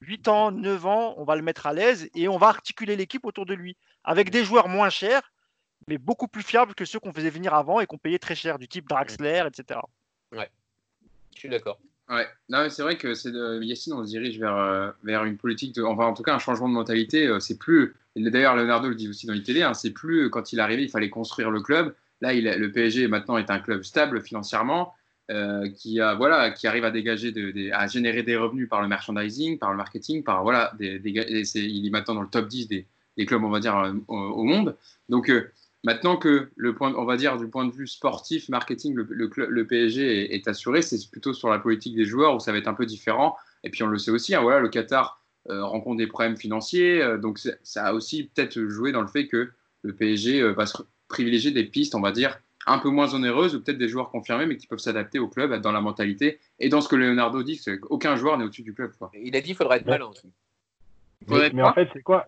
[0.00, 3.24] 8 ans, 9 ans, on va le mettre à l'aise, et on va articuler l'équipe
[3.24, 5.30] autour de lui, avec des joueurs moins chers,
[5.88, 8.58] mais beaucoup plus fiable que ceux qu'on faisait venir avant et qu'on payait très cher,
[8.58, 9.80] du type Draxler, etc.
[10.32, 10.50] Ouais,
[11.34, 11.78] je suis d'accord.
[12.10, 15.36] Ouais, non, c'est vrai que c'est de Yacine, on se dirige vers, euh, vers une
[15.36, 17.26] politique, de, enfin en tout cas un changement de mentalité.
[17.26, 20.52] Euh, c'est plus, d'ailleurs Leonardo le dit aussi dans les télé, hein, c'est plus quand
[20.52, 21.94] il est arrivé, il fallait construire le club.
[22.20, 24.94] Là, il, le PSG maintenant est un club stable financièrement,
[25.30, 28.88] euh, qui a voilà, qui arrive à dégager, de, à générer des revenus par le
[28.88, 32.86] merchandising, par le marketing, par voilà, des, il est maintenant dans le top 10 des,
[33.18, 34.76] des clubs, on va dire, au, au monde.
[35.10, 35.30] Donc
[35.84, 39.66] Maintenant que le point, on va dire du point de vue sportif, marketing, le, le,
[39.66, 42.74] PSG est, assuré, c'est plutôt sur la politique des joueurs où ça va être un
[42.74, 43.36] peu différent.
[43.62, 47.00] Et puis on le sait aussi, hein, voilà, le Qatar euh, rencontre des problèmes financiers,
[47.00, 49.50] euh, donc ça a aussi peut-être joué dans le fait que
[49.82, 53.54] le PSG euh, va se privilégier des pistes, on va dire, un peu moins onéreuses
[53.54, 56.68] ou peut-être des joueurs confirmés mais qui peuvent s'adapter au club dans la mentalité et
[56.68, 58.92] dans ce que Leonardo dit, c'est qu'aucun joueur n'est au-dessus du club.
[59.14, 60.10] Il a dit qu'il faudrait être malin.
[61.28, 62.26] mais en fait, c'est quoi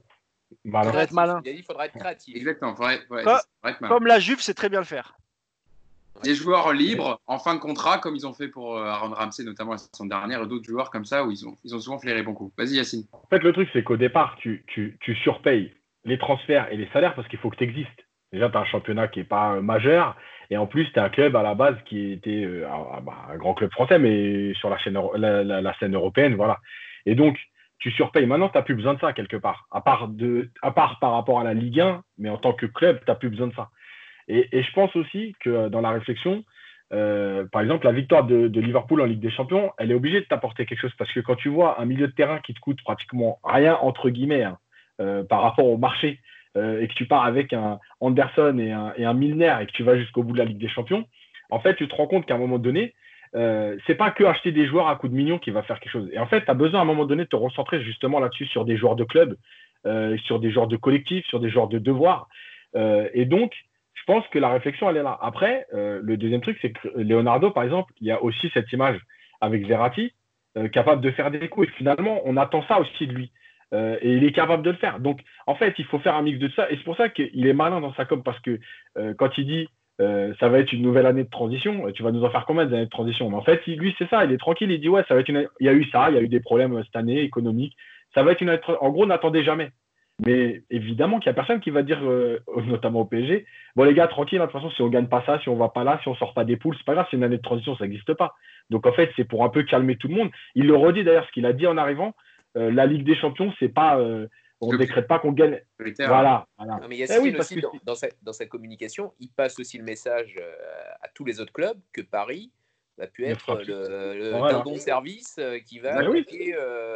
[0.65, 1.41] il faudrait être malin.
[1.45, 2.37] Il faudrait être créatif.
[2.37, 2.75] Exactement.
[2.75, 5.15] Faudrait, être comme la Juve, c'est très bien le faire.
[6.23, 9.43] Des joueurs libres en fin de contrat, comme ils ont fait pour euh, Aaron Ramsey,
[9.43, 11.99] notamment la saison dernière, et d'autres joueurs comme ça où ils ont, ils ont souvent
[11.99, 12.53] flairé bon coup.
[12.59, 13.05] Vas-y, Yacine.
[13.13, 15.73] En fait, le truc, c'est qu'au départ, tu, tu, tu, surpayes
[16.05, 17.89] les transferts et les salaires parce qu'il faut que tu existes.
[18.33, 20.15] Déjà, tu as un championnat qui n'est pas euh, majeur.
[20.51, 22.67] Et en plus, tu as un club à la base qui était euh,
[23.03, 26.35] bah, un grand club français, mais sur la, chaîne, la, scène européenne.
[26.35, 26.59] voilà.
[27.07, 27.39] Et donc,
[27.81, 28.27] tu surpayes.
[28.27, 29.67] Maintenant, tu n'as plus besoin de ça quelque part.
[29.71, 32.67] À part, de, à part par rapport à la Ligue 1, mais en tant que
[32.67, 33.71] club, tu n'as plus besoin de ça.
[34.29, 36.45] Et, je pense aussi que euh, dans la réflexion,
[36.91, 40.67] par exemple, la victoire de, Liverpool en Ligue des Champions, elle est obligée de t'apporter
[40.67, 43.39] quelque chose parce que quand tu vois un milieu de terrain qui te coûte pratiquement
[43.45, 46.19] rien, entre guillemets, hein, par rapport au marché,
[46.57, 49.73] euh, et que tu pars avec un Anderson et un, et un Milner et que
[49.73, 51.07] tu vas jusqu'au bout de la Ligue des Champions,
[51.51, 52.95] en fait, tu te rends compte qu'à un moment donné,
[53.37, 55.93] euh, c'est pas que acheter des joueurs à coups de millions qui va faire quelque
[55.93, 56.09] chose.
[56.13, 58.47] Et en fait, tu as besoin à un moment donné de te recentrer justement là-dessus
[58.47, 59.37] sur des joueurs de club,
[59.87, 62.29] euh, sur des joueurs de collectif, sur des joueurs de devoir.
[62.75, 63.53] Euh, et donc,
[63.95, 65.17] je pense que la réflexion, elle est là.
[65.21, 68.99] Après, le deuxième truc, c'est que Leonardo, par exemple, il y a aussi cette image
[69.43, 70.15] avec Verratti,
[70.73, 71.69] capable de faire des coups.
[71.69, 73.31] Et finalement, on attend ça aussi de lui.
[73.75, 75.01] Et il est capable de le faire.
[75.01, 76.71] Donc, en fait, il faut faire un mix de ça.
[76.71, 78.59] Et c'est pour ça qu'il est malin dans sa com, parce que
[79.19, 79.69] quand il dit
[80.01, 82.67] euh, ça va être une nouvelle année de transition, tu vas nous en faire combien
[82.67, 83.29] d'années de transition?
[83.29, 85.29] Mais en fait, lui, c'est ça, il est tranquille, il dit ouais, ça va être
[85.29, 85.49] une...
[85.61, 87.77] il y a eu ça, il y a eu des problèmes cette année économiques.
[88.15, 88.61] Ça va être une année...
[88.81, 89.71] En gros, n'attendez jamais.
[90.27, 92.01] Mais évidemment qu'il n'y a personne qui va dire,
[92.67, 93.47] notamment au PSG,
[93.77, 95.49] bon les gars, tranquille, hein, de toute façon, si on ne gagne pas ça, si
[95.49, 97.07] on ne va pas là, si on ne sort pas des poules, c'est pas grave,
[97.11, 98.35] c'est une année de transition, ça n'existe pas.
[98.71, 100.31] Donc en fait, c'est pour un peu calmer tout le monde.
[100.55, 102.15] Il le redit d'ailleurs, ce qu'il a dit en arrivant,
[102.57, 103.99] euh, la Ligue des Champions, c'est pas.
[103.99, 104.27] Euh,
[104.61, 105.61] on ne décrète pas qu'on gagne.
[105.99, 106.47] Voilà.
[106.59, 106.81] voilà.
[106.89, 110.53] mais Yacine eh aussi, dans, sa, dans, sa, communication, il passe aussi le message euh,
[111.01, 112.53] à tous les autres clubs que Paris
[112.99, 116.55] va pu être le, le bon service qui va coûter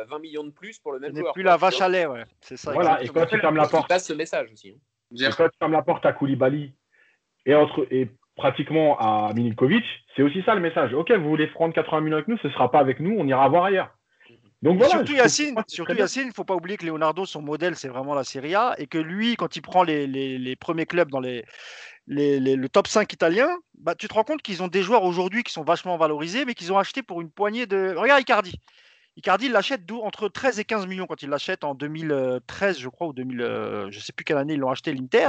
[0.09, 1.33] 20 millions de plus pour le même joueur.
[1.33, 2.25] plus la vache à lait, ouais.
[2.43, 2.73] C'est ça.
[2.73, 3.87] Voilà, et quand tu fermes la porte.
[3.87, 4.71] Il passe ce message aussi.
[4.71, 5.31] Hein.
[5.37, 6.75] quand tu fermes la porte à Koulibaly
[7.47, 9.85] et, entre, et pratiquement à Milinkovic,
[10.15, 10.93] c'est aussi ça le message.
[10.93, 13.27] Ok, vous voulez prendre 80 millions avec nous, ce ne sera pas avec nous, on
[13.27, 13.97] ira voir ailleurs
[14.89, 18.15] surtout Yacine, surtout Yacine, il ne faut pas oublier que Leonardo, son modèle, c'est vraiment
[18.15, 21.45] la Serie A, et que lui, quand il prend les, premiers clubs dans les,
[22.07, 23.49] le top 5 italien,
[23.79, 26.55] bah, tu te rends compte qu'ils ont des joueurs aujourd'hui qui sont vachement valorisés, mais
[26.55, 27.95] qu'ils ont acheté pour une poignée de.
[27.97, 28.61] Regarde Icardi.
[29.17, 33.07] Icardi, il l'achète entre 13 et 15 millions quand il l'achète en 2013, je crois,
[33.09, 35.29] ou 2000, euh, je ne sais plus quelle année ils l'ont acheté, l'Inter.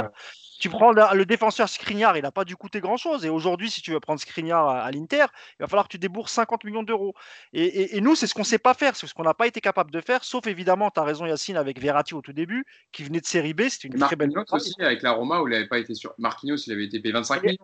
[0.58, 3.24] Tu prends le, défenseur Skriniar, il n'a pas dû coûter grand-chose.
[3.24, 5.26] Et aujourd'hui, si tu veux prendre Skriniar à, l'Inter,
[5.58, 7.14] il va falloir que tu débourses 50 millions d'euros.
[7.52, 9.60] Et, nous, c'est ce qu'on ne sait pas faire, c'est ce qu'on n'a pas été
[9.60, 13.04] capable de faire, sauf évidemment, tu as raison Yacine, avec Verratti au tout début, qui
[13.04, 15.68] venait de série B, c'était une très belle aussi, avec la Roma, où il n'avait
[15.68, 16.14] pas été sur.
[16.18, 17.58] Marquinhos, il avait été payé 25 millions.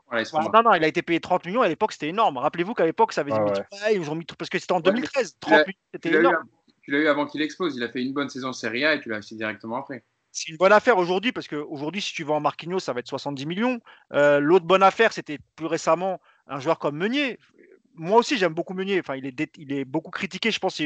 [0.52, 2.36] non, non, il a été payé 30 millions, à l'époque, c'était énorme.
[2.38, 5.36] Rappelez-vous qu'à l'époque, ça avait ah, ils ont mis tout, parce que c'était en 2013,
[5.40, 6.44] 30 millions, c'était énorme.
[6.82, 9.00] tu l'as eu avant qu'il explose, il a fait une bonne saison Serie A et
[9.00, 12.34] tu l'as acheté directement après c'est une bonne affaire aujourd'hui parce qu'aujourd'hui, si tu vas
[12.34, 13.80] en Marquinhos, ça va être 70 millions.
[14.12, 17.38] Euh, l'autre bonne affaire, c'était plus récemment un joueur comme Meunier.
[17.94, 18.98] Moi aussi, j'aime beaucoup Meunier.
[18.98, 20.80] Enfin, il est, il est beaucoup critiqué, je pense,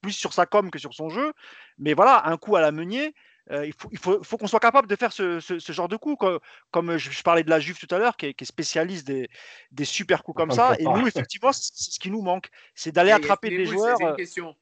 [0.00, 1.34] plus sur sa com que sur son jeu.
[1.76, 3.14] Mais voilà, un coup à la Meunier,
[3.50, 5.96] euh, il faut, il faut, faut qu'on soit capable de faire ce, ce, genre de
[5.96, 6.16] coup.
[6.16, 6.38] Comme,
[6.70, 9.28] comme, je, parlais de la Juve tout à l'heure, qui, est spécialiste des,
[9.70, 10.76] des super coups comme ça.
[10.78, 12.48] Et nous, effectivement, c'est ce qui nous manque.
[12.74, 13.98] C'est d'aller attraper des joueurs.
[13.98, 14.56] C'est une euh, question.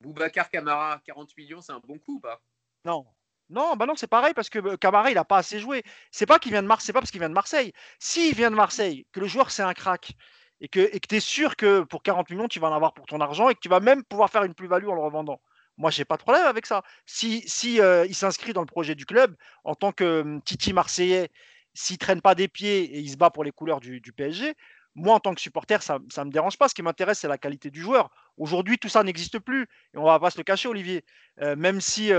[0.00, 2.40] Boubacar Camara, 40 millions, c'est un bon coup ou pas?
[2.86, 3.04] Non,
[3.50, 5.82] non, bah non, c'est pareil parce que euh, Camara, il n'a pas assez joué.
[6.10, 7.72] C'est pas qu'il vient de Marseille, pas parce qu'il vient de Marseille.
[7.98, 10.12] S'il vient de Marseille, que le joueur c'est un crack
[10.60, 13.20] et que tu es sûr que pour 40 millions, tu vas en avoir pour ton
[13.20, 15.40] argent et que tu vas même pouvoir faire une plus-value en le revendant.
[15.76, 16.82] Moi, j'ai pas de problème avec ça.
[17.04, 20.72] Si, si euh, il s'inscrit dans le projet du club en tant que hum, Titi
[20.72, 21.30] Marseillais,
[21.74, 24.54] s'il traîne pas des pieds et il se bat pour les couleurs du, PSG,
[24.94, 26.68] moi, en tant que supporter, ça ne me dérange pas.
[26.68, 28.10] Ce qui m'intéresse, c'est la qualité du joueur.
[28.38, 29.64] Aujourd'hui, tout ça n'existe plus.
[29.92, 31.04] Et on va pas se le cacher, Olivier.
[31.42, 32.10] Euh, même si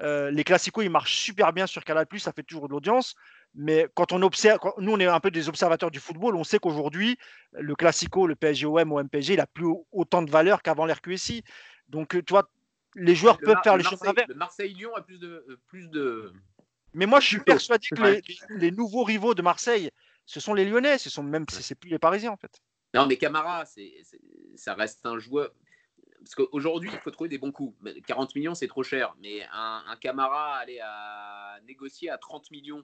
[0.00, 3.14] euh, les classicos, ils marchent super bien sur Canal+, ça fait toujours de l'audience.
[3.54, 6.58] Mais quand on observe, nous on est un peu des observateurs du football, on sait
[6.58, 7.16] qu'aujourd'hui,
[7.52, 11.44] le classico, le PSG-OM ou MPG, il a plus autant de valeur qu'avant l'RQSI.
[11.88, 12.48] Donc, euh, tu vois,
[12.96, 14.00] les joueurs peuvent faire les choses.
[14.28, 16.32] Le Marseille-Lyon a plus de, euh, plus de.
[16.94, 18.20] Mais moi, je suis persuadé que
[18.50, 19.90] les, nouveaux rivaux de Marseille,
[20.26, 22.60] ce sont les Lyonnais, ce sont même, c'est plus les Parisiens en fait.
[22.94, 23.64] Non, mais Camara,
[24.54, 25.52] ça reste un joueur
[26.24, 27.76] parce qu'aujourd'hui, il faut trouver des bons coups.
[28.06, 29.14] 40 millions, c'est trop cher.
[29.20, 32.82] Mais un, un, Camara aller à négocier à 30 millions,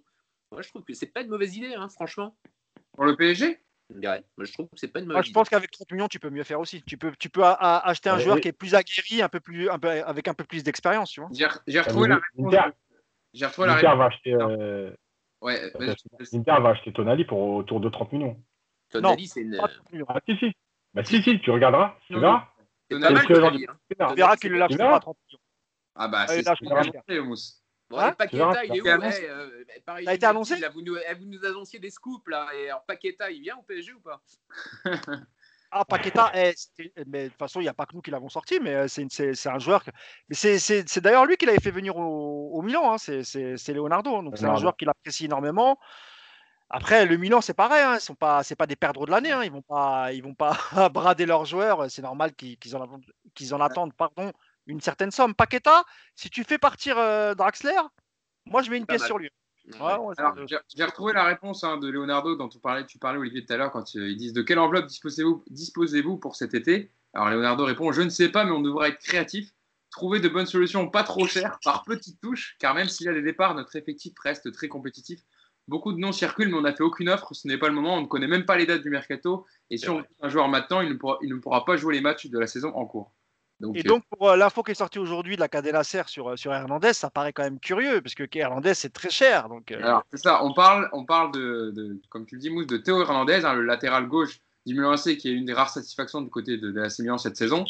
[0.52, 2.36] moi, je trouve que c'est pas une mauvaise idée, hein, franchement.
[2.92, 3.58] Pour le PSG
[3.92, 6.06] Ouais, moi, je trouve que c'est pas une mauvaise moi, je pense qu'avec 30 millions,
[6.06, 6.82] tu peux mieux faire aussi.
[6.84, 9.78] Tu peux, tu peux acheter un joueur qui est plus aguerri, un peu plus, un
[9.78, 11.18] peu, avec un peu plus d'expérience.
[11.32, 12.54] J'ai retrouvé la réponse.
[13.32, 13.96] J'ai retrouvé la réponse.
[13.96, 14.92] Va acheter, euh...
[15.40, 15.72] ouais,
[16.32, 18.40] Inter va acheter Tonali pour autour de 30 millions.
[18.90, 19.58] Tonali, c'est une.
[19.60, 20.52] Ah, si, si.
[20.94, 21.96] Bah, si, si, tu regarderas.
[22.06, 22.48] Tu verras.
[22.90, 25.40] C'est pas mal, On verra qu'il le lâche pas à 30 millions.
[25.94, 27.60] Ah bah, c'est ce qu'on a Mousse.
[27.90, 30.94] Bon, hein Paqueta, il est où ouais, euh, Ça a été annoncé là, vous, nous,
[30.94, 32.48] vous nous annonciez des scoops là.
[32.54, 34.22] Et alors, Paqueta, il vient au PSG ou pas
[35.72, 36.52] Ah, Paqueta, eh,
[37.06, 38.88] mais de toute façon, il n'y a pas que nous qui l'avons sorti, mais euh,
[38.88, 39.84] c'est un joueur.
[39.84, 39.90] Que...
[40.28, 44.22] Mais c'est d'ailleurs lui qui l'avait fait venir au, au Milan, hein, c'est Leonardo.
[44.22, 45.78] Donc c'est un joueur qu'il apprécie énormément.
[46.72, 49.50] Après, le Milan, c'est pareil, hein, ce pas, pas des perdreaux de l'année, hein, ils
[49.50, 50.56] vont pas, ils vont pas
[50.94, 51.90] brader leurs joueurs.
[51.90, 53.00] C'est normal qu'ils en,
[53.52, 54.32] en, attendent, pardon,
[54.66, 55.34] une certaine somme.
[55.34, 57.80] Paqueta, si tu fais partir euh, Draxler,
[58.46, 59.30] moi je mets une pièce sur lui.
[59.66, 63.56] j'ai retrouvé la réponse hein, de Leonardo dont tu parlais, tu parlais Olivier tout à
[63.56, 66.90] l'heure quand euh, ils disent de quelle enveloppe disposez-vous disposez pour cet été?
[67.12, 69.52] Alors Leonardo répond je ne sais pas mais on devrait être créatif,
[69.90, 73.12] trouver de bonnes solutions pas trop chères par petites touches car même s'il y a
[73.12, 75.20] des départs notre effectif reste très compétitif.
[75.70, 77.96] Beaucoup de noms circulent mais on n'a fait aucune offre, ce n'est pas le moment,
[77.96, 80.80] on ne connaît même pas les dates du mercato et si on un joueur maintenant
[80.80, 83.12] il ne, pourra, il ne pourra pas jouer les matchs de la saison en cours
[83.74, 86.36] et donc, pour euh, l'info qui est sortie aujourd'hui de la Cadena Ser sur, euh,
[86.36, 89.48] sur Hernandez, ça paraît quand même curieux, parce que Hernandez, c'est très cher.
[89.48, 89.82] Donc, euh.
[89.82, 93.02] Alors, c'est ça, on parle, on parle de, comme tu le dis, Mousse, de Théo
[93.02, 96.30] Hernandez, hein, le latéral gauche du Milan AC, qui est une des rares satisfactions du
[96.30, 97.64] côté de, la Milan cette saison.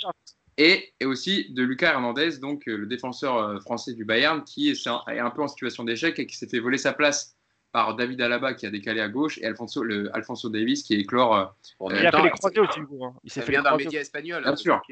[0.58, 5.30] Et, et, aussi de Lucas Hernandez, donc le défenseur français du Bayern, qui est, un
[5.30, 7.36] peu en situation d'échec et qui s'est fait voler sa place
[7.72, 11.00] par David Alaba qui a décalé à gauche et Alfonso, le, Alfonso Davis qui est
[11.00, 11.54] éclore.
[11.80, 12.80] il a fait les croisés aussi.
[12.80, 13.14] Hein.
[13.22, 14.42] Il s'est fait bien d'un média espagnol.
[14.42, 14.82] Bien hein, sûr.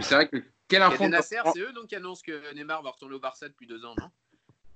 [0.00, 1.06] C'est vrai que quel info.
[1.06, 3.94] Nasser, c'est eux donc qui annoncent que Neymar va retourner au Barça depuis deux ans,
[3.98, 4.10] non?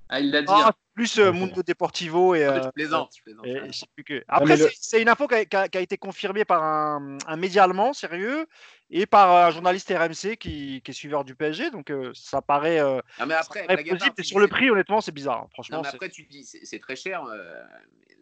[0.09, 0.49] Ah, il l'a dit.
[0.49, 0.73] Ah, hein.
[0.95, 2.45] plus euh, Mundo Deportivo et.
[2.45, 3.13] Ah, je plaisante.
[3.17, 4.25] Je plaisante et, je sais plus que...
[4.29, 7.37] Après, c'est une info qui a, qui, a, qui a, été confirmée par un, un,
[7.37, 8.47] média allemand sérieux
[8.91, 11.71] et par un journaliste RMC qui, qui est suiveur du PSG.
[11.71, 12.81] Donc euh, ça paraît.
[12.81, 14.15] Euh, mais après, possible.
[14.19, 15.43] Et sur le prix, honnêtement, c'est bizarre.
[15.45, 15.49] Hein.
[15.53, 15.79] Franchement.
[15.79, 17.25] Non, mais après, tu dis, c'est très cher.
[17.25, 17.63] Euh,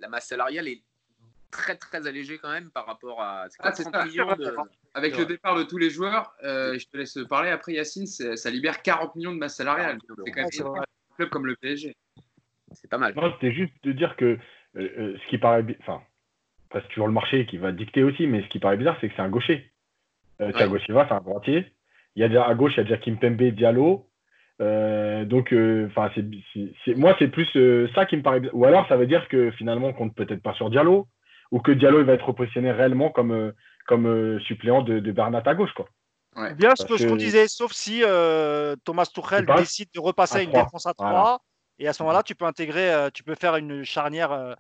[0.01, 0.82] la masse salariale est
[1.51, 3.47] très très allégé quand même par rapport à.
[3.61, 3.72] Ah,
[4.95, 8.51] Avec le départ de tous les joueurs, euh, je te laisse parler après Yacine, ça
[8.51, 9.99] libère 40 millions de masse salariale.
[10.24, 10.85] C'est quand même un
[11.16, 11.94] club comme le PSG.
[12.72, 13.14] C'est pas mal.
[13.14, 14.38] Non, c'était juste de dire que euh,
[14.76, 15.64] euh, ce qui paraît.
[15.80, 16.02] Enfin,
[16.72, 19.14] c'est toujours le marché qui va dicter aussi, mais ce qui paraît bizarre, c'est que
[19.14, 19.70] c'est un gaucher.
[20.40, 21.66] Euh, Thiago Silva, c'est un droitier.
[22.16, 24.08] Il y a déjà à gauche, il y a déjà Kimpembe Diallo.
[24.58, 25.52] donc,
[25.86, 27.48] enfin, c'est, moi, c'est plus
[27.94, 28.42] ça qui me paraît.
[28.52, 31.06] Ou alors, ça veut dire que finalement, on compte peut-être pas sur Diallo
[31.54, 33.52] ou que Diallo il va être repositionné réellement comme, euh,
[33.86, 35.72] comme euh, suppléant de, de, Bernat à gauche.
[35.74, 35.86] Quoi.
[36.57, 40.43] Bien ce que, je te disais, sauf si euh, Thomas Tuchel décide de repasser à
[40.43, 41.41] une défense à 3.
[41.78, 44.57] Et à ce moment-là, tu peux intégrer, tu peux faire une charnière,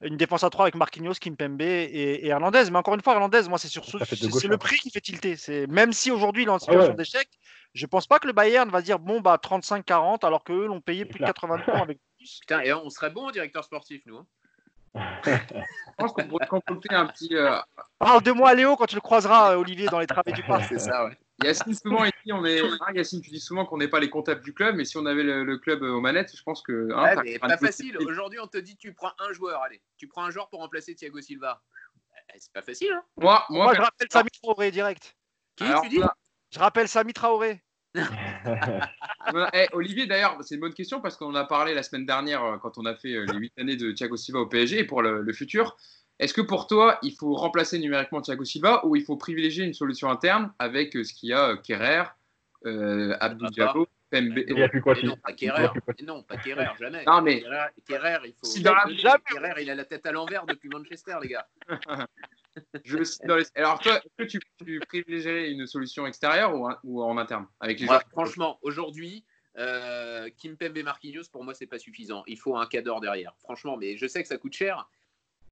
[0.00, 1.84] une défense à 3 avec Marquinhos, Kimpembe et,
[2.22, 2.64] et Hernandez.
[2.70, 5.36] Mais encore une fois, Hernandez, moi, c'est sur c'est le prix qui fait tilter.
[5.36, 7.28] C'est même si aujourd'hui il est en ah situation d'échec,
[7.74, 11.04] je pense pas que le Bayern va dire bon bah 35-40 alors qu'eux l'ont payé
[11.04, 12.38] plus de 80 points avec plus.
[12.40, 14.16] Putain, et on serait bon directeur sportif, nous.
[14.16, 14.26] Hein
[14.94, 17.34] je pense qu'on pourrait concocter un petit.
[17.34, 17.58] Euh,
[17.98, 20.64] Parle de moi, Léo, quand tu le croiseras, euh, Olivier, dans les travées du parc.
[20.68, 21.18] C'est ça, ouais.
[21.42, 22.60] Yacine, souvent ici, on est.
[22.60, 25.06] Hein, Yacine, tu dis souvent qu'on n'est pas les comptables du club, mais si on
[25.06, 26.90] avait le, club aux manettes, je pense que.
[26.92, 27.98] Hein, ouais, pas facile.
[27.98, 29.82] Aujourd'hui, on te dit tu prends un joueur, allez.
[29.96, 31.60] Tu prends un joueur pour remplacer Thiago Silva.
[32.34, 35.16] Eh, c'est pas facile, hein Moi, moi, je rappelle Sami Traoré direct.
[35.56, 36.00] Qui tu dis
[36.50, 37.62] Je rappelle Sami Traoré.
[39.54, 42.58] Eh, Olivier, d'ailleurs, c'est une bonne question parce qu'on a parlé la semaine dernière euh,
[42.58, 45.00] quand on a fait euh, les 8 années de Thiago Silva au PSG et pour
[45.00, 45.76] le, futur.
[46.18, 49.74] Est-ce que pour toi, il faut remplacer numériquement Thiago Silva ou il faut privilégier une
[49.74, 52.04] solution interne avec euh, ce qu'il y a Kerrer,
[52.66, 55.68] euh, Abdou Diallo, Pembe Il n'y a plus quoi Non, pas Kerrer.
[56.06, 57.04] Non, pas Kerrer, jamais.
[57.06, 57.42] Non, mais
[57.86, 58.46] Kerrer, il faut.
[58.46, 61.46] Si Kerrer, il a la tête à l'envers depuis Manchester, les gars.
[62.84, 62.98] Je
[63.56, 66.54] Alors, toi, est-ce que tu, tu privilégierais une solution extérieure
[66.84, 69.24] ou, en interne avec les Franchement, aujourd'hui,
[69.58, 72.22] euh, Kimpembe Marquinhos, pour moi, c'est pas suffisant.
[72.28, 73.34] Il faut un cadre derrière.
[73.40, 74.88] Franchement, mais je sais que ça coûte cher.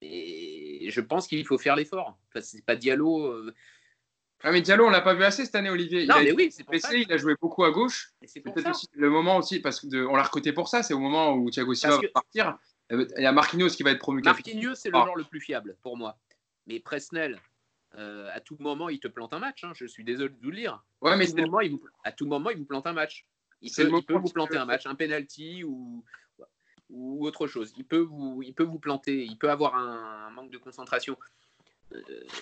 [0.01, 2.17] Et je pense qu'il faut faire l'effort.
[2.29, 3.25] Enfin, c'est pas Diallo.
[3.25, 3.53] Euh,
[4.43, 6.05] ah, mais Diallo, on l'a pas vu assez cette année, Olivier.
[6.05, 6.93] Non, il mais oui, c'est pour ça.
[6.93, 8.11] Il a joué beaucoup à gauche.
[8.25, 10.83] C'est peut-être aussi le moment aussi, parce qu'on l'a recruté pour ça.
[10.83, 12.57] C'est au moment où Thiago Silva va partir.
[12.89, 14.21] Il y a Marquinhos qui va être promu.
[14.21, 15.03] Marquinhos, c'est le ah.
[15.03, 16.17] joueur le plus fiable pour moi.
[16.67, 17.39] Mais Presnel,
[17.95, 19.63] euh, à tout moment, il te plante un match.
[19.63, 19.71] Hein.
[19.75, 20.83] Je suis désolé de vous le dire.
[21.01, 23.25] Ouais, à, mais tout moment, il vous, à tout moment, il vous plante un match.
[23.61, 26.03] Il peut, vous planter un match, un penalty ou,
[26.89, 27.73] ou autre chose.
[27.77, 29.23] Il peut, vous, il peut vous planter.
[29.23, 31.17] Il peut avoir un, manque de concentration.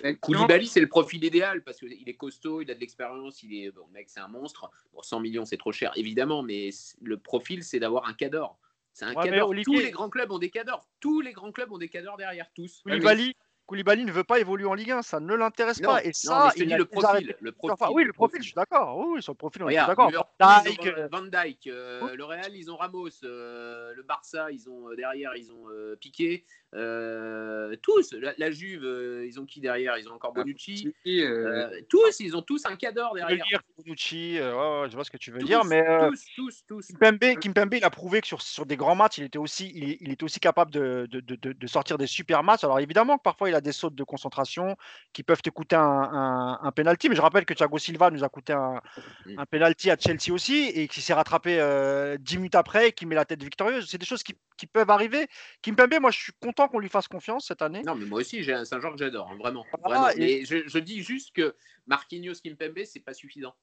[0.04, 3.54] Euh, Koulibaly, c'est le profil idéal parce qu'il est costaud, il a de l'expérience, il
[3.54, 4.70] est bon, mec, c'est un monstre.
[4.92, 6.70] Bon, 100 millions, c'est trop cher, évidemment, mais
[7.00, 8.58] le profil, c'est d'avoir un cadre.
[8.92, 10.86] C'est un ouais, Tous les grands clubs ont des cadors.
[11.00, 12.82] Tous les grands clubs ont des cadors derrière, tous.
[12.82, 13.34] Koulibaly,
[13.66, 16.04] Koulibaly ne veut pas évoluer en Ligue 1, ça ne l'intéresse pas.
[16.04, 17.86] Et ça, il le profil, le profil.
[17.92, 18.98] oui, le profil, je suis d'accord.
[18.98, 20.10] Oui, sur le profil, on est d'accord.
[20.10, 23.08] Van Dijk, euh, Van Dijk euh, le Real, ils ont Ramos.
[23.24, 25.68] Euh, le Barça, ils ont derrière, ils ont
[26.00, 26.44] Piqué.
[26.74, 29.98] Euh, tous, la, la Juve, euh, ils ont qui derrière?
[29.98, 30.92] Ils ont encore Bonucci.
[31.04, 33.44] Et, euh, Euh, tous, ils ont tous un cadre Je veux derrière.
[33.46, 36.08] dire, Bonucci, euh, ouais, ouais, je vois ce que tu veux Tous, dire, mais euh,
[36.10, 36.86] tous, tous, tous.
[36.98, 39.96] Kimpembe, Kimpembe, il a prouvé que sur, sur des grands matchs, il était aussi, il,
[40.00, 42.64] il était aussi capable de, de, de- sortir des super matchs.
[42.64, 44.76] Alors évidemment que parfois il a des sautes de concentration
[45.12, 48.24] qui peuvent te coûter un, un, un penalty, mais je rappelle que Thiago Silva nous
[48.24, 48.80] a coûté un,
[49.26, 49.38] Mm.
[49.38, 53.06] un penalty à Chelsea aussi et qui s'est rattrapé euh, 10 minutes après et qui
[53.06, 53.88] met la tête victorieuse.
[53.88, 55.28] C'est des choses qui, qui peuvent arriver.
[55.62, 57.82] Kimpembe, moi je suis content qu'on lui fasse confiance cette année.
[57.82, 59.64] Non, mais moi aussi, j'ai un- joueur que j'adore, hein, vraiment.
[59.82, 60.10] Voilà, vraiment.
[60.10, 61.54] et- Mais je, je dis juste que
[61.86, 63.54] Marquinhos Kimpembe, c'est pas suffisant.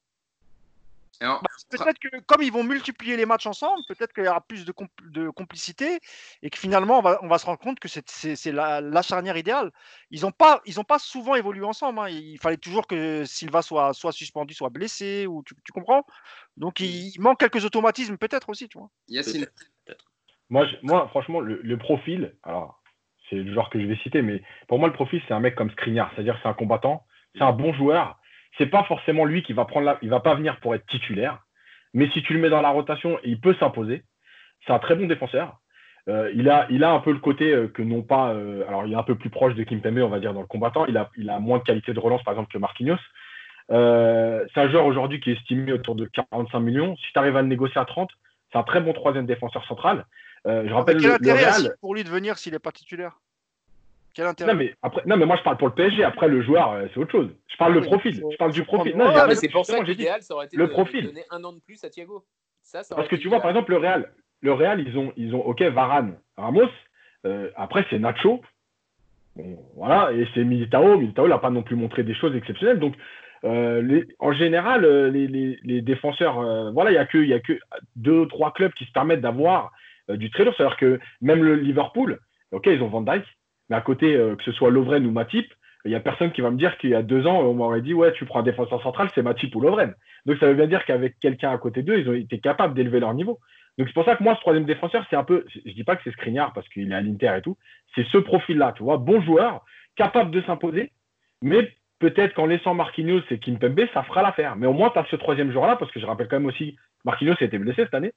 [1.21, 4.63] Bah, Peut-être que comme ils vont multiplier les matchs ensemble, peut-être qu'il y aura plus
[4.63, 5.99] de, compl- de complicité
[6.41, 9.35] et que finalement on va, on va se rendre compte que c'est- la, la charnière
[9.35, 9.71] idéale.
[10.11, 11.99] Ils n'ont pas, ils ont pas souvent évolué ensemble.
[11.99, 12.07] hein.
[12.09, 16.05] Il fallait toujours que Silva soit, soit suspendu, soit blessé, ou tu, tu comprends?
[16.55, 18.89] Donc il, il manque quelques automatismes peut-être aussi, tu vois.
[19.09, 19.45] Yacine,
[20.49, 22.78] Moi, je- moi franchement, le, le profil, alors,
[23.29, 25.55] c'est le genre que je vais citer, mais pour moi, le profil, c'est un mec
[25.55, 27.03] comme Skriniar, c'est-à-dire c'est un combattant,
[27.35, 28.17] c'est un bon joueur.
[28.57, 31.39] C'est pas forcément lui qui va prendre la, il va pas venir pour être titulaire,
[31.93, 34.03] mais si tu le mets dans la rotation, il peut s'imposer.
[34.65, 35.59] C'est un très bon défenseur.
[36.07, 38.33] Euh, il, a, il a un peu le côté euh, que non pas.
[38.33, 40.47] euh, alors, il est un peu plus proche de Kimpembe, on va dire, dans le
[40.47, 40.85] combattant.
[40.87, 42.97] Il a, il a moins de qualité de relance, par exemple, que Marquinhos.
[43.69, 46.95] C'est un joueur aujourd'hui qui est estimé autour de 45 millions.
[46.97, 48.09] Si tu arrives à le négocier à 30,
[48.51, 50.05] c'est un très bon troisième défenseur central.
[50.47, 51.75] Euh, je rappelle Mais quel le, le intérêt Real.
[51.81, 53.19] Pour lui de venir s'il n'est pas titulaire?
[54.13, 54.51] Quel intérêt?
[54.53, 56.03] Non mais, après, non, mais moi je parle pour le PSG.
[56.03, 57.29] Après, le joueur, euh, c'est autre chose.
[57.47, 58.23] Je parle Ah le profil.
[58.31, 58.95] Je parle du profil.
[58.97, 61.01] Non, Ouais, mais c'est pour ça que l'idéal, ça aurait été le de, profil.
[61.03, 62.23] de donner un an de plus à Thiago.
[62.61, 64.11] Ça, ça Parce que tu vois, par exemple, le Real,
[64.41, 66.69] le Real, ils ont, ils ont ok, Varane, Ramos.
[67.25, 68.41] Euh, après, c'est Nacho.
[69.35, 70.97] Bon, voilà, et c'est Militao.
[70.97, 72.79] Militao n'a pas non plus montré des choses exceptionnelles.
[72.79, 72.95] Donc,
[73.45, 77.29] euh, les- en général, les, les- les défenseurs, euh, voilà, il n'y a, que- il
[77.29, 77.57] y a que
[77.95, 79.67] deux ou trois clubs qui se permettent d'avoir euh,
[80.17, 80.53] du très lourd.
[80.57, 82.19] C'est-à-dire que même le Liverpool,
[82.51, 83.23] ok, ils ont Van Dijk,
[83.69, 85.51] mais à côté, euh, que ce soit Lovren ou Matip,
[85.85, 87.81] il n'y a personne qui va me dire qu'il y a deux ans, on m'aurait
[87.81, 89.93] dit, ouais, tu prends un défenseur central, c'est Matip ou Lovren.
[90.25, 92.99] Donc ça veut bien dire qu'avec quelqu'un à côté d'eux, ils ont été capables d'élever
[92.99, 93.39] leur niveau.
[93.77, 95.95] Donc c'est pour ça que moi, ce troisième défenseur, c'est un peu, je dis pas
[95.95, 97.57] que c'est Skriniar parce qu'il est à l'Inter et tout,
[97.95, 99.63] c'est ce profil-là, tu vois, bon joueur,
[99.95, 100.91] capable de s'imposer,
[101.41, 104.57] mais peut-être qu'en laissant Marquinhos et Kimpembe, ça fera l'affaire.
[104.57, 106.75] Mais au moins, tu as ce troisième joueur-là, parce que je rappelle quand même aussi,
[107.05, 108.11] Marquinhos a été blessé cette année.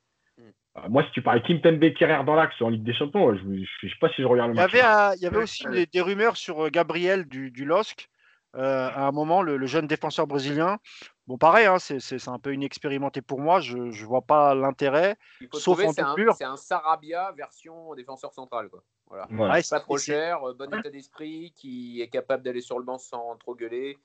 [0.79, 3.65] Euh, moi, si tu parlais Kimpembe, Kerrer dans l'axe en Ligue des Champions, je ne
[3.83, 4.75] sais pas si je regarde le Il y match.
[4.75, 8.09] avait, un- il y avait aussi des, des rumeurs sur euh, Gabriel du, du LOSC.
[8.55, 10.79] euh, à un moment, le, le jeune défenseur brésilien.
[11.27, 13.61] Bon, pareil, hein, c'est- un peu inexpérimenté pour moi.
[13.61, 15.17] Je ne vois pas l'intérêt.
[15.53, 16.35] Sauf trouver, en c'est un, doublure.
[16.37, 18.69] c'est un Sarabia version défenseur central.
[18.69, 18.83] Quoi.
[19.07, 19.27] Voilà.
[19.31, 19.55] Voilà.
[19.55, 22.99] Ouais, Pas trop cher, euh, bon état d'esprit, qui est capable d'aller sur le banc
[22.99, 23.97] sans trop gueuler.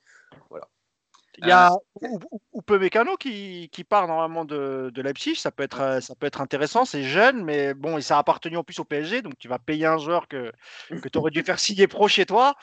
[1.38, 1.72] Il y a
[2.51, 5.35] ou peu Mécano qui, qui part normalement de, de Leipzig.
[5.35, 6.84] Ça peut, être, euh, ça peut être intéressant.
[6.85, 9.22] C'est jeune, mais bon, et ça a appartenu en plus au PSG.
[9.22, 10.51] Donc tu vas payer un joueur que,
[10.89, 12.55] que tu aurais dû faire signer pro chez toi.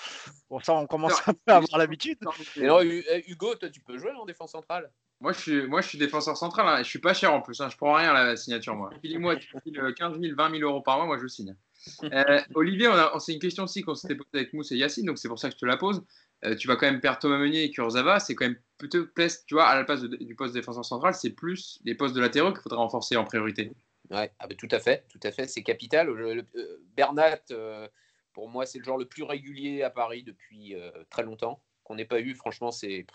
[0.51, 2.19] Bon, ça, on commence un peu à avoir l'habitude.
[2.23, 4.91] Non, euh, Hugo, toi, tu peux jouer en défense centrale?
[5.21, 6.67] Moi, je suis, moi, je suis défenseur central.
[6.69, 7.61] Hein, je suis pas cher en plus.
[7.61, 8.91] Hein, je prends rien à la signature, moi.
[9.01, 11.55] Filez-moi tu files, euh, 15 000, 20 000 euros par mois, moi, je signe.
[12.03, 14.77] Euh, Olivier, on a- on- c'est une question aussi qu'on s'était posée avec Mousse et
[14.77, 16.03] Yacine, donc c'est pour ça que je te la pose.
[16.45, 18.21] Euh, tu vas quand même perdre Thomas Meunier et Kurzawa.
[18.21, 19.07] C'est quand même plutôt,
[19.47, 22.15] tu vois, à la place de- du poste de défenseur central, c'est plus les postes
[22.15, 23.73] de latéraux qu'il faudra renforcer en priorité.
[24.11, 26.09] Ouais, ah bah, tout à fait, tout à fait, c'est capital.
[26.09, 27.89] Le- le- euh, Bernat, euh,
[28.35, 31.95] pour moi, c'est le joueur le plus régulier à Paris depuis euh, très longtemps qu'on
[31.95, 32.35] n'ait pas eu.
[32.35, 33.07] Franchement, c'est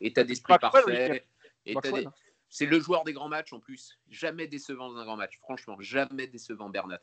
[0.00, 1.08] état d'esprit parfait.
[1.66, 2.06] D'es-.
[2.48, 3.98] C'est le joueur des grands matchs en plus.
[4.08, 5.38] Jamais décevant dans un grand match.
[5.38, 7.00] Franchement, jamais décevant Bernat.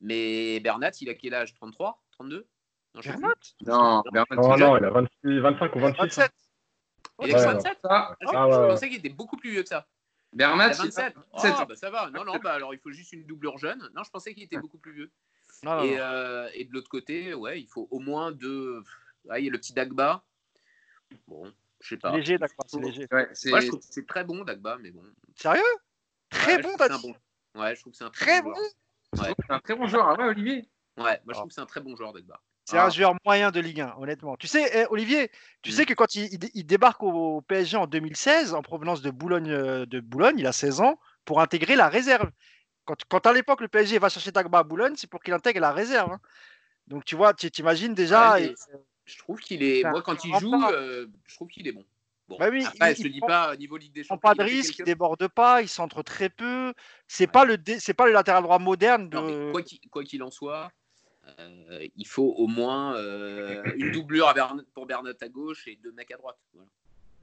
[0.00, 1.54] Mais Bernat, il a quel âge?
[1.54, 2.46] 33 32
[2.94, 3.34] non, je sais Bernat
[3.66, 5.98] Non, Bernard, Non, il a 26, 25 ou 26.
[6.00, 6.30] 27.
[6.32, 7.28] plus.
[7.28, 7.88] Il a Ouais, 27 ça.
[7.90, 8.68] Ah, je, Ah, ouais, je ouais.
[8.68, 9.86] pensais qu'il était beaucoup plus vieux que ça.
[10.32, 11.68] Bernat, Il a 27 Ah, 27.
[11.68, 12.10] bah ça va.
[12.10, 13.88] Non, non, bah alors il faut juste une doublure jeune.
[13.94, 15.10] Non, je pensais qu'il était beaucoup plus vieux.
[15.62, 18.82] Non, Et, euh, et de l'autre côté, ouais, il faut au moins deux.
[19.30, 20.24] Ah, il y a le petit Dagba.
[21.28, 21.50] Bon,
[21.80, 22.10] je sais pas.
[22.16, 23.06] Léger, d'accord, c'est léger.
[23.12, 25.02] Ouais, c'est Moi, je trouve que c'est très bon, Dagba, mais bon.
[25.36, 25.62] Sérieux?
[26.30, 27.00] Très Ouais, bon, t'as dit.
[27.54, 27.60] bon.
[27.60, 28.50] Ouais, je trouve que c'est un Très bon.
[28.50, 28.56] bon.
[28.56, 29.34] joueur.
[29.46, 30.08] c'est un très bon joueur.
[30.08, 30.68] Ah ouais, Olivier?
[30.96, 31.32] Ouais, moi, je Ah.
[31.34, 32.40] trouve que c'est un très bon joueur, Dagba.
[32.64, 32.86] C'est Ah.
[32.86, 34.36] un joueur moyen de Ligue 1, honnêtement.
[34.36, 35.30] Tu sais, eh, Olivier,
[35.62, 35.74] tu Mm.
[35.74, 39.50] sais que quand il, il- il débarque au PSG en 2016, en provenance de Boulogne,
[39.50, 42.30] euh, de Boulogne, il a 16 ans, pour intégrer la réserve.
[42.86, 45.60] Quand, quand à l'époque le PSG va chercher Dagba à Boulogne, c'est pour qu'il intègre
[45.60, 46.12] la réserve.
[46.12, 46.20] hein.
[46.86, 48.34] Donc tu vois, tu t'imagines déjà.
[48.34, 48.54] Ouais, et-
[49.06, 49.82] Je trouve qu'il est.
[49.84, 51.84] Moi, quand il joue, euh, je trouve qu'il est bon.
[52.26, 54.28] Bon, Bah oui, après, il- dis prend- pas au niveau Ligue des prend Champions.
[54.30, 56.72] pas de risque, il déborde pas, il centre très peu.
[57.06, 59.16] C'est pas le dé- c'est pas le latéral droit moderne de.
[59.18, 60.70] Non, mais quoi qu'il quoi qu'il en soit,
[61.38, 64.32] euh, il faut au moins euh, une doublure
[64.74, 66.36] pour Bernat à gauche et deux mecs à droite.
[66.52, 66.68] Voilà.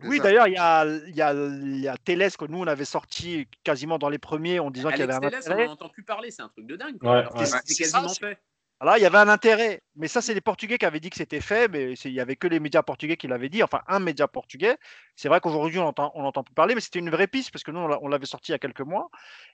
[0.03, 2.85] Oui, d'ailleurs, il y a, y, a, il y a Télès que nous on avait
[2.85, 5.65] sorti quasiment dans les premiers en disant qu'il y avait un Telles, on intérêt.
[5.67, 6.97] n'en entend plus parler, c'est un truc de dingue.
[7.03, 7.45] Ouais, ouais.
[7.45, 8.39] c'est C'est quasiment ça, fait.
[8.83, 9.83] Là, il y avait un intérêt.
[9.95, 12.35] Mais ça, c'est les Portugais qui avaient dit que c'était fait, mais il n'y avait
[12.35, 14.77] que les médias portugais qui l'avaient dit, enfin un média portugais.
[15.15, 17.63] C'est vrai qu'aujourd'hui, on n'entend on entend plus parler, mais c'était une vraie piste, parce
[17.63, 19.09] que nous, on l'avait sorti il y a quelques mois.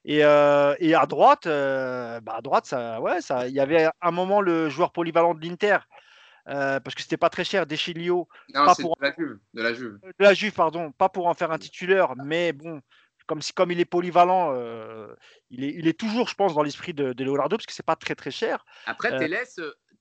[0.05, 3.89] Et, euh, et à droite, euh, bah à droite, ça, ouais, ça, il y avait
[4.01, 5.79] un moment le joueur polyvalent de l'Inter,
[6.47, 8.29] euh, parce que c'était pas très cher, Deschilio.
[8.53, 8.95] Non, c'est pour...
[8.95, 9.39] de la Juve.
[9.53, 9.99] De la Juve.
[10.03, 10.91] De la Juve, pardon.
[10.93, 12.79] Pas pour en faire un titulaire, mais bon,
[13.27, 15.13] comme, si, comme il est polyvalent, euh,
[15.51, 17.85] il, est, il est toujours, je pense, dans l'esprit de, de, Leonardo, parce que c'est
[17.85, 18.65] pas très très cher.
[18.85, 19.19] Après, euh,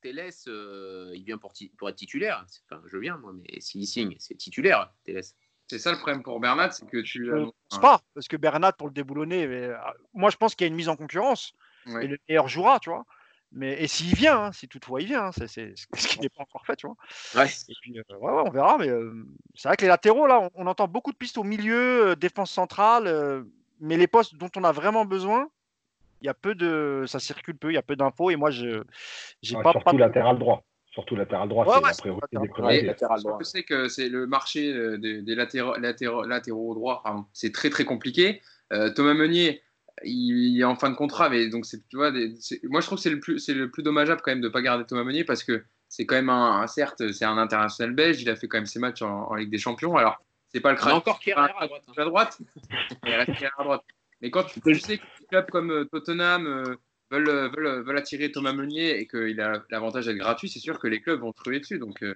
[0.00, 2.46] Teles, euh, il vient pour, pour, être titulaire.
[2.70, 5.34] Enfin, je viens, moi, mais s'il signe, c'est titulaire, Teles.
[5.68, 7.26] C'est ça le problème pour Bernat, c'est que tu.
[7.26, 9.68] Je pense pas, parce que Bernat, pour le déboulonner, mais,
[10.14, 11.52] moi je pense qu'il y a une mise en concurrence.
[11.86, 12.04] Ouais.
[12.04, 13.04] Et le meilleur jouera, tu vois.
[13.52, 16.42] Mais, et s'il vient, hein, si toutefois il vient, hein, c'est ce qui n'est pas
[16.42, 16.96] encore fait, tu vois.
[17.34, 17.48] Ouais.
[17.68, 19.24] Et puis, euh, ouais, ouais, on verra, mais euh,
[19.54, 22.16] c'est vrai que les latéraux, là, on, on, entend beaucoup de pistes au milieu, euh,
[22.16, 23.44] défense centrale,
[23.80, 25.48] mais les postes dont on a vraiment besoin,
[26.22, 27.04] il y a peu de.
[27.06, 28.82] Ça circule peu, il y a peu d'infos, et moi, je
[29.42, 29.72] j'ai ouais, pas.
[29.72, 29.92] Surtout pas...
[29.92, 30.64] latéral droit.
[30.90, 32.92] Surtout latéral droit, Ouais, ouais, c'est la priorité des priorités.
[33.38, 37.02] je sais que c'est le marché des, des latéraux, latéraux, latéraux droits,
[37.34, 38.40] c'est très très compliqué.
[38.72, 39.62] Euh, Thomas Meunier,
[40.04, 42.98] il, est en fin de contrat, mais donc c'est, tu vois, des- moi je trouve
[42.98, 45.24] que c'est le plus, c'est le plus dommageable quand même de pas garder Thomas Meunier
[45.24, 48.48] parce que c'est quand même un, un- certes, c'est un international belge, il a fait
[48.48, 49.96] quand même ses matchs en, en Ligue des Champions.
[49.96, 51.82] Alors c'est pas le crâne encore Kerrer à droite.
[51.88, 51.92] hein.
[51.96, 52.38] à droite,
[53.06, 53.82] il reste à droite.
[54.20, 56.76] Mais quand tu, tu sais que des clubs comme euh, Tottenham euh,
[57.10, 60.78] veulent, euh, veulent, veulent attirer Thomas Meunier et qu'il a l'avantage d'être gratuit, c'est sûr
[60.78, 61.78] que les clubs vont se ruer dessus.
[61.78, 62.14] Donc euh,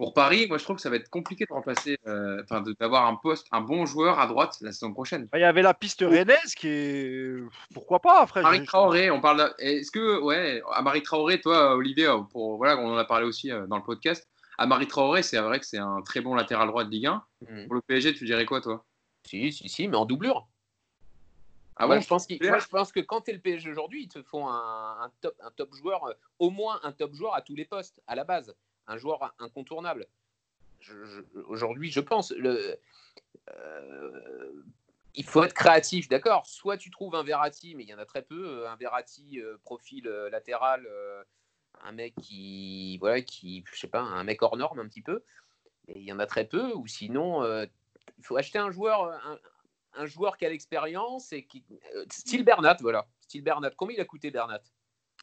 [0.00, 3.06] pour Paris, moi je trouve que ça va être compliqué de remplacer, euh, enfin d'avoir
[3.06, 5.28] un poste, un bon joueur à droite la saison prochaine.
[5.34, 7.34] Il y avait la piste Rennes qui est.
[7.74, 9.38] Pourquoi pas, après Marie Traoré, on parle.
[9.58, 13.26] de- Est-ce que, ouais, à Marie Traoré, toi, Olivier, pour voilà, on en a parlé
[13.26, 14.26] aussi euh, dans le podcast.
[14.56, 17.22] À Marie Traoré, c'est vrai que c'est un très bon latéral droit de Ligue 1.
[17.48, 17.66] Mhm.
[17.66, 18.86] Pour le PSG, tu dirais quoi, toi?
[19.26, 20.48] Si, si, si, mais en doublure.
[21.76, 22.52] Ah moi, bon je pense qu'il- doublure?
[22.52, 25.10] moi, je pense que quand tu es le PSG aujourd'hui, ils te font un, un
[25.20, 28.14] top, un top joueur, euh, au moins un top joueur à tous les postes, à
[28.14, 28.54] la base.
[28.90, 30.08] Un joueur incontournable.
[31.46, 32.32] Aujourd'hui, je pense.
[32.32, 32.76] Le,
[33.48, 34.62] euh,
[35.14, 38.04] il faut être créatif, d'accord Soit tu trouves un Verratti, mais il y en a
[38.04, 40.88] très peu, un Verratti euh, profil euh, latéral,
[41.84, 45.22] un mec qui, voilà, qui, je sais pas, un mec hors norme un petit peu.
[45.86, 49.38] Et il y en a très peu, ou sinon, il faut acheter un joueur, un,
[49.94, 51.64] un joueur qui a l'expérience et qui,
[52.10, 53.70] style Bernat, voilà, style Bernat.
[53.76, 54.62] Combien il a coûté Bernat?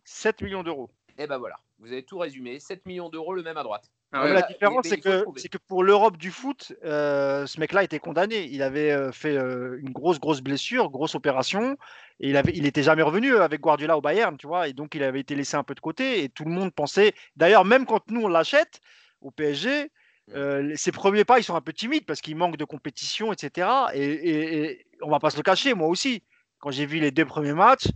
[0.05, 0.89] 7 millions d'euros.
[1.17, 2.59] Eh ben voilà, vous avez tout résumé.
[2.59, 3.91] 7 millions d'euros, le même à droite.
[4.11, 7.83] Ah Ouais, ouais, la différence, c'est que, que pour l'Europe du foot, euh, ce mec-là
[7.83, 8.45] était condamné.
[8.45, 11.77] Il avait euh, fait euh, une grosse, grosse blessure, grosse opération,
[12.19, 14.95] et il avait, il était jamais revenu avec Guardiola au Bayern, tu vois, et donc
[14.95, 17.13] il avait été laissé un peu de côté, et tout le monde pensait.
[17.35, 18.79] D'ailleurs, même quand nous on l'achète
[19.21, 19.91] au PSG,
[20.33, 23.67] euh, ses premiers pas, ils sont un peu timides parce qu'il manque de compétition, etc.
[23.93, 26.23] Et, et, et on va pas se le cacher, moi aussi.
[26.59, 27.87] Quand j'ai vu les deux premiers matchs,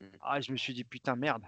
[0.00, 0.06] Mm.
[0.22, 1.42] ah, je me suis dit putain merde.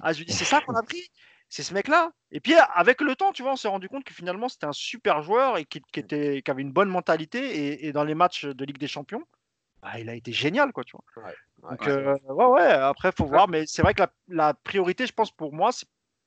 [0.00, 1.02] Ah, je me dis c'est ça qu'on a pris,
[1.48, 2.10] c'est ce mec-là.
[2.30, 4.72] Et puis avec le temps, tu vois, on s'est rendu compte que finalement c'était un
[4.72, 7.38] super joueur et qui, qui était, qui avait une bonne mentalité.
[7.38, 9.24] Et, et dans les matchs de Ligue des Champions,
[9.82, 11.24] bah, il a été génial, quoi, tu vois.
[11.24, 11.34] Ouais,
[11.70, 11.88] Donc, ouais.
[11.88, 13.48] euh, ouais, ouais, après, faut voir.
[13.48, 15.86] Mais c'est vrai que la, la priorité, je pense, pour moi, c'est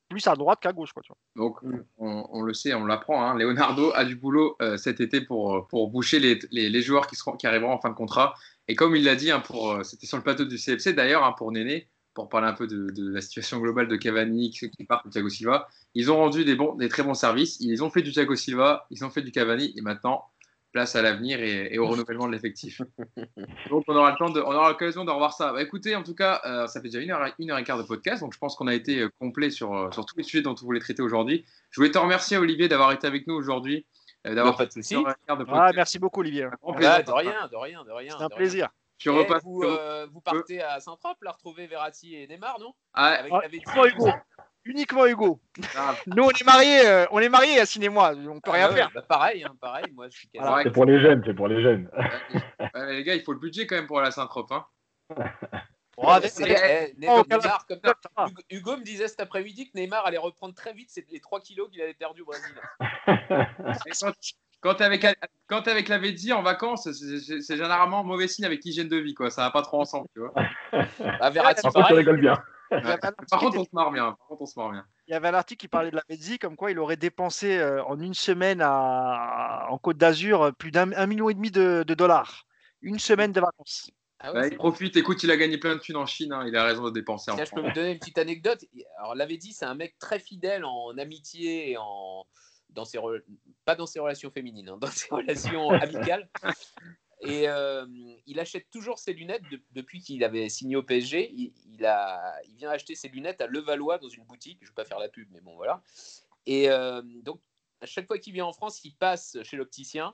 [0.10, 1.18] plus à droite qu'à gauche, quoi, tu vois.
[1.36, 1.60] Donc,
[1.98, 3.24] on, on le sait, on l'apprend.
[3.24, 3.36] Hein.
[3.38, 7.16] Leonardo a du boulot euh, cet été pour, pour boucher les, les, les joueurs qui,
[7.16, 8.34] seront, qui arriveront en fin de contrat.
[8.68, 11.24] Et comme il l'a dit, hein, pour, euh, c'était sur le plateau du CFC d'ailleurs,
[11.24, 14.70] hein, pour Néné, pour parler un peu de, de la situation globale de Cavani, qui,
[14.70, 15.68] qui part de Thiago Silva.
[15.96, 17.58] Ils ont rendu des, bons, des très bons services.
[17.60, 19.74] Ils ont fait du Thiago Silva, ils ont fait du Cavani.
[19.78, 20.26] Et maintenant,
[20.72, 22.82] place à l'avenir et, et au renouvellement de l'effectif.
[23.70, 25.54] Donc, on aura le temps de, on aura l'occasion de revoir ça.
[25.54, 27.78] Bah, écoutez, en tout cas, euh, ça fait déjà une heure, une heure et quart
[27.78, 28.22] de podcast.
[28.22, 30.56] Donc, je pense qu'on a été euh, complet sur, euh, sur tous les sujets dont
[30.60, 31.46] on voulait traiter aujourd'hui.
[31.70, 33.86] Je voulais te remercier, Olivier, d'avoir été avec nous aujourd'hui.
[34.26, 36.48] euh, d'avoir Pas de fait une heure et quart de Ah, merci beaucoup, Olivier.
[36.76, 36.92] Plaisir.
[36.92, 38.16] Ah, de rien, de rien, de rien.
[38.18, 38.70] C'est un rien.
[39.04, 39.44] Tu repasses.
[39.44, 42.74] vous, euh, vous partez à Saint-Trope, là, retrouver Verratti et Neymar, non?
[42.94, 44.10] Ah, Avec Ah, la uniquement Hugo.
[44.66, 45.42] Uniquement Hugo.
[45.78, 48.14] ah, Nous, on est mariés, euh, on est mariés, et moi.
[48.16, 48.92] On peut rien Ah ouais, faire.
[48.96, 49.92] bah, pareil, hein, pareil.
[49.94, 50.64] Moi, je suis Voilà.
[50.64, 51.90] C'est pour les jeunes, c'est pour les jeunes.
[51.94, 54.52] ouais, les gars, il faut le budget quand même pour aller à Saint-Trope.
[54.52, 54.66] Hein.
[55.96, 56.20] Eh, Oh,
[56.98, 58.26] Neymar, comme- ça.
[58.50, 61.82] Hugo, me disait cet après-midi que Neymar allait reprendre très vite les 3 kilos qu'il
[61.84, 62.56] avait perdus au Brésil.
[64.64, 65.06] Quand, t'es avec,
[65.48, 69.14] quand avec la Védi en vacances, c'est- généralement mauvais signe avec l'hygiène de vie.
[69.14, 69.30] Quoi.
[69.30, 70.08] Ça va pas trop ensemble.
[70.14, 70.34] Tu vois.
[71.32, 72.42] Verratti, Par contre, tu bien.
[72.72, 74.06] Un Par article contre, on se marre bien.
[74.14, 74.86] Par contre, on se marre bien.
[75.08, 77.58] il y avait un article qui parlait de la Vedzi, comme quoi il aurait dépensé
[77.58, 81.52] euh, en une semaine à- en Côte d'Azur euh, plus d'un un million et demi
[81.52, 82.48] de, de dollars.
[82.82, 83.92] Une semaine de vacances.
[84.20, 84.96] Ah ouais, il profite.
[84.96, 86.32] Écoute, il a gagné plein de thunes en Chine.
[86.34, 86.46] hein.
[86.48, 87.30] Il a raison de dépenser.
[87.32, 88.64] en je peux vous donner une petite anecdote.
[88.98, 92.26] Alors, l'avait dit, c'est un mec très fidèle en amitié et en
[93.66, 96.30] pas dans ses relations féminines, hein, dans ses relations amicales.
[97.22, 97.86] Et euh,
[98.28, 101.32] il achète toujours ses lunettes de- depuis qu'il avait signé au PSG.
[101.34, 101.52] Il
[102.58, 104.58] vient acheter ses lunettes à Levallois dans une boutique.
[104.62, 105.82] Je ne vais pas faire la pub, mais bon, voilà.
[106.46, 107.40] Et euh, donc,
[107.80, 110.14] à chaque fois qu'il vient en France, il passe chez l'opticien.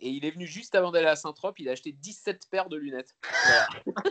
[0.00, 1.58] Et il est venu juste avant d'aller à Saint-Trope.
[1.58, 3.14] Il a acheté 17 paires de lunettes.
[3.46, 4.02] Voilà.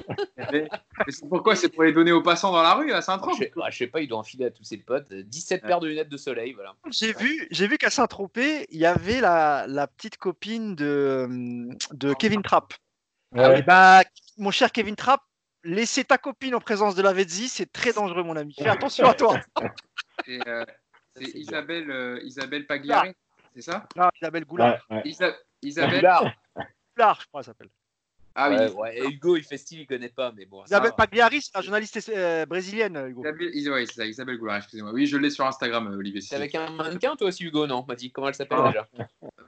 [0.53, 0.67] Mais
[1.07, 3.59] c'est pourquoi C'est pour les donner aux passants dans la rue à Saint-Tropez je, sais,
[3.59, 5.11] ouais, je sais pas, il doit enfiler à tous ses potes.
[5.11, 6.75] 17 paires de lunettes de soleil, voilà.
[6.91, 11.27] J'ai vu, j'ai vu qu'à Saint-Tropez, il y avait la, la petite copine de,
[11.91, 12.73] de Kevin Trapp.
[13.31, 13.59] Ouais.
[13.59, 14.01] Eh ben,
[14.37, 15.21] mon cher Kevin Trapp,
[15.63, 18.53] laisser ta copine en présence de la Vezzi, c'est très dangereux, mon ami.
[18.57, 19.39] Fais attention à toi.
[20.25, 20.65] C'est euh,
[21.15, 21.35] c'est.
[21.35, 23.11] Isabelle, euh, Isabelle Pagliari,
[23.55, 23.87] c'est ça?
[23.97, 24.85] Ah, Isabelle Goulard.
[24.89, 25.15] Ouais, ouais.
[25.61, 26.31] Isabelle Goulard.
[26.95, 27.69] Goulard, je crois, elle s'appelle.
[28.35, 30.63] Ah oui, Ouais, ouais, et Hugo, il fait style, il connaît pas, mais bon.
[30.63, 30.91] Isabelle.
[30.95, 33.21] Pagliari, c'est la journaliste euh, brésilienne, Hugo.
[33.23, 34.91] Isabelle, Is- ouais, c'est ça, Isabelle Goulard, excusez-moi.
[34.93, 36.21] Oui, je l'ai sur Instagram, euh, Olivier.
[36.21, 37.83] C'est avec un mannequin, toi aussi, Hugo, non?
[37.87, 38.67] M'a dit comment elle s'appelle Ah.
[38.67, 38.87] déjà?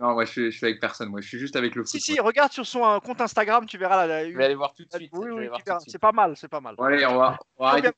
[0.02, 1.10] Non, moi, je suis, je suis avec personne.
[1.10, 1.92] Moi, je suis juste avec le foot.
[1.92, 4.08] Si, si, regarde sur son euh, compte Instagram, tu verras la.
[4.24, 5.12] la- Je vais aller voir tout de suite.
[5.14, 5.48] Oui, oui.
[5.88, 6.76] C'est pas mal, c'est pas mal.
[6.76, 7.90] Bon, allez, on va, on va arrêter.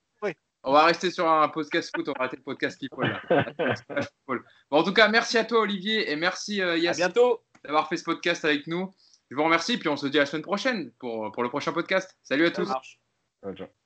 [0.66, 3.06] On rester sur un podcast foot, on va arrêter le podcast people.
[3.06, 3.46] là.
[4.28, 4.38] Bon,
[4.80, 7.98] en tout cas, merci à toi, Olivier, et merci euh, À Yassine bientôt d'avoir fait
[7.98, 8.94] ce podcast avec nous.
[9.30, 11.74] Je vous remercie, puis on se dit à la semaine prochaine pour, pour le prochain
[11.74, 12.18] podcast.
[12.24, 12.68] Salut à Ça tous.
[12.70, 13.00] marche.
[13.44, 13.83] Ouais, ciao.